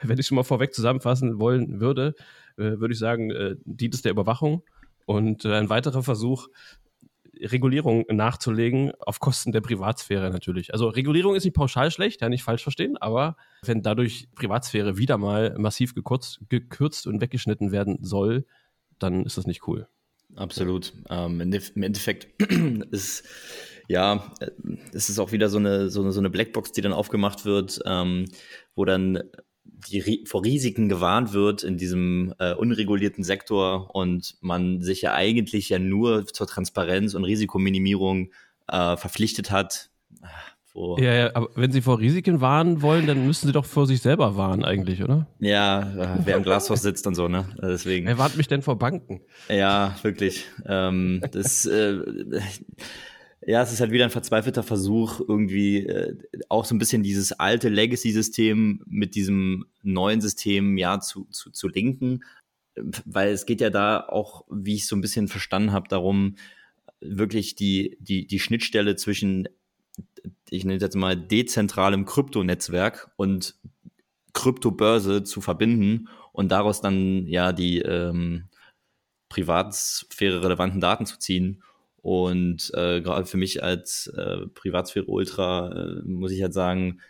wenn 0.08 0.18
ich 0.18 0.26
schon 0.26 0.36
mal 0.36 0.44
vorweg 0.44 0.74
zusammenfassen 0.74 1.38
wollen 1.38 1.80
würde, 1.80 2.14
äh, 2.56 2.78
würde 2.78 2.92
ich 2.92 2.98
sagen, 2.98 3.30
äh, 3.30 3.56
dient 3.64 3.94
es 3.94 4.02
der 4.02 4.12
Überwachung. 4.12 4.62
Und 5.06 5.44
äh, 5.44 5.54
ein 5.54 5.70
weiterer 5.70 6.02
Versuch, 6.02 6.48
Regulierung 7.42 8.04
nachzulegen, 8.10 8.92
auf 9.00 9.18
Kosten 9.18 9.52
der 9.52 9.60
Privatsphäre 9.60 10.30
natürlich. 10.30 10.72
Also 10.72 10.88
Regulierung 10.88 11.34
ist 11.34 11.44
nicht 11.44 11.56
pauschal 11.56 11.90
schlecht, 11.90 12.20
ja, 12.20 12.28
nicht 12.28 12.42
falsch 12.42 12.62
verstehen, 12.62 12.96
aber 12.98 13.36
wenn 13.62 13.82
dadurch 13.82 14.28
Privatsphäre 14.34 14.98
wieder 14.98 15.16
mal 15.16 15.56
massiv 15.58 15.94
gekürzt, 15.94 16.40
gekürzt 16.48 17.06
und 17.06 17.20
weggeschnitten 17.20 17.72
werden 17.72 17.98
soll, 18.02 18.44
dann 18.98 19.24
ist 19.24 19.38
das 19.38 19.46
nicht 19.46 19.66
cool. 19.66 19.88
Absolut. 20.36 20.92
Ähm, 21.08 21.40
Im 21.40 21.82
Endeffekt 21.82 22.28
ist 22.90 23.26
ja, 23.88 24.32
es 24.92 25.08
ist 25.08 25.18
auch 25.18 25.32
wieder 25.32 25.48
so 25.48 25.58
eine, 25.58 25.90
so 25.90 26.00
eine, 26.00 26.12
so 26.12 26.20
eine 26.20 26.30
Blackbox, 26.30 26.70
die 26.70 26.80
dann 26.80 26.92
aufgemacht 26.92 27.44
wird, 27.44 27.80
ähm, 27.86 28.26
wo 28.76 28.84
dann 28.84 29.20
die 29.64 30.24
vor 30.26 30.44
Risiken 30.44 30.88
gewarnt 30.88 31.32
wird 31.32 31.62
in 31.62 31.76
diesem 31.76 32.34
äh, 32.38 32.54
unregulierten 32.54 33.24
Sektor 33.24 33.94
und 33.94 34.36
man 34.40 34.82
sich 34.82 35.02
ja 35.02 35.14
eigentlich 35.14 35.68
ja 35.68 35.78
nur 35.78 36.26
zur 36.26 36.46
Transparenz 36.46 37.14
und 37.14 37.24
Risikominimierung 37.24 38.30
äh, 38.68 38.96
verpflichtet 38.96 39.50
hat. 39.50 39.90
Wo 40.72 40.96
ja, 40.98 41.12
ja, 41.14 41.30
aber 41.34 41.48
wenn 41.56 41.72
Sie 41.72 41.82
vor 41.82 41.98
Risiken 41.98 42.40
warnen 42.40 42.80
wollen, 42.80 43.06
dann 43.06 43.26
müssen 43.26 43.48
Sie 43.48 43.52
doch 43.52 43.64
vor 43.64 43.86
sich 43.88 44.02
selber 44.02 44.36
warnen 44.36 44.64
eigentlich, 44.64 45.02
oder? 45.02 45.26
Ja, 45.40 45.80
äh, 45.80 46.18
wer 46.24 46.36
im 46.36 46.44
Glashaus 46.44 46.82
sitzt 46.82 47.08
und 47.08 47.16
so, 47.16 47.26
ne? 47.26 47.48
Deswegen. 47.60 48.06
Wer 48.06 48.18
warnt 48.18 48.36
mich 48.36 48.46
denn 48.46 48.62
vor 48.62 48.78
Banken? 48.78 49.20
Ja, 49.48 49.96
wirklich. 50.02 50.46
Ähm, 50.66 51.22
das 51.32 51.66
äh, 51.66 51.98
ja, 53.46 53.62
es 53.62 53.72
ist 53.72 53.80
halt 53.80 53.90
wieder 53.90 54.04
ein 54.04 54.10
verzweifelter 54.10 54.62
Versuch, 54.62 55.20
irgendwie 55.20 55.86
äh, 55.86 56.16
auch 56.48 56.64
so 56.64 56.74
ein 56.74 56.78
bisschen 56.78 57.02
dieses 57.02 57.32
alte 57.32 57.70
Legacy-System 57.70 58.82
mit 58.86 59.14
diesem 59.14 59.66
neuen 59.82 60.20
System 60.20 60.76
ja 60.76 61.00
zu, 61.00 61.24
zu, 61.30 61.50
zu 61.50 61.68
linken. 61.68 62.22
Weil 62.76 63.30
es 63.30 63.46
geht 63.46 63.60
ja 63.60 63.70
da 63.70 64.00
auch, 64.00 64.44
wie 64.50 64.74
ich 64.74 64.86
so 64.86 64.94
ein 64.94 65.00
bisschen 65.00 65.28
verstanden 65.28 65.72
habe, 65.72 65.88
darum, 65.88 66.36
wirklich 67.00 67.54
die, 67.54 67.96
die, 68.00 68.26
die 68.26 68.38
Schnittstelle 68.38 68.94
zwischen, 68.96 69.48
ich 70.50 70.64
nenne 70.64 70.76
es 70.76 70.82
jetzt 70.82 70.96
mal, 70.96 71.16
dezentralem 71.16 72.04
Kryptonetzwerk 72.04 73.10
und 73.16 73.58
Kryptobörse 74.34 75.24
zu 75.24 75.40
verbinden 75.40 76.08
und 76.32 76.52
daraus 76.52 76.82
dann 76.82 77.26
ja 77.26 77.52
die 77.52 77.78
ähm, 77.78 78.48
Privatsphäre 79.30 80.42
relevanten 80.42 80.80
Daten 80.80 81.06
zu 81.06 81.18
ziehen 81.18 81.62
und 82.02 82.70
äh, 82.74 83.00
gerade 83.00 83.26
für 83.26 83.36
mich 83.36 83.62
als 83.62 84.06
äh, 84.16 84.46
Privatsphäre-Ultra 84.54 85.72
äh, 85.72 86.02
muss 86.04 86.32
ich 86.32 86.42
halt 86.42 86.54
sagen, 86.54 87.00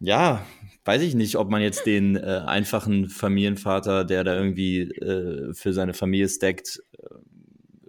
ja, 0.00 0.44
weiß 0.84 1.02
ich 1.02 1.14
nicht, 1.14 1.36
ob 1.36 1.50
man 1.50 1.60
jetzt 1.62 1.86
den 1.86 2.16
äh, 2.16 2.42
einfachen 2.46 3.08
Familienvater, 3.08 4.04
der 4.04 4.24
da 4.24 4.34
irgendwie 4.34 4.82
äh, 4.82 5.52
für 5.54 5.72
seine 5.72 5.94
Familie 5.94 6.28
stackt, 6.28 6.82
äh, 6.98 7.06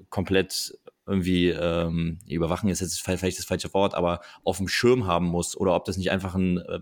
komplett 0.10 0.74
irgendwie 1.06 1.50
ähm, 1.50 2.20
überwachen 2.28 2.70
ist. 2.70 2.82
Jetzt 2.82 3.02
vielleicht 3.02 3.40
das 3.40 3.46
falsche 3.46 3.74
Wort, 3.74 3.96
aber 3.96 4.22
auf 4.44 4.58
dem 4.58 4.68
Schirm 4.68 5.08
haben 5.08 5.26
muss. 5.26 5.58
Oder 5.58 5.76
ob 5.76 5.86
das 5.86 5.98
nicht 5.98 6.12
einfach 6.12 6.36
ein 6.36 6.58
äh, 6.58 6.80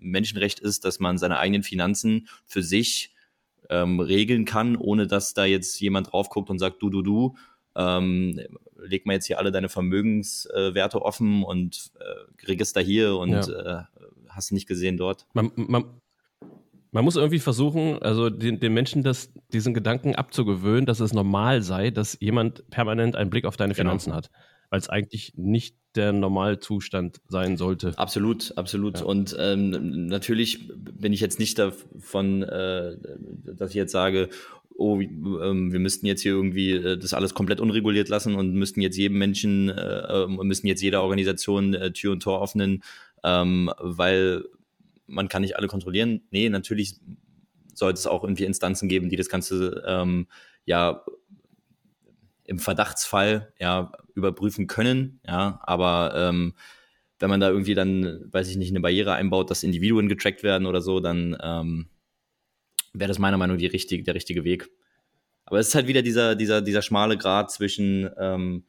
Menschenrecht 0.00 0.58
ist, 0.58 0.84
dass 0.84 0.98
man 0.98 1.18
seine 1.18 1.38
eigenen 1.38 1.62
Finanzen 1.62 2.28
für 2.44 2.62
sich 2.62 3.14
ähm, 3.70 4.00
regeln 4.00 4.44
kann, 4.44 4.76
ohne 4.76 5.06
dass 5.06 5.34
da 5.34 5.44
jetzt 5.44 5.80
jemand 5.80 6.12
drauf 6.12 6.28
guckt 6.28 6.50
und 6.50 6.58
sagt, 6.58 6.82
du, 6.82 6.90
du, 6.90 7.02
du, 7.02 7.36
ähm, 7.78 8.40
leg 8.76 9.06
mal 9.06 9.14
jetzt 9.14 9.26
hier 9.26 9.38
alle 9.38 9.52
deine 9.52 9.68
Vermögenswerte 9.68 10.98
äh, 10.98 11.00
offen 11.00 11.44
und 11.44 11.92
äh, 12.00 12.46
Register 12.46 12.80
hier 12.80 13.16
und 13.16 13.30
ja. 13.30 13.80
äh, 13.80 13.84
hast 14.28 14.50
du 14.50 14.54
nicht 14.54 14.66
gesehen 14.66 14.96
dort. 14.96 15.26
Man, 15.32 15.52
man, 15.54 15.84
man 16.90 17.04
muss 17.04 17.16
irgendwie 17.16 17.38
versuchen, 17.38 18.02
also 18.02 18.30
den, 18.30 18.60
den 18.60 18.74
Menschen 18.74 19.02
das, 19.02 19.30
diesen 19.52 19.74
Gedanken 19.74 20.14
abzugewöhnen, 20.14 20.86
dass 20.86 21.00
es 21.00 21.12
normal 21.12 21.62
sei, 21.62 21.90
dass 21.90 22.18
jemand 22.20 22.68
permanent 22.70 23.14
einen 23.14 23.30
Blick 23.30 23.44
auf 23.44 23.56
deine 23.56 23.74
genau. 23.74 23.90
Finanzen 23.90 24.10
genau. 24.10 24.18
hat. 24.18 24.30
Weil 24.70 24.80
es 24.80 24.90
eigentlich 24.90 25.32
nicht 25.36 25.76
der 25.94 26.12
Normalzustand 26.12 27.22
sein 27.28 27.56
sollte. 27.56 27.94
Absolut, 27.96 28.52
absolut. 28.56 29.00
Ja. 29.00 29.06
Und 29.06 29.34
ähm, 29.38 30.06
natürlich 30.06 30.68
bin 30.68 31.14
ich 31.14 31.20
jetzt 31.20 31.38
nicht 31.38 31.58
davon, 31.58 32.42
äh, 32.42 32.96
dass 33.44 33.70
ich 33.70 33.76
jetzt 33.76 33.92
sage, 33.92 34.28
oh, 34.78 35.00
ähm, 35.00 35.72
wir 35.72 35.80
müssten 35.80 36.06
jetzt 36.06 36.22
hier 36.22 36.32
irgendwie 36.32 36.72
äh, 36.72 36.96
das 36.96 37.12
alles 37.12 37.34
komplett 37.34 37.60
unreguliert 37.60 38.08
lassen 38.08 38.36
und 38.36 38.54
müssten 38.54 38.80
jetzt 38.80 38.96
jedem 38.96 39.18
Menschen, 39.18 39.68
äh, 39.68 40.22
ähm, 40.24 40.36
müssten 40.44 40.68
jetzt 40.68 40.80
jeder 40.80 41.02
Organisation 41.02 41.74
äh, 41.74 41.92
Tür 41.92 42.12
und 42.12 42.22
Tor 42.22 42.42
öffnen, 42.42 42.84
ähm, 43.24 43.70
weil 43.78 44.44
man 45.06 45.28
kann 45.28 45.42
nicht 45.42 45.56
alle 45.56 45.66
kontrollieren. 45.66 46.22
Nee, 46.30 46.48
natürlich 46.48 46.94
sollte 47.74 47.98
es 47.98 48.06
auch 48.06 48.22
irgendwie 48.22 48.44
Instanzen 48.44 48.88
geben, 48.88 49.08
die 49.10 49.16
das 49.16 49.28
Ganze 49.28 49.82
ähm, 49.86 50.28
ja 50.64 51.04
im 52.44 52.60
Verdachtsfall 52.60 53.52
ja 53.58 53.92
überprüfen 54.14 54.68
können, 54.68 55.20
ja, 55.26 55.60
aber 55.64 56.12
ähm, 56.14 56.54
wenn 57.18 57.30
man 57.30 57.40
da 57.40 57.48
irgendwie 57.48 57.74
dann, 57.74 58.26
weiß 58.30 58.48
ich 58.48 58.56
nicht, 58.56 58.70
eine 58.70 58.80
Barriere 58.80 59.12
einbaut, 59.14 59.50
dass 59.50 59.64
Individuen 59.64 60.08
getrackt 60.08 60.44
werden 60.44 60.66
oder 60.66 60.80
so, 60.80 61.00
dann 61.00 61.36
ähm, 61.42 61.88
wäre 62.98 63.08
das 63.08 63.18
meiner 63.18 63.36
Meinung 63.36 63.56
nach 63.56 63.60
die 63.60 63.66
richtige, 63.66 64.02
der 64.02 64.14
richtige 64.14 64.44
Weg. 64.44 64.70
Aber 65.44 65.58
es 65.58 65.68
ist 65.68 65.74
halt 65.74 65.86
wieder 65.86 66.02
dieser, 66.02 66.34
dieser, 66.34 66.60
dieser 66.60 66.82
schmale 66.82 67.16
Grad 67.16 67.50
zwischen 67.50 68.10
ähm, 68.18 68.64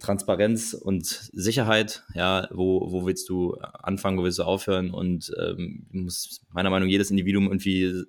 Transparenz 0.00 0.74
und 0.74 1.06
Sicherheit. 1.06 2.02
Ja, 2.14 2.48
wo, 2.50 2.90
wo 2.90 3.06
willst 3.06 3.28
du 3.28 3.54
anfangen, 3.54 4.18
wo 4.18 4.24
willst 4.24 4.38
du 4.38 4.42
aufhören? 4.42 4.90
Und 4.90 5.32
ähm, 5.40 5.86
muss 5.92 6.40
meiner 6.52 6.70
Meinung 6.70 6.88
nach 6.88 6.92
jedes 6.92 7.10
Individuum 7.10 7.44
irgendwie 7.44 8.04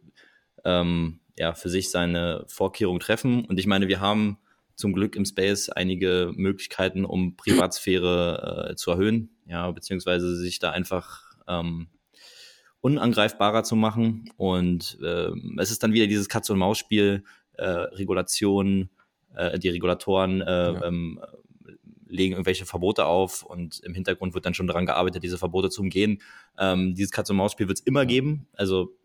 ähm, 0.63 1.19
ja, 1.37 1.53
für 1.53 1.69
sich 1.69 1.91
seine 1.91 2.43
Vorkehrungen 2.47 2.99
treffen. 2.99 3.45
Und 3.45 3.59
ich 3.59 3.67
meine, 3.67 3.87
wir 3.87 3.99
haben 3.99 4.39
zum 4.75 4.93
Glück 4.93 5.15
im 5.15 5.25
Space 5.25 5.69
einige 5.69 6.31
Möglichkeiten, 6.35 7.05
um 7.05 7.37
Privatsphäre 7.37 8.69
äh, 8.71 8.75
zu 8.75 8.91
erhöhen, 8.91 9.29
ja, 9.45 9.69
beziehungsweise 9.71 10.35
sich 10.35 10.59
da 10.59 10.71
einfach 10.71 11.21
ähm, 11.47 11.87
unangreifbarer 12.85 13.63
zu 13.63 13.75
machen. 13.75 14.29
Und 14.37 14.99
äh, 15.01 15.31
es 15.57 15.71
ist 15.71 15.81
dann 15.81 15.93
wieder 15.93 16.05
dieses 16.05 16.29
Katz-und-Maus-Spiel, 16.29 17.23
äh, 17.53 17.65
Regulationen, 17.65 18.91
äh, 19.33 19.57
die 19.57 19.69
Regulatoren 19.69 20.41
äh, 20.41 20.45
ja. 20.45 20.83
ähm, 20.85 21.19
legen 22.07 22.33
irgendwelche 22.33 22.67
Verbote 22.67 23.05
auf 23.05 23.41
und 23.41 23.79
im 23.79 23.95
Hintergrund 23.95 24.35
wird 24.35 24.45
dann 24.45 24.53
schon 24.53 24.67
daran 24.67 24.85
gearbeitet, 24.85 25.23
diese 25.23 25.39
Verbote 25.39 25.71
zu 25.71 25.81
umgehen. 25.81 26.21
Ähm, 26.59 26.93
dieses 26.93 27.11
Katz-und-Maus-Spiel 27.11 27.67
wird 27.67 27.79
es 27.79 27.85
immer 27.85 28.01
ja. 28.01 28.05
geben. 28.05 28.47
Also 28.53 28.95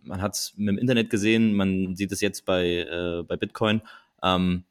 man 0.00 0.22
hat 0.22 0.34
es 0.34 0.54
im 0.56 0.78
Internet 0.78 1.10
gesehen, 1.10 1.54
man 1.54 1.96
sieht 1.96 2.12
es 2.12 2.20
jetzt 2.20 2.44
bei, 2.44 2.64
äh, 2.64 3.24
bei 3.26 3.36
Bitcoin. 3.36 3.82
Ähm, 4.22 4.62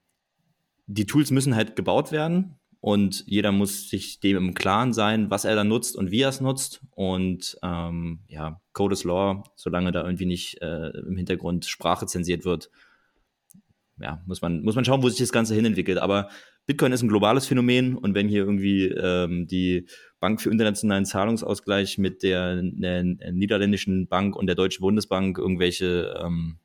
die 0.88 1.06
Tools 1.06 1.32
müssen 1.32 1.54
halt 1.54 1.76
gebaut 1.76 2.13
werden 2.13 2.56
und 2.84 3.24
jeder 3.28 3.54
muss 3.54 3.89
sich 3.89 4.19
dem 4.19 4.36
im 4.36 4.54
Klaren 4.54 4.91
sein, 4.91 5.32
was 5.32 5.46
er 5.46 5.56
da 5.56 5.63
nutzt 5.63 5.96
und 5.96 6.12
wie 6.12 6.19
er 6.19 6.28
es 6.28 6.41
nutzt. 6.41 6.82
Und 6.91 7.58
ähm, 7.63 8.19
ja, 8.28 8.60
Code 8.74 8.91
is 8.91 9.06
Law, 9.06 9.41
solange 9.56 9.93
da 9.93 10.04
irgendwie 10.04 10.26
nicht 10.26 10.62
äh, 10.62 10.89
im 10.89 11.15
Hintergrund 11.15 11.63
Sprache 11.63 12.08
zensiert 12.08 12.43
wird, 12.43 12.69
ja, 14.02 14.22
muss 14.26 14.41
man, 14.41 14.63
muss 14.63 14.76
man 14.76 14.84
schauen, 14.84 15.02
wo 15.02 15.08
sich 15.08 15.19
das 15.19 15.32
Ganze 15.32 15.56
hinentwickelt. 15.56 15.98
Aber 15.98 16.28
Bitcoin 16.65 16.91
ist 16.91 17.02
ein 17.04 17.08
globales 17.08 17.46
Phänomen 17.46 17.96
und 17.96 18.15
wenn 18.15 18.28
hier 18.28 18.43
irgendwie 18.43 18.88
ähm, 18.88 19.48
die 19.48 19.88
Bank 20.19 20.41
für 20.41 20.50
internationalen 20.50 21.06
Zahlungsausgleich 21.06 21.98
mit 22.00 22.22
der, 22.22 22.62
der, 22.63 23.04
niederländischen 23.32 24.10
Bank 24.10 24.36
und 24.36 24.48
der 24.48 24.56
Deutschen 24.56 24.82
Bundesbank 24.82 25.38
irgendwelche 25.38 26.22
ähm, 26.22 26.58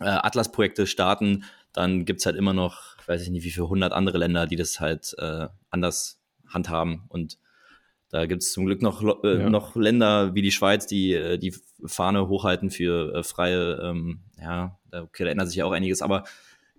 äh, 0.00 0.04
Atlas-Projekte 0.04 0.86
starten, 0.86 1.44
dann 1.72 2.04
gibt's 2.04 2.26
halt 2.26 2.36
immer 2.36 2.52
noch, 2.52 2.96
weiß 3.06 3.22
ich 3.22 3.30
nicht, 3.30 3.44
wie 3.44 3.50
viele 3.50 3.68
hundert 3.68 3.92
andere 3.92 4.18
Länder, 4.18 4.46
die 4.46 4.56
das 4.56 4.80
halt 4.80 5.14
äh, 5.18 5.48
anders 5.70 6.20
handhaben. 6.48 7.04
Und 7.08 7.38
da 8.08 8.26
gibt's 8.26 8.52
zum 8.52 8.66
Glück 8.66 8.82
noch, 8.82 9.02
äh, 9.22 9.40
ja. 9.40 9.50
noch 9.50 9.76
Länder 9.76 10.34
wie 10.34 10.42
die 10.42 10.50
Schweiz, 10.50 10.86
die 10.86 11.12
äh, 11.12 11.38
die 11.38 11.54
Fahne 11.84 12.28
hochhalten 12.28 12.70
für 12.70 13.14
äh, 13.14 13.22
freie, 13.22 13.80
ähm, 13.82 14.20
ja, 14.40 14.78
okay, 14.92 15.24
da 15.24 15.30
ändert 15.30 15.48
sich 15.48 15.56
ja 15.56 15.64
auch 15.64 15.72
einiges, 15.72 16.02
aber 16.02 16.24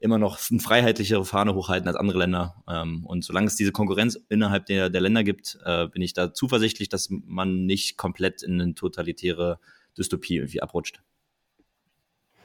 immer 0.02 0.18
noch 0.18 0.40
eine 0.50 0.60
freiheitlichere 0.60 1.24
Fahne 1.24 1.54
hochhalten 1.54 1.88
als 1.88 1.96
andere 1.96 2.20
Länder. 2.20 2.64
Ähm, 2.68 3.06
und 3.06 3.24
solange 3.24 3.48
es 3.48 3.56
diese 3.56 3.72
Konkurrenz 3.72 4.20
innerhalb 4.30 4.66
der, 4.66 4.90
der 4.90 5.02
Länder 5.02 5.24
gibt, 5.24 5.60
äh, 5.64 5.88
bin 5.88 6.02
ich 6.02 6.14
da 6.14 6.34
zuversichtlich, 6.34 6.90
dass 6.90 7.10
man 7.10 7.66
nicht 7.66 7.98
komplett 7.98 8.44
in 8.44 8.60
eine 8.60 8.74
totalitäre 8.74 9.60
Dystopie 9.98 10.38
irgendwie 10.38 10.62
abrutscht. 10.62 11.02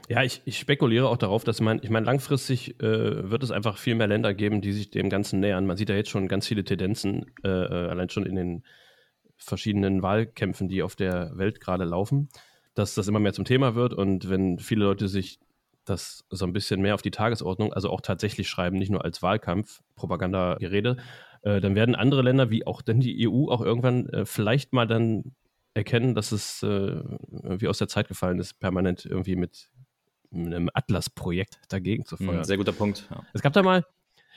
Ja, 0.08 0.22
ich, 0.22 0.40
ich 0.44 0.58
spekuliere 0.58 1.08
auch 1.08 1.16
darauf, 1.16 1.42
dass 1.42 1.60
man, 1.60 1.80
ich 1.82 1.90
meine, 1.90 2.06
langfristig 2.06 2.80
äh, 2.80 3.28
wird 3.28 3.42
es 3.42 3.50
einfach 3.50 3.76
viel 3.76 3.96
mehr 3.96 4.06
Länder 4.06 4.34
geben, 4.34 4.60
die 4.60 4.72
sich 4.72 4.90
dem 4.90 5.10
Ganzen 5.10 5.40
nähern. 5.40 5.66
Man 5.66 5.76
sieht 5.76 5.88
ja 5.88 5.96
jetzt 5.96 6.10
schon 6.10 6.28
ganz 6.28 6.46
viele 6.46 6.64
Tendenzen, 6.64 7.26
äh, 7.42 7.48
äh, 7.48 7.88
allein 7.88 8.08
schon 8.08 8.24
in 8.24 8.36
den 8.36 8.62
verschiedenen 9.36 10.02
Wahlkämpfen, 10.02 10.68
die 10.68 10.82
auf 10.82 10.94
der 10.94 11.36
Welt 11.36 11.60
gerade 11.60 11.84
laufen, 11.84 12.28
dass 12.74 12.94
das 12.94 13.08
immer 13.08 13.18
mehr 13.18 13.32
zum 13.32 13.44
Thema 13.44 13.74
wird. 13.74 13.94
Und 13.94 14.30
wenn 14.30 14.60
viele 14.60 14.84
Leute 14.84 15.08
sich 15.08 15.40
das 15.84 16.24
so 16.30 16.46
ein 16.46 16.52
bisschen 16.52 16.80
mehr 16.82 16.94
auf 16.94 17.02
die 17.02 17.10
Tagesordnung, 17.10 17.72
also 17.72 17.90
auch 17.90 18.00
tatsächlich 18.00 18.48
schreiben, 18.48 18.78
nicht 18.78 18.90
nur 18.90 19.04
als 19.04 19.22
Wahlkampf, 19.22 19.82
Propagandagerede, 19.96 20.98
äh, 21.42 21.60
dann 21.60 21.74
werden 21.74 21.96
andere 21.96 22.22
Länder, 22.22 22.50
wie 22.50 22.64
auch 22.64 22.80
denn 22.80 23.00
die 23.00 23.28
EU, 23.28 23.48
auch 23.50 23.60
irgendwann 23.60 24.08
äh, 24.10 24.24
vielleicht 24.24 24.72
mal 24.72 24.86
dann 24.86 25.34
erkennen, 25.74 26.14
dass 26.14 26.32
es 26.32 26.62
äh, 26.62 26.66
irgendwie 26.66 27.68
aus 27.68 27.78
der 27.78 27.88
Zeit 27.88 28.08
gefallen 28.08 28.38
ist, 28.38 28.54
permanent 28.60 29.04
irgendwie 29.04 29.36
mit 29.36 29.68
einem 30.36 30.70
Atlas-Projekt 30.74 31.60
dagegen 31.68 32.04
zu 32.04 32.16
feuern. 32.16 32.44
Sehr 32.44 32.56
guter 32.56 32.72
Punkt. 32.72 33.08
Ja. 33.10 33.22
Es 33.32 33.42
gab 33.42 33.52
da 33.52 33.62
mal, 33.62 33.84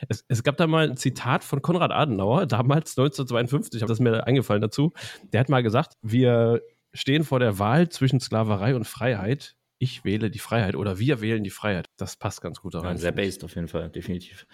es, 0.08 0.24
es, 0.28 0.44
gab 0.44 0.58
da 0.58 0.68
mal 0.68 0.90
ein 0.90 0.98
Zitat 0.98 1.44
von 1.44 1.62
Konrad 1.62 1.92
Adenauer, 1.92 2.46
damals 2.46 2.98
1952, 2.98 3.82
habe 3.82 3.92
das 3.92 4.00
mir 4.00 4.26
eingefallen 4.26 4.62
dazu. 4.62 4.94
Der 5.34 5.40
hat 5.42 5.50
mal 5.50 5.64
gesagt, 5.64 5.98
wir 6.02 6.62
stehen 6.94 7.24
vor 7.24 7.40
der 7.40 7.60
Wahl 7.60 7.90
zwischen 7.90 8.20
Sklaverei 8.20 8.76
und 8.76 8.86
Freiheit. 8.86 9.56
Ich 9.80 10.04
wähle 10.04 10.30
die 10.30 10.40
Freiheit 10.40 10.76
oder 10.76 11.00
wir 11.00 11.22
wählen 11.22 11.44
die 11.44 11.50
Freiheit. 11.50 11.88
Das 11.98 12.18
passt 12.18 12.42
ganz 12.42 12.60
gut 12.60 12.76
da 12.76 12.82
rein. 12.82 12.98
Ja, 12.98 12.98
sehr 12.98 13.12
based 13.14 13.44
auf 13.46 13.56
jeden 13.56 13.70
Fall, 13.70 13.90
definitiv. 13.90 14.46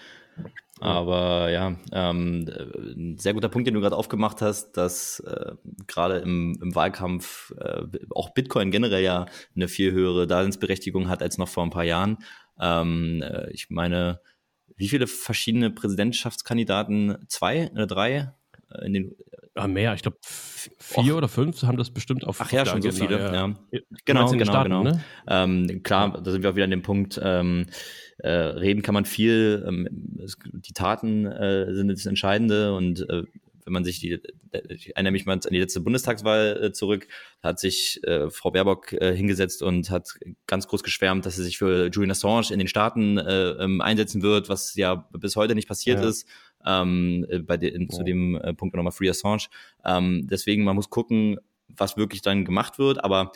Aber 0.80 1.50
ja, 1.50 1.76
ähm, 1.92 2.48
ein 2.48 3.18
sehr 3.18 3.34
guter 3.34 3.50
Punkt, 3.50 3.68
den 3.68 3.74
du 3.74 3.82
gerade 3.82 3.96
aufgemacht 3.96 4.42
hast, 4.42 4.74
dass 4.74 5.22
äh, 5.22 5.54
gerade 5.88 6.18
im, 6.18 6.60
im 6.62 6.76
Wahlkampf 6.76 7.54
äh, 7.58 7.84
auch 8.12 8.34
Bitcoin 8.34 8.72
generell 8.72 9.02
ja 9.02 9.26
eine 9.56 9.68
viel 9.68 9.92
höhere 9.92 10.28
Daseinsberechtigung 10.28 11.10
hat 11.10 11.22
als 11.24 11.38
noch 11.38 11.48
vor 11.48 11.64
ein 11.64 11.72
paar 11.72 11.86
Jahren. 11.86 12.18
Ähm, 12.60 13.24
äh, 13.24 13.50
ich 13.52 13.70
meine, 13.70 14.20
wie 14.76 14.90
viele 14.90 15.08
verschiedene 15.08 15.72
Präsidentschaftskandidaten? 15.72 17.26
Zwei 17.30 17.72
oder 17.72 17.88
drei? 17.88 18.34
Äh, 18.72 18.86
in 18.86 18.94
den, 18.94 19.16
ja, 19.56 19.68
mehr, 19.68 19.94
ich 19.94 20.02
glaube 20.02 20.18
vier 20.22 21.14
Och. 21.14 21.18
oder 21.18 21.28
fünf 21.28 21.64
haben 21.64 21.78
das 21.78 21.92
bestimmt 21.92 22.26
auf. 22.26 22.42
Ach 22.42 22.52
ja, 22.52 22.66
schon 22.66 22.82
so 22.82 22.92
viele. 22.92 23.20
Ja. 23.20 23.34
ja. 23.34 23.56
Genau, 24.06 24.30
genau, 24.30 24.46
Staaten, 24.46 24.70
genau. 24.70 24.84
Ne? 24.84 25.04
Ähm, 25.28 25.84
klar, 25.84 26.22
da 26.22 26.32
sind 26.32 26.44
wir 26.44 26.50
auch 26.52 26.56
wieder 26.56 26.66
an 26.66 26.72
dem 26.72 26.82
Punkt. 26.82 27.20
Ähm, 27.24 27.68
äh, 28.18 28.30
reden 28.30 28.82
kann 28.82 28.94
man 28.94 29.06
viel, 29.06 29.64
ähm, 29.68 29.88
es, 30.24 30.38
die 30.54 30.74
Taten 30.74 31.26
äh, 31.26 31.74
sind 31.74 31.90
das 31.90 32.06
Entscheidende 32.06 32.74
und 32.74 33.08
äh, 33.10 33.24
wenn 33.66 33.74
man 33.74 33.84
sich 33.84 34.00
die, 34.00 34.20
ich 34.70 34.96
erinnere 34.96 35.12
mich 35.12 35.26
mal 35.26 35.34
an 35.34 35.42
die 35.50 35.60
letzte 35.60 35.82
Bundestagswahl 35.82 36.66
äh, 36.66 36.72
zurück, 36.72 37.08
hat 37.42 37.60
sich 37.60 38.00
äh, 38.04 38.30
Frau 38.30 38.52
Baerbock 38.52 38.94
äh, 38.94 39.16
hingesetzt 39.16 39.64
und 39.64 39.90
hat 39.90 40.14
ganz 40.46 40.68
groß 40.68 40.84
geschwärmt, 40.84 41.26
dass 41.26 41.36
sie 41.36 41.44
sich 41.44 41.58
für 41.58 41.90
Julian 41.92 42.12
Assange 42.12 42.52
in 42.52 42.60
den 42.60 42.68
Staaten 42.68 43.18
äh, 43.18 43.50
ähm, 43.52 43.82
einsetzen 43.82 44.22
wird, 44.22 44.50
was 44.50 44.76
ja 44.76 45.08
bis 45.12 45.36
heute 45.36 45.56
nicht 45.56 45.68
passiert 45.68 46.00
ja. 46.00 46.08
ist. 46.08 46.28
Ähm, 46.66 47.26
äh, 47.30 47.40
bei 47.40 47.58
de, 47.58 47.80
ja. 47.80 47.88
zu 47.90 48.04
dem 48.04 48.36
äh, 48.36 48.54
Punkt 48.54 48.76
nochmal 48.76 48.92
Free 48.92 49.10
Assange. 49.10 49.48
Ähm, 49.84 50.28
deswegen, 50.30 50.64
man 50.64 50.76
muss 50.76 50.90
gucken, 50.90 51.38
was 51.68 51.98
wirklich 51.98 52.22
dann 52.22 52.46
gemacht 52.46 52.80
wird, 52.80 53.04
aber 53.04 53.32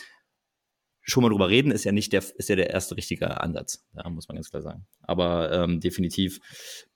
schon 1.01 1.23
mal 1.23 1.29
drüber 1.29 1.49
reden 1.49 1.71
ist 1.71 1.83
ja 1.83 1.91
nicht 1.91 2.13
der, 2.13 2.23
ist 2.35 2.49
ja 2.49 2.55
der 2.55 2.69
erste 2.69 2.95
richtige 2.97 3.41
Ansatz. 3.41 3.87
Ja, 3.95 4.09
muss 4.09 4.27
man 4.27 4.35
ganz 4.35 4.49
klar 4.49 4.61
sagen. 4.61 4.85
Aber 5.01 5.51
ähm, 5.51 5.79
definitiv 5.79 6.39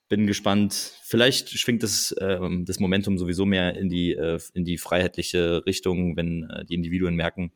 bin 0.08 0.26
gespannt. 0.26 0.74
Vielleicht 1.02 1.50
schwingt 1.50 1.82
das, 1.82 2.14
ähm, 2.20 2.64
das 2.64 2.78
Momentum 2.78 3.18
sowieso 3.18 3.46
mehr 3.46 3.76
in 3.76 3.88
die, 3.88 4.12
äh, 4.12 4.38
in 4.52 4.64
die 4.64 4.78
freiheitliche 4.78 5.64
Richtung, 5.66 6.16
wenn 6.16 6.48
äh, 6.50 6.64
die 6.64 6.74
Individuen 6.74 7.16
merken, 7.16 7.52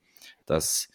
dass 0.47 0.89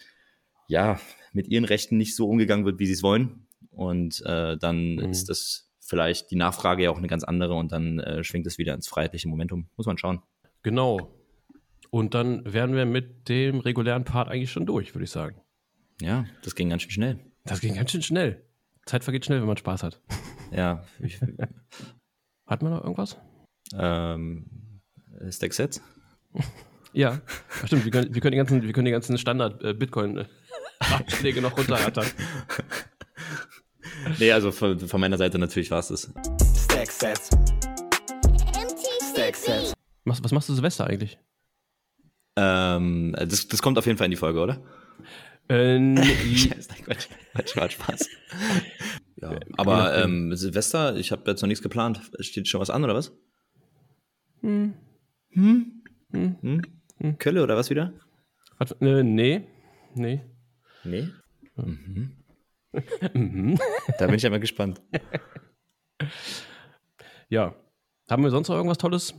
ja 0.68 1.00
mit 1.32 1.48
ihren 1.48 1.66
Rechten 1.66 1.98
nicht 1.98 2.16
so 2.16 2.28
umgegangen 2.28 2.66
wird, 2.66 2.80
wie 2.80 2.88
sie 2.88 2.94
es 2.94 3.04
wollen. 3.04 3.48
Und 3.72 4.22
äh, 4.26 4.58
dann 4.58 4.96
mhm. 4.96 5.10
ist 5.10 5.30
das 5.30 5.72
vielleicht 5.86 6.32
die 6.32 6.36
Nachfrage 6.36 6.84
ja 6.84 6.92
auch 6.92 6.98
eine 6.98 7.08
ganz 7.08 7.24
andere 7.24 7.56
und 7.56 7.72
dann 7.72 8.00
äh, 8.00 8.24
schwingt 8.24 8.48
es 8.48 8.58
wieder 8.58 8.74
ins 8.74 8.88
freiheitliche 8.88 9.28
Momentum. 9.28 9.68
Muss 9.76 9.86
man 9.86 9.98
schauen. 9.98 10.22
Genau. 10.62 11.14
Und 11.92 12.14
dann 12.14 12.42
wären 12.52 12.74
wir 12.74 12.86
mit 12.86 13.28
dem 13.30 13.60
regulären 13.60 14.06
Part 14.06 14.30
eigentlich 14.30 14.52
schon 14.52 14.66
durch, 14.66 14.96
würde 14.96 15.04
ich 15.04 15.12
sagen. 15.12 15.42
Ja, 16.02 16.26
das 16.44 16.56
ging 16.56 16.70
ganz 16.70 16.82
schön 16.82 16.92
schnell. 16.92 17.20
Das 17.44 17.60
ging 17.60 17.76
ganz 17.76 17.92
schön 17.92 18.02
schnell. 18.02 18.44
Zeit 18.86 19.04
vergeht 19.04 19.26
schnell, 19.26 19.42
wenn 19.42 19.48
man 19.48 19.58
Spaß 19.58 19.84
hat. 19.84 20.02
Ja. 20.52 20.84
Ich, 21.00 21.20
hat 22.46 22.62
man 22.62 22.74
noch 22.74 22.84
irgendwas? 22.84 23.18
Ähm, 23.76 24.46
Stack-Sets? 25.28 25.82
ja, 26.94 27.22
stimmt. 27.66 27.86
Wir 27.86 27.92
können, 27.92 28.14
wir 28.14 28.22
können, 28.22 28.34
die 28.34 28.38
ganzen, 28.38 28.62
wir 28.62 28.72
können 28.72 28.86
die 28.86 28.92
ganzen 28.92 29.18
Standard-Bitcoin-Abschläge 29.18 31.42
noch 31.42 31.58
runterrattern. 31.58 32.06
nee, 34.20 34.32
also 34.32 34.52
von, 34.52 34.80
von, 34.80 35.00
meiner 35.00 35.18
Seite 35.18 35.40
natürlich 35.40 35.72
war 35.72 35.80
es 35.80 35.88
das. 35.90 36.12
Stack-Sets. 36.66 37.30
Stack-Sets. 39.12 39.74
Was, 40.06 40.24
was 40.24 40.32
machst 40.32 40.50
du 40.50 40.54
Silvester 40.54 40.88
eigentlich? 40.88 41.18
Ähm, 42.36 43.16
das, 43.18 43.48
das 43.48 43.62
kommt 43.62 43.78
auf 43.78 43.86
jeden 43.86 43.98
Fall 43.98 44.06
in 44.06 44.12
die 44.12 44.18
Folge, 44.18 44.40
oder? 44.40 44.62
Äh, 45.50 45.96
Quatsch, 45.96 47.10
Quatsch, 47.34 47.54
Quatsch, 47.54 47.74
Spaß. 47.74 48.10
ja, 49.18 49.38
aber 49.58 50.02
ähm, 50.02 50.34
Silvester, 50.38 50.96
ich 50.96 51.12
habe 51.12 51.30
jetzt 51.30 51.42
noch 51.42 51.50
nichts 51.50 51.62
geplant. 51.62 52.00
Steht 52.20 52.48
schon 52.48 52.62
was 52.62 52.70
an, 52.70 52.82
oder 52.82 52.96
was? 52.96 53.12
Hm. 54.40 54.74
Hm? 55.32 55.84
Hm? 56.14 56.36
hm? 56.42 56.62
hm? 56.98 57.18
Kölle 57.18 57.44
oder 57.44 57.58
was 57.58 57.70
wieder? 57.70 57.92
Was, 58.58 58.72
äh, 58.80 59.04
nee. 59.04 59.46
Nee. 59.96 60.22
Nee? 60.86 61.10
Mhm. 61.58 62.23
Mhm. 63.14 63.58
da 64.00 64.06
bin 64.08 64.16
ich 64.16 64.30
mal 64.30 64.40
gespannt. 64.40 64.82
ja. 67.30 67.56
Haben 68.10 68.24
wir 68.24 68.32
sonst 68.32 68.50
noch 68.50 68.56
irgendwas 68.56 68.78
Tolles? 68.78 69.14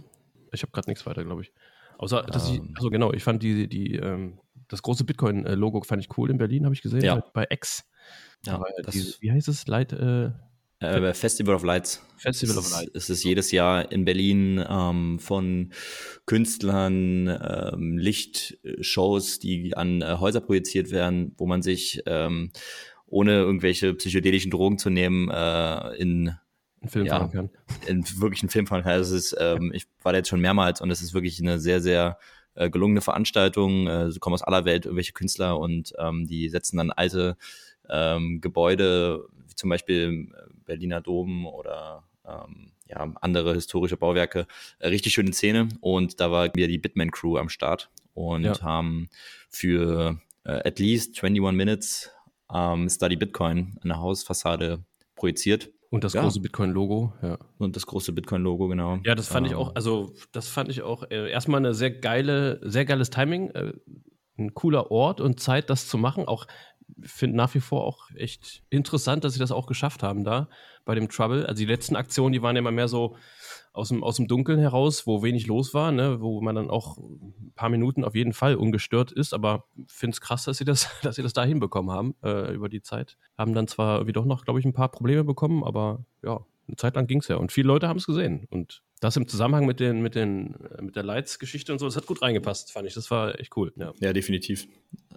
Ich 0.53 0.63
habe 0.63 0.73
gerade 0.73 0.91
nichts 0.91 1.07
weiter, 1.07 1.25
glaube 1.25 1.43
ich. 1.43 1.53
Außer, 1.99 2.23
dass 2.23 2.49
um. 2.49 2.55
ich, 2.55 2.77
also 2.77 2.91
genau, 2.91 3.13
ich 3.13 3.23
fand 3.23 3.43
die, 3.43 3.69
die, 3.69 3.97
ähm, 3.97 4.39
das 4.69 4.83
große 4.83 5.05
Bitcoin-Logo 5.05 5.83
fand 5.83 6.03
ich 6.03 6.19
cool 6.19 6.31
in 6.31 6.39
Berlin, 6.39 6.65
habe 6.65 6.75
ich 6.75 6.83
gesehen, 6.83 7.03
ja. 7.03 7.25
bei, 7.33 7.47
X. 7.51 7.85
Ja, 8.45 8.63
die, 8.93 9.15
wie 9.21 9.33
heißt 9.33 9.49
es? 9.49 9.67
Light, 9.67 9.93
äh, 9.93 10.31
äh, 10.81 11.15
Festival 11.15 11.55
of 11.55 11.63
Lights. 11.63 12.03
Festival 12.17 12.59
of 12.59 12.71
Lights. 12.71 12.91
Es 12.95 13.11
ist 13.11 13.25
jedes 13.25 13.51
Jahr 13.53 13.91
in 13.91 14.05
Berlin 14.05 14.65
ähm, 14.69 15.19
von 15.19 15.73
Künstlern 16.27 17.29
ähm, 17.29 17.99
Lichtshows, 17.99 19.39
die 19.39 19.77
an 19.77 20.03
äh, 20.03 20.17
Häuser 20.19 20.41
projiziert 20.41 20.91
werden, 20.91 21.35
wo 21.37 21.47
man 21.47 21.63
sich 21.63 22.03
ähm, 22.07 22.53
ohne 23.15 23.35
irgendwelche 23.35 23.95
psychedelischen 23.95 24.51
Drogen 24.51 24.77
zu 24.77 24.91
nehmen 24.91 25.31
äh, 25.31 25.95
in 25.95 26.35
einen 26.81 26.91
Film 26.91 27.07
ja, 27.07 27.19
fahren 27.19 27.31
kann. 27.31 27.51
In 27.87 28.05
wirklich 28.21 28.43
einen 28.43 28.51
Film 28.51 28.67
fahren 28.67 28.83
kann. 28.83 28.91
Also 28.91 29.15
ist, 29.15 29.37
ähm, 29.39 29.71
ich 29.73 29.87
war 30.03 30.13
da 30.13 30.19
jetzt 30.19 30.29
schon 30.29 30.41
mehrmals 30.41 30.81
und 30.81 30.91
es 30.91 31.01
ist 31.01 31.15
wirklich 31.15 31.41
eine 31.41 31.61
sehr, 31.61 31.81
sehr 31.81 32.19
äh, 32.57 32.69
gelungene 32.69 33.03
Veranstaltung. 33.03 33.87
Äh, 33.87 34.11
so 34.11 34.19
kommen 34.19 34.35
aus 34.35 34.43
aller 34.43 34.65
Welt 34.65 34.85
irgendwelche 34.85 35.13
Künstler 35.13 35.61
und 35.61 35.93
ähm, 35.97 36.27
die 36.27 36.49
setzen 36.49 36.77
dann 36.77 36.91
alte 36.91 37.37
ähm, 37.89 38.41
Gebäude, 38.41 39.29
wie 39.47 39.55
zum 39.55 39.71
Beispiel 39.71 40.33
Berliner 40.67 41.01
Dom 41.01 41.47
oder 41.47 42.03
ähm, 42.27 42.73
ja, 42.89 43.13
andere 43.21 43.55
historische 43.55 43.97
Bauwerke, 43.97 44.49
äh, 44.81 44.89
richtig 44.89 45.13
schöne 45.13 45.33
Szene. 45.33 45.69
Und 45.81 46.19
da 46.19 46.33
war 46.33 46.53
wieder 46.53 46.67
die 46.67 46.79
Bitman 46.79 47.13
Crew 47.13 47.37
am 47.37 47.49
Start 47.49 47.91
und 48.13 48.43
ja. 48.43 48.61
haben 48.61 49.09
für 49.49 50.19
äh, 50.43 50.69
at 50.69 50.81
least 50.81 51.23
21 51.23 51.57
Minutes 51.57 52.11
ähm, 52.53 52.89
Study 52.89 53.17
Bitcoin 53.17 53.79
eine 53.83 53.99
Hausfassade 53.99 54.85
projiziert. 55.17 55.71
Und 55.91 56.03
das 56.03 56.15
ja. 56.15 56.23
große 56.23 56.41
Bitcoin-Logo, 56.41 57.13
ja. 57.23 57.39
Und 57.59 57.77
das 57.77 57.87
große 57.87 58.13
Bitcoin-Logo, 58.13 58.67
genau. 58.67 58.99
Ja, 59.05 59.15
das 59.15 59.29
fand 59.29 59.47
ähm. 59.47 59.53
ich 59.53 59.57
auch, 59.57 59.77
also 59.77 60.13
das 60.33 60.49
fand 60.49 60.69
ich 60.69 60.83
auch 60.83 61.05
äh, 61.09 61.31
erstmal 61.31 61.59
eine 61.61 61.73
sehr 61.73 61.93
geile, 61.93 62.59
sehr 62.69 62.85
geiles 62.85 63.11
Timing, 63.11 63.51
äh, 63.51 63.73
ein 64.37 64.55
cooler 64.55 64.91
Ort 64.91 65.21
und 65.21 65.39
Zeit, 65.39 65.71
das 65.71 65.87
zu 65.87 65.97
machen. 65.97 66.27
Auch 66.27 66.47
finde 67.01 67.37
nach 67.37 67.55
wie 67.55 67.61
vor 67.61 67.85
auch 67.85 68.11
echt 68.17 68.65
interessant, 68.71 69.25
dass 69.25 69.35
sie 69.35 69.39
das 69.39 69.53
auch 69.53 69.67
geschafft 69.67 70.03
haben 70.03 70.25
da 70.25 70.49
bei 70.85 70.95
dem 70.95 71.09
Trouble. 71.09 71.47
Also 71.47 71.61
die 71.61 71.71
letzten 71.71 71.97
Aktionen, 71.97 72.33
die 72.33 72.43
waren 72.43 72.57
ja 72.57 72.61
immer 72.61 72.73
mehr 72.73 72.89
so, 72.89 73.17
aus 73.75 73.89
dem, 73.89 74.03
aus 74.05 74.17
dem 74.17 74.29
Dunkeln 74.29 74.61
heraus, 74.61 75.07
wo 75.07 75.23
wenig 75.23 75.47
los 75.47 75.75
war, 75.75 75.91
ne, 75.91 76.21
wo 76.21 76.41
man 76.41 76.55
dann 76.55 76.71
auch 76.71 76.97
ein 76.97 77.53
paar 77.57 77.69
Minuten 77.69 78.05
auf 78.05 78.15
jeden 78.15 78.33
Fall 78.33 78.55
ungestört 78.55 79.11
ist, 79.11 79.35
aber 79.35 79.65
finde 79.89 80.15
es 80.15 80.21
krass, 80.21 80.45
dass 80.45 80.59
sie 80.59 80.65
das, 80.65 80.89
dass 81.03 81.17
sie 81.17 81.23
das 81.23 81.33
da 81.33 81.45
hinbekommen 81.45 81.91
haben 81.91 82.15
äh, 82.23 82.55
über 82.55 82.69
die 82.69 82.83
Zeit. 82.83 83.19
Haben 83.37 83.53
dann 83.53 83.67
zwar 83.67 83.97
irgendwie 83.97 84.13
doch 84.13 84.25
noch, 84.25 84.45
glaube 84.45 84.61
ich, 84.61 84.65
ein 84.65 84.73
paar 84.73 84.91
Probleme 84.91 85.25
bekommen, 85.25 85.65
aber 85.65 86.05
ja, 86.23 86.41
eine 86.69 86.77
Zeit 86.77 86.95
lang 86.95 87.09
ging 87.09 87.19
es 87.19 87.29
ja. 87.29 87.37
Und 87.37 87.51
viele 87.53 87.67
Leute 87.67 87.89
haben 87.89 87.99
es 87.99 88.07
gesehen. 88.07 88.47
Und 88.49 88.83
das 89.01 89.17
im 89.17 89.27
Zusammenhang 89.27 89.67
mit, 89.67 89.81
den, 89.81 90.01
mit, 90.01 90.15
den, 90.15 90.55
mit 90.81 90.97
der 90.97 91.03
Lights-Geschichte 91.03 91.73
und 91.73 91.79
so, 91.79 91.85
das 91.85 91.97
hat 91.97 92.07
gut 92.07 92.23
reingepasst, 92.23 92.73
fand 92.73 92.87
ich. 92.87 92.95
Das 92.95 93.11
war 93.11 93.39
echt 93.39 93.57
cool. 93.57 93.73
Ja, 93.77 93.93
ja 94.01 94.13
definitiv. 94.13 94.69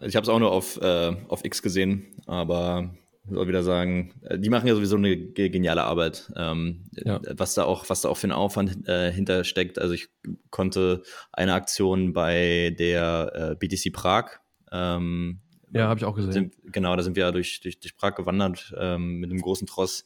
Ich 0.01 0.15
habe 0.15 0.23
es 0.23 0.29
auch 0.29 0.39
nur 0.39 0.51
auf, 0.51 0.81
äh, 0.81 1.15
auf 1.27 1.45
X 1.45 1.61
gesehen, 1.61 2.07
aber 2.25 2.89
soll 3.29 3.47
wieder 3.47 3.63
sagen, 3.63 4.13
äh, 4.21 4.39
die 4.39 4.49
machen 4.49 4.67
ja 4.67 4.75
sowieso 4.75 4.97
eine 4.97 5.17
geniale 5.17 5.83
Arbeit. 5.83 6.31
Ähm, 6.35 6.85
ja. 6.93 7.19
Was 7.35 7.53
da 7.53 7.63
auch, 7.63 7.89
was 7.89 8.01
da 8.01 8.09
auch 8.09 8.17
für 8.17 8.25
einen 8.25 8.33
Aufwand 8.33 8.87
äh, 8.87 9.11
hintersteckt. 9.11 9.79
Also 9.79 9.93
ich 9.93 10.09
konnte 10.49 11.03
eine 11.31 11.53
Aktion 11.53 12.13
bei 12.13 12.75
der 12.77 13.31
äh, 13.33 13.55
BTC 13.55 13.93
Prag. 13.93 14.39
Ähm, 14.71 15.41
ja, 15.71 15.87
habe 15.87 15.99
ich 15.99 16.05
auch 16.05 16.15
gesehen. 16.15 16.31
Sind, 16.31 16.55
genau, 16.63 16.95
da 16.95 17.03
sind 17.03 17.15
wir 17.15 17.25
ja 17.25 17.31
durch, 17.31 17.59
durch, 17.61 17.79
durch 17.79 17.95
Prag 17.97 18.15
gewandert 18.15 18.73
ähm, 18.77 19.19
mit 19.19 19.29
einem 19.29 19.41
großen 19.41 19.67
Tross. 19.67 20.05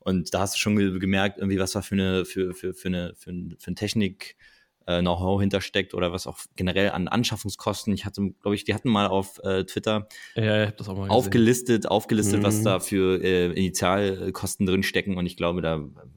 Und 0.00 0.32
da 0.32 0.40
hast 0.40 0.54
du 0.54 0.58
schon 0.58 0.76
gemerkt, 1.00 1.38
irgendwie, 1.38 1.58
was 1.58 1.72
da 1.72 1.82
für 1.82 1.94
eine, 1.94 2.24
für, 2.24 2.54
für, 2.54 2.72
für 2.72 2.88
eine, 2.88 3.14
für, 3.16 3.30
ein, 3.30 3.56
für 3.58 3.68
eine 3.68 3.74
Technik 3.74 4.36
äh, 4.88 5.00
Know-how 5.00 5.40
hintersteckt 5.40 5.92
oder 5.92 6.12
was 6.12 6.26
auch 6.26 6.38
generell 6.56 6.90
an 6.90 7.08
Anschaffungskosten. 7.08 7.92
Ich 7.92 8.06
hatte, 8.06 8.32
glaube 8.40 8.54
ich, 8.54 8.64
die 8.64 8.74
hatten 8.74 8.88
mal 8.88 9.06
auf 9.06 9.38
äh, 9.44 9.64
Twitter 9.64 10.08
ja, 10.34 10.72
aufgelistet, 10.86 11.86
aufgelistet, 11.86 12.40
mhm. 12.40 12.44
was 12.44 12.62
da 12.62 12.80
für 12.80 13.22
äh, 13.22 13.52
Initialkosten 13.52 14.64
drin 14.64 14.82
stecken. 14.82 15.18
Und 15.18 15.26
ich 15.26 15.36
glaube, 15.36 15.60
da 15.60 15.74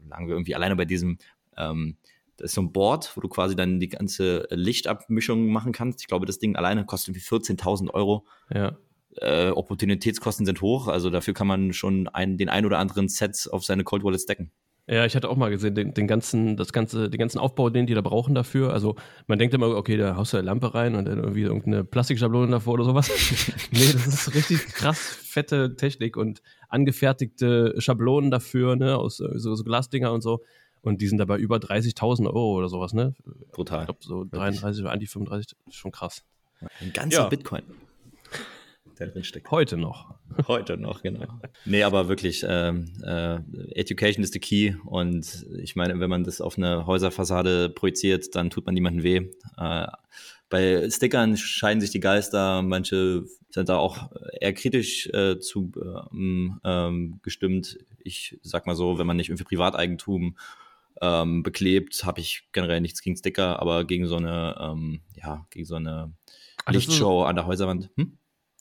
lagen 0.10 0.28
wir 0.28 0.36
irgendwie 0.36 0.56
alleine 0.56 0.78
bei 0.78 0.86
diesem 0.86 1.18
ähm, 1.58 1.98
das 2.38 2.52
ist 2.52 2.56
so 2.56 2.62
ein 2.62 2.72
Board, 2.72 3.12
wo 3.16 3.22
du 3.22 3.28
quasi 3.28 3.56
dann 3.56 3.80
die 3.80 3.90
ganze 3.90 4.48
Lichtabmischung 4.50 5.48
machen 5.52 5.74
kannst. 5.74 6.02
Ich 6.02 6.08
glaube, 6.08 6.26
das 6.26 6.40
Ding 6.40 6.56
alleine 6.56 6.86
kostet 6.86 7.16
irgendwie 7.16 7.54
14.000 7.54 7.94
Euro. 7.94 8.26
Ja. 8.52 8.78
Äh, 9.18 9.50
Opportunitätskosten 9.50 10.46
sind 10.46 10.62
hoch, 10.62 10.88
also 10.88 11.10
dafür 11.10 11.34
kann 11.34 11.46
man 11.46 11.74
schon 11.74 12.08
ein, 12.08 12.38
den 12.38 12.48
ein 12.48 12.66
oder 12.66 12.80
anderen 12.80 13.10
Sets 13.10 13.48
auf 13.48 13.66
seine 13.66 13.84
Cold 13.84 14.04
Wallets 14.04 14.26
decken. 14.26 14.52
Ja, 14.88 15.06
ich 15.06 15.16
hatte 15.16 15.30
auch 15.30 15.38
mal 15.38 15.50
gesehen, 15.50 15.76
den, 15.76 15.94
den, 15.94 16.08
ganzen, 16.08 16.58
das 16.58 16.74
ganze, 16.74 17.10
den 17.10 17.20
ganzen 17.20 17.40
Aufbau, 17.40 17.70
den 17.70 17.86
die 17.86 17.94
da 17.94 18.02
brauchen 18.02 18.36
dafür. 18.36 18.74
Also 18.74 18.96
man 19.28 19.40
denkt 19.40 19.54
immer, 19.54 19.68
okay, 19.70 19.96
da 19.96 20.16
haust 20.16 20.34
du 20.34 20.38
eine 20.38 20.46
Lampe 20.46 20.74
rein 20.74 20.96
und 20.96 21.06
dann 21.06 21.20
irgendwie 21.20 21.44
irgendeine 21.44 21.84
Plastikschablone 21.84 22.52
davor 22.52 22.74
oder 22.74 22.84
sowas. 22.84 23.10
nee, 23.72 23.80
das 23.80 24.08
ist 24.08 24.36
richtig 24.36 24.66
krass 24.68 25.22
fette 25.32 25.76
Technik 25.76 26.18
und 26.18 26.42
angefertigte 26.70 27.74
Schablonen 27.80 28.30
dafür, 28.30 28.76
ne, 28.76 28.98
aus 28.98 29.18
so, 29.18 29.56
so 29.56 29.64
Glasdinger 29.64 30.12
und 30.12 30.22
so. 30.22 30.44
Und 30.82 31.02
die 31.02 31.08
sind 31.08 31.20
dabei 31.20 31.38
über 31.38 31.58
30.000 31.58 32.26
Euro 32.26 32.58
oder 32.58 32.68
sowas, 32.68 32.94
ne? 32.94 33.14
Brutal. 33.52 33.82
Ich 33.82 33.86
glaube, 33.86 34.00
so 34.02 34.26
33, 34.26 34.86
an 34.86 35.00
die 35.00 35.08
35, 35.08 35.56
ist 35.68 35.76
schon 35.76 35.92
krass. 35.92 36.24
Ein 36.80 36.92
ganzer 36.92 37.22
ja. 37.22 37.28
Bitcoin. 37.28 37.64
Drin 39.08 39.24
steckt. 39.24 39.52
Heute 39.52 39.78
noch. 39.78 40.16
Heute 40.48 40.78
noch, 40.78 41.02
genau. 41.02 41.28
Nee, 41.66 41.84
aber 41.84 42.08
wirklich, 42.08 42.46
ähm, 42.48 42.94
äh, 43.04 43.36
Education 43.74 44.24
is 44.24 44.32
the 44.32 44.40
key. 44.40 44.74
Und 44.86 45.46
ich 45.62 45.76
meine, 45.76 46.00
wenn 46.00 46.10
man 46.10 46.24
das 46.24 46.42
auf 46.42 46.58
eine 46.58 46.86
Häuserfassade 46.86 47.70
projiziert, 47.70 48.36
dann 48.36 48.50
tut 48.50 48.66
man 48.66 48.74
niemandem 48.74 49.04
weh. 49.04 49.32
Äh, 49.58 49.88
bei 50.50 50.90
Stickern 50.90 51.38
scheiden 51.38 51.82
sich 51.82 51.92
die 51.92 52.00
Geister. 52.00 52.62
Manche 52.62 53.24
sind 53.50 53.70
da 53.70 53.78
auch 53.78 54.12
eher 54.40 54.54
kritisch 54.54 55.08
äh, 55.08 55.40
zu 55.40 55.72
ähm, 56.12 56.60
ähm, 56.64 57.20
gestimmt. 57.24 57.78
Ich 58.04 58.38
sag 58.42 58.68
mal 58.68 58.76
so, 58.76 59.00
wenn 59.00 59.08
man 59.08 59.18
nicht 59.18 59.30
irgendwie 59.30 59.46
Privateigentum 59.46 60.38
ähm, 61.02 61.44
beklebt, 61.44 62.04
habe 62.06 62.20
ich 62.20 62.50
generell 62.52 62.82
nichts 62.82 63.02
gegen 63.02 63.16
Sticker, 63.16 63.60
aber 63.60 63.86
gegen 63.86 64.08
so 64.08 64.18
eine, 64.18 64.56
ähm, 64.60 65.02
ja, 65.16 65.46
gegen 65.50 65.66
so 65.66 65.76
eine 65.76 66.14
Lichtshow 66.70 67.24
an 67.24 67.36
der 67.36 67.48
Häuserwand. 67.48 67.90
Hm? 67.96 68.18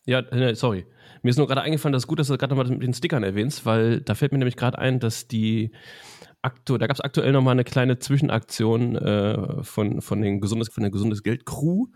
Ja, 0.07 0.22
sorry. 0.55 0.86
Mir 1.22 1.30
ist 1.30 1.36
nur 1.36 1.46
gerade 1.46 1.61
eingefallen, 1.61 1.92
dass 1.92 2.05
es 2.05 2.07
gut, 2.07 2.18
dass 2.18 2.28
du 2.28 2.38
gerade 2.38 2.55
nochmal 2.55 2.70
mit 2.72 2.82
den 2.82 2.94
Stickern 2.94 3.22
erwähnst, 3.22 3.66
weil 3.66 4.01
da 4.01 4.14
fällt 4.14 4.32
mir 4.32 4.38
nämlich 4.38 4.57
gerade 4.57 4.78
ein, 4.78 5.01
dass 5.01 5.28
die 5.28 5.70
aktu 6.42 6.78
da 6.78 6.86
gab 6.86 6.94
es 6.94 7.03
aktuell 7.03 7.32
nochmal 7.32 7.53
eine 7.53 7.64
kleine 7.64 7.98
Zwischenaktion 7.98 8.96
äh, 8.96 9.62
von, 9.62 10.01
von, 10.01 10.22
den 10.22 10.40
gesundes, 10.40 10.70
von 10.70 10.82
der 10.82 10.90
Gesundes 10.90 11.22
Geld 11.22 11.44
Crew. 11.44 11.86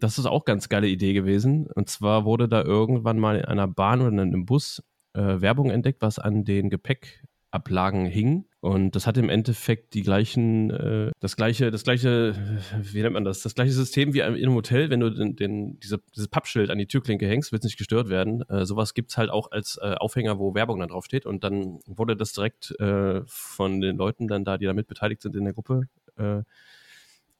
Das 0.00 0.18
ist 0.18 0.26
auch 0.26 0.44
ganz 0.44 0.68
geile 0.68 0.88
Idee 0.88 1.12
gewesen. 1.12 1.66
Und 1.74 1.88
zwar 1.88 2.24
wurde 2.24 2.48
da 2.48 2.62
irgendwann 2.62 3.18
mal 3.18 3.36
in 3.36 3.44
einer 3.44 3.68
Bahn 3.68 4.00
oder 4.00 4.10
in 4.10 4.20
einem 4.20 4.46
Bus 4.46 4.82
äh, 5.12 5.40
Werbung 5.40 5.70
entdeckt, 5.70 6.02
was 6.02 6.18
an 6.18 6.44
den 6.44 6.70
Gepäckablagen 6.70 8.06
hing. 8.06 8.46
Und 8.64 8.96
das 8.96 9.06
hat 9.06 9.18
im 9.18 9.28
Endeffekt 9.28 9.92
die 9.92 10.00
gleichen, 10.00 10.70
äh, 10.70 11.10
das 11.20 11.36
gleiche, 11.36 11.70
das 11.70 11.84
gleiche, 11.84 12.34
wie 12.80 13.02
nennt 13.02 13.12
man 13.12 13.22
das? 13.22 13.42
Das 13.42 13.54
gleiche 13.54 13.72
System 13.72 14.14
wie 14.14 14.20
in 14.20 14.24
einem 14.24 14.54
Hotel, 14.54 14.88
wenn 14.88 15.00
du 15.00 15.10
den, 15.10 15.36
den 15.36 15.78
diese, 15.80 16.00
dieses 16.16 16.28
Pappschild 16.28 16.70
an 16.70 16.78
die 16.78 16.86
Türklinke 16.86 17.28
hängst, 17.28 17.52
wird 17.52 17.60
es 17.60 17.66
nicht 17.66 17.76
gestört 17.76 18.08
werden. 18.08 18.40
Äh, 18.48 18.64
sowas 18.64 18.94
gibt 18.94 19.10
es 19.10 19.18
halt 19.18 19.28
auch 19.28 19.50
als 19.50 19.78
äh, 19.82 19.96
Aufhänger, 19.96 20.38
wo 20.38 20.54
Werbung 20.54 20.78
dann 20.80 20.88
draufsteht. 20.88 21.26
Und 21.26 21.44
dann 21.44 21.80
wurde 21.84 22.16
das 22.16 22.32
direkt 22.32 22.74
äh, 22.80 23.20
von 23.26 23.82
den 23.82 23.98
Leuten 23.98 24.28
dann 24.28 24.46
da, 24.46 24.56
die 24.56 24.64
damit 24.64 24.86
beteiligt 24.86 25.20
sind 25.20 25.36
in 25.36 25.44
der 25.44 25.52
Gruppe, 25.52 25.82
äh, 26.16 26.40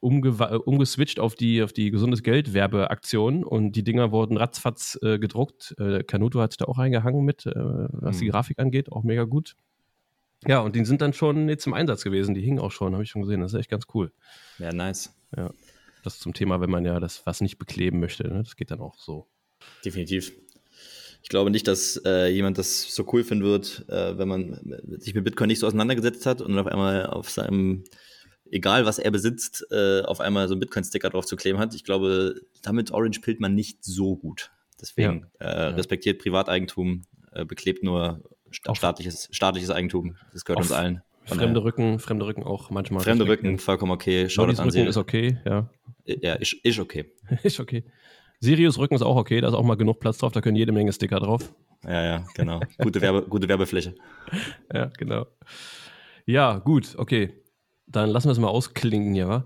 umge 0.00 0.60
umgeswitcht 0.66 1.20
auf 1.20 1.36
die, 1.36 1.62
auf 1.62 1.72
die 1.72 1.90
gesundes 1.90 2.22
Geld 2.22 2.52
Werbeaktion 2.52 3.44
und 3.44 3.72
die 3.72 3.82
Dinger 3.82 4.12
wurden 4.12 4.36
ratzfatz 4.36 4.98
äh, 5.00 5.18
gedruckt. 5.18 5.74
Äh, 5.78 6.04
Canuto 6.04 6.42
hat 6.42 6.52
sich 6.52 6.58
da 6.58 6.66
auch 6.66 6.76
reingehangen 6.76 7.24
mit, 7.24 7.46
äh, 7.46 7.52
was 7.54 8.16
mhm. 8.16 8.20
die 8.20 8.26
Grafik 8.26 8.58
angeht, 8.58 8.92
auch 8.92 9.04
mega 9.04 9.24
gut. 9.24 9.56
Ja, 10.46 10.60
und 10.60 10.76
die 10.76 10.84
sind 10.84 11.00
dann 11.00 11.12
schon 11.12 11.48
jetzt 11.48 11.66
im 11.66 11.74
Einsatz 11.74 12.04
gewesen. 12.04 12.34
Die 12.34 12.42
hingen 12.42 12.58
auch 12.58 12.72
schon, 12.72 12.92
habe 12.92 13.02
ich 13.02 13.10
schon 13.10 13.22
gesehen. 13.22 13.40
Das 13.40 13.52
ist 13.52 13.58
echt 13.58 13.70
ganz 13.70 13.84
cool. 13.94 14.12
Ja, 14.58 14.72
nice. 14.72 15.14
Ja. 15.36 15.50
Das 16.02 16.18
zum 16.18 16.34
Thema, 16.34 16.60
wenn 16.60 16.70
man 16.70 16.84
ja 16.84 17.00
das 17.00 17.24
was 17.24 17.40
nicht 17.40 17.58
bekleben 17.58 18.00
möchte. 18.00 18.24
Ne? 18.24 18.42
Das 18.42 18.56
geht 18.56 18.70
dann 18.70 18.80
auch 18.80 18.98
so. 18.98 19.26
Definitiv. 19.84 20.32
Ich 21.22 21.30
glaube 21.30 21.50
nicht, 21.50 21.66
dass 21.66 21.98
äh, 22.04 22.28
jemand 22.28 22.58
das 22.58 22.94
so 22.94 23.08
cool 23.12 23.24
finden 23.24 23.44
wird, 23.44 23.86
äh, 23.88 24.18
wenn 24.18 24.28
man 24.28 24.60
sich 24.98 25.14
mit 25.14 25.24
Bitcoin 25.24 25.48
nicht 25.48 25.60
so 25.60 25.66
auseinandergesetzt 25.66 26.26
hat 26.26 26.42
und 26.42 26.50
dann 26.50 26.58
auf 26.58 26.70
einmal 26.70 27.06
auf 27.06 27.30
seinem, 27.30 27.84
egal 28.50 28.84
was 28.84 28.98
er 28.98 29.10
besitzt, 29.10 29.66
äh, 29.70 30.02
auf 30.02 30.20
einmal 30.20 30.48
so 30.48 30.52
einen 30.52 30.60
Bitcoin-Sticker 30.60 31.08
drauf 31.08 31.24
zu 31.24 31.36
kleben 31.36 31.58
hat. 31.58 31.74
Ich 31.74 31.84
glaube, 31.84 32.42
damit 32.60 32.90
Orange 32.90 33.20
pillt 33.22 33.40
man 33.40 33.54
nicht 33.54 33.82
so 33.82 34.16
gut. 34.16 34.52
Deswegen 34.78 35.30
ja. 35.40 35.46
Äh, 35.46 35.56
ja. 35.56 35.68
respektiert 35.70 36.20
Privateigentum, 36.20 37.06
äh, 37.32 37.46
beklebt 37.46 37.82
nur 37.82 38.22
staatliches, 38.54 39.28
staatliches 39.32 39.70
Eigentum. 39.70 40.16
Das 40.32 40.44
gehört 40.44 40.60
uns 40.60 40.72
allen. 40.72 41.02
Fremde 41.26 41.64
Rücken, 41.64 41.98
fremde 41.98 42.26
Rücken 42.26 42.42
auch 42.42 42.70
manchmal. 42.70 43.02
Fremde 43.02 43.26
Rücken, 43.26 43.58
vollkommen 43.58 43.92
okay. 43.92 44.28
Schau 44.28 44.46
das 44.46 44.60
an. 44.60 44.68
Rücken 44.68 44.86
ist 44.86 44.96
okay, 44.96 45.38
ja. 45.44 45.70
Ja, 46.04 46.34
ist, 46.34 46.52
ist 46.52 46.78
okay. 46.78 47.12
ist 47.42 47.60
okay. 47.60 47.84
Sirius 48.40 48.78
Rücken 48.78 48.94
ist 48.94 49.02
auch 49.02 49.16
okay, 49.16 49.40
da 49.40 49.48
ist 49.48 49.54
auch 49.54 49.64
mal 49.64 49.76
genug 49.76 50.00
Platz 50.00 50.18
drauf, 50.18 50.32
da 50.32 50.42
können 50.42 50.56
jede 50.56 50.72
Menge 50.72 50.92
Sticker 50.92 51.18
drauf. 51.18 51.54
Ja, 51.84 52.04
ja, 52.04 52.24
genau. 52.34 52.60
Gute, 52.78 53.00
Werbe, 53.00 53.22
gute 53.28 53.48
Werbefläche. 53.48 53.94
Ja, 54.72 54.90
genau. 54.98 55.26
Ja, 56.26 56.58
gut, 56.58 56.94
okay. 56.98 57.32
Dann 57.86 58.10
lassen 58.10 58.28
wir 58.28 58.32
es 58.32 58.38
mal 58.38 58.48
ausklingen 58.48 59.14
hier, 59.14 59.28
wa? 59.28 59.44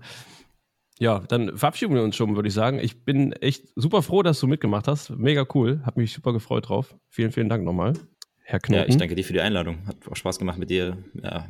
Ja, 0.99 1.19
dann 1.19 1.57
verabschieden 1.57 1.95
wir 1.95 2.03
uns 2.03 2.17
schon, 2.17 2.35
würde 2.35 2.49
ich 2.49 2.53
sagen. 2.53 2.79
Ich 2.79 3.05
bin 3.05 3.31
echt 3.31 3.67
super 3.75 4.01
froh, 4.01 4.21
dass 4.21 4.39
du 4.39 4.47
mitgemacht 4.47 4.87
hast. 4.87 5.11
Mega 5.11 5.45
cool. 5.53 5.81
Hab 5.85 5.95
mich 5.95 6.13
super 6.13 6.33
gefreut 6.33 6.67
drauf. 6.67 6.95
Vielen, 7.07 7.31
vielen 7.31 7.47
Dank 7.47 7.63
nochmal. 7.63 7.93
Herr 8.49 8.59
Knoten. 8.59 8.81
Ja, 8.81 8.87
ich 8.87 8.97
danke 8.97 9.13
dir 9.13 9.23
für 9.23 9.33
die 9.33 9.41
Einladung. 9.41 9.85
Hat 9.85 9.97
auch 10.09 10.15
Spaß 10.15 10.39
gemacht 10.39 10.57
mit 10.57 10.71
dir, 10.71 10.97
ja. 11.21 11.47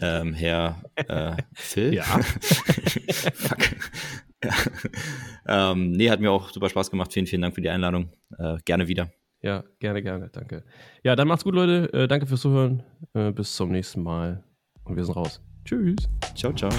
ähm, 0.00 0.32
Herr 0.32 0.80
äh, 0.94 1.36
Phil. 1.52 1.92
Ja. 1.92 2.02
Fuck. 3.12 3.58
ja. 4.42 4.52
Ähm, 5.46 5.92
nee, 5.92 6.08
hat 6.08 6.20
mir 6.20 6.30
auch 6.30 6.48
super 6.48 6.70
Spaß 6.70 6.90
gemacht. 6.90 7.12
Vielen, 7.12 7.26
vielen 7.26 7.42
Dank 7.42 7.54
für 7.54 7.60
die 7.60 7.68
Einladung. 7.68 8.08
Äh, 8.38 8.56
gerne 8.64 8.88
wieder. 8.88 9.12
Ja, 9.42 9.64
gerne, 9.80 10.02
gerne. 10.02 10.30
Danke. 10.32 10.64
Ja, 11.02 11.14
dann 11.14 11.28
macht's 11.28 11.44
gut, 11.44 11.54
Leute. 11.54 11.92
Äh, 11.92 12.08
danke 12.08 12.26
fürs 12.26 12.40
Zuhören. 12.40 12.82
Äh, 13.12 13.30
bis 13.30 13.54
zum 13.54 13.70
nächsten 13.70 14.02
Mal. 14.02 14.42
Und 14.84 14.96
wir 14.96 15.04
sind 15.04 15.16
raus. 15.16 15.42
Tschüss. 15.66 16.08
Ciao, 16.34 16.54
ciao. 16.54 16.70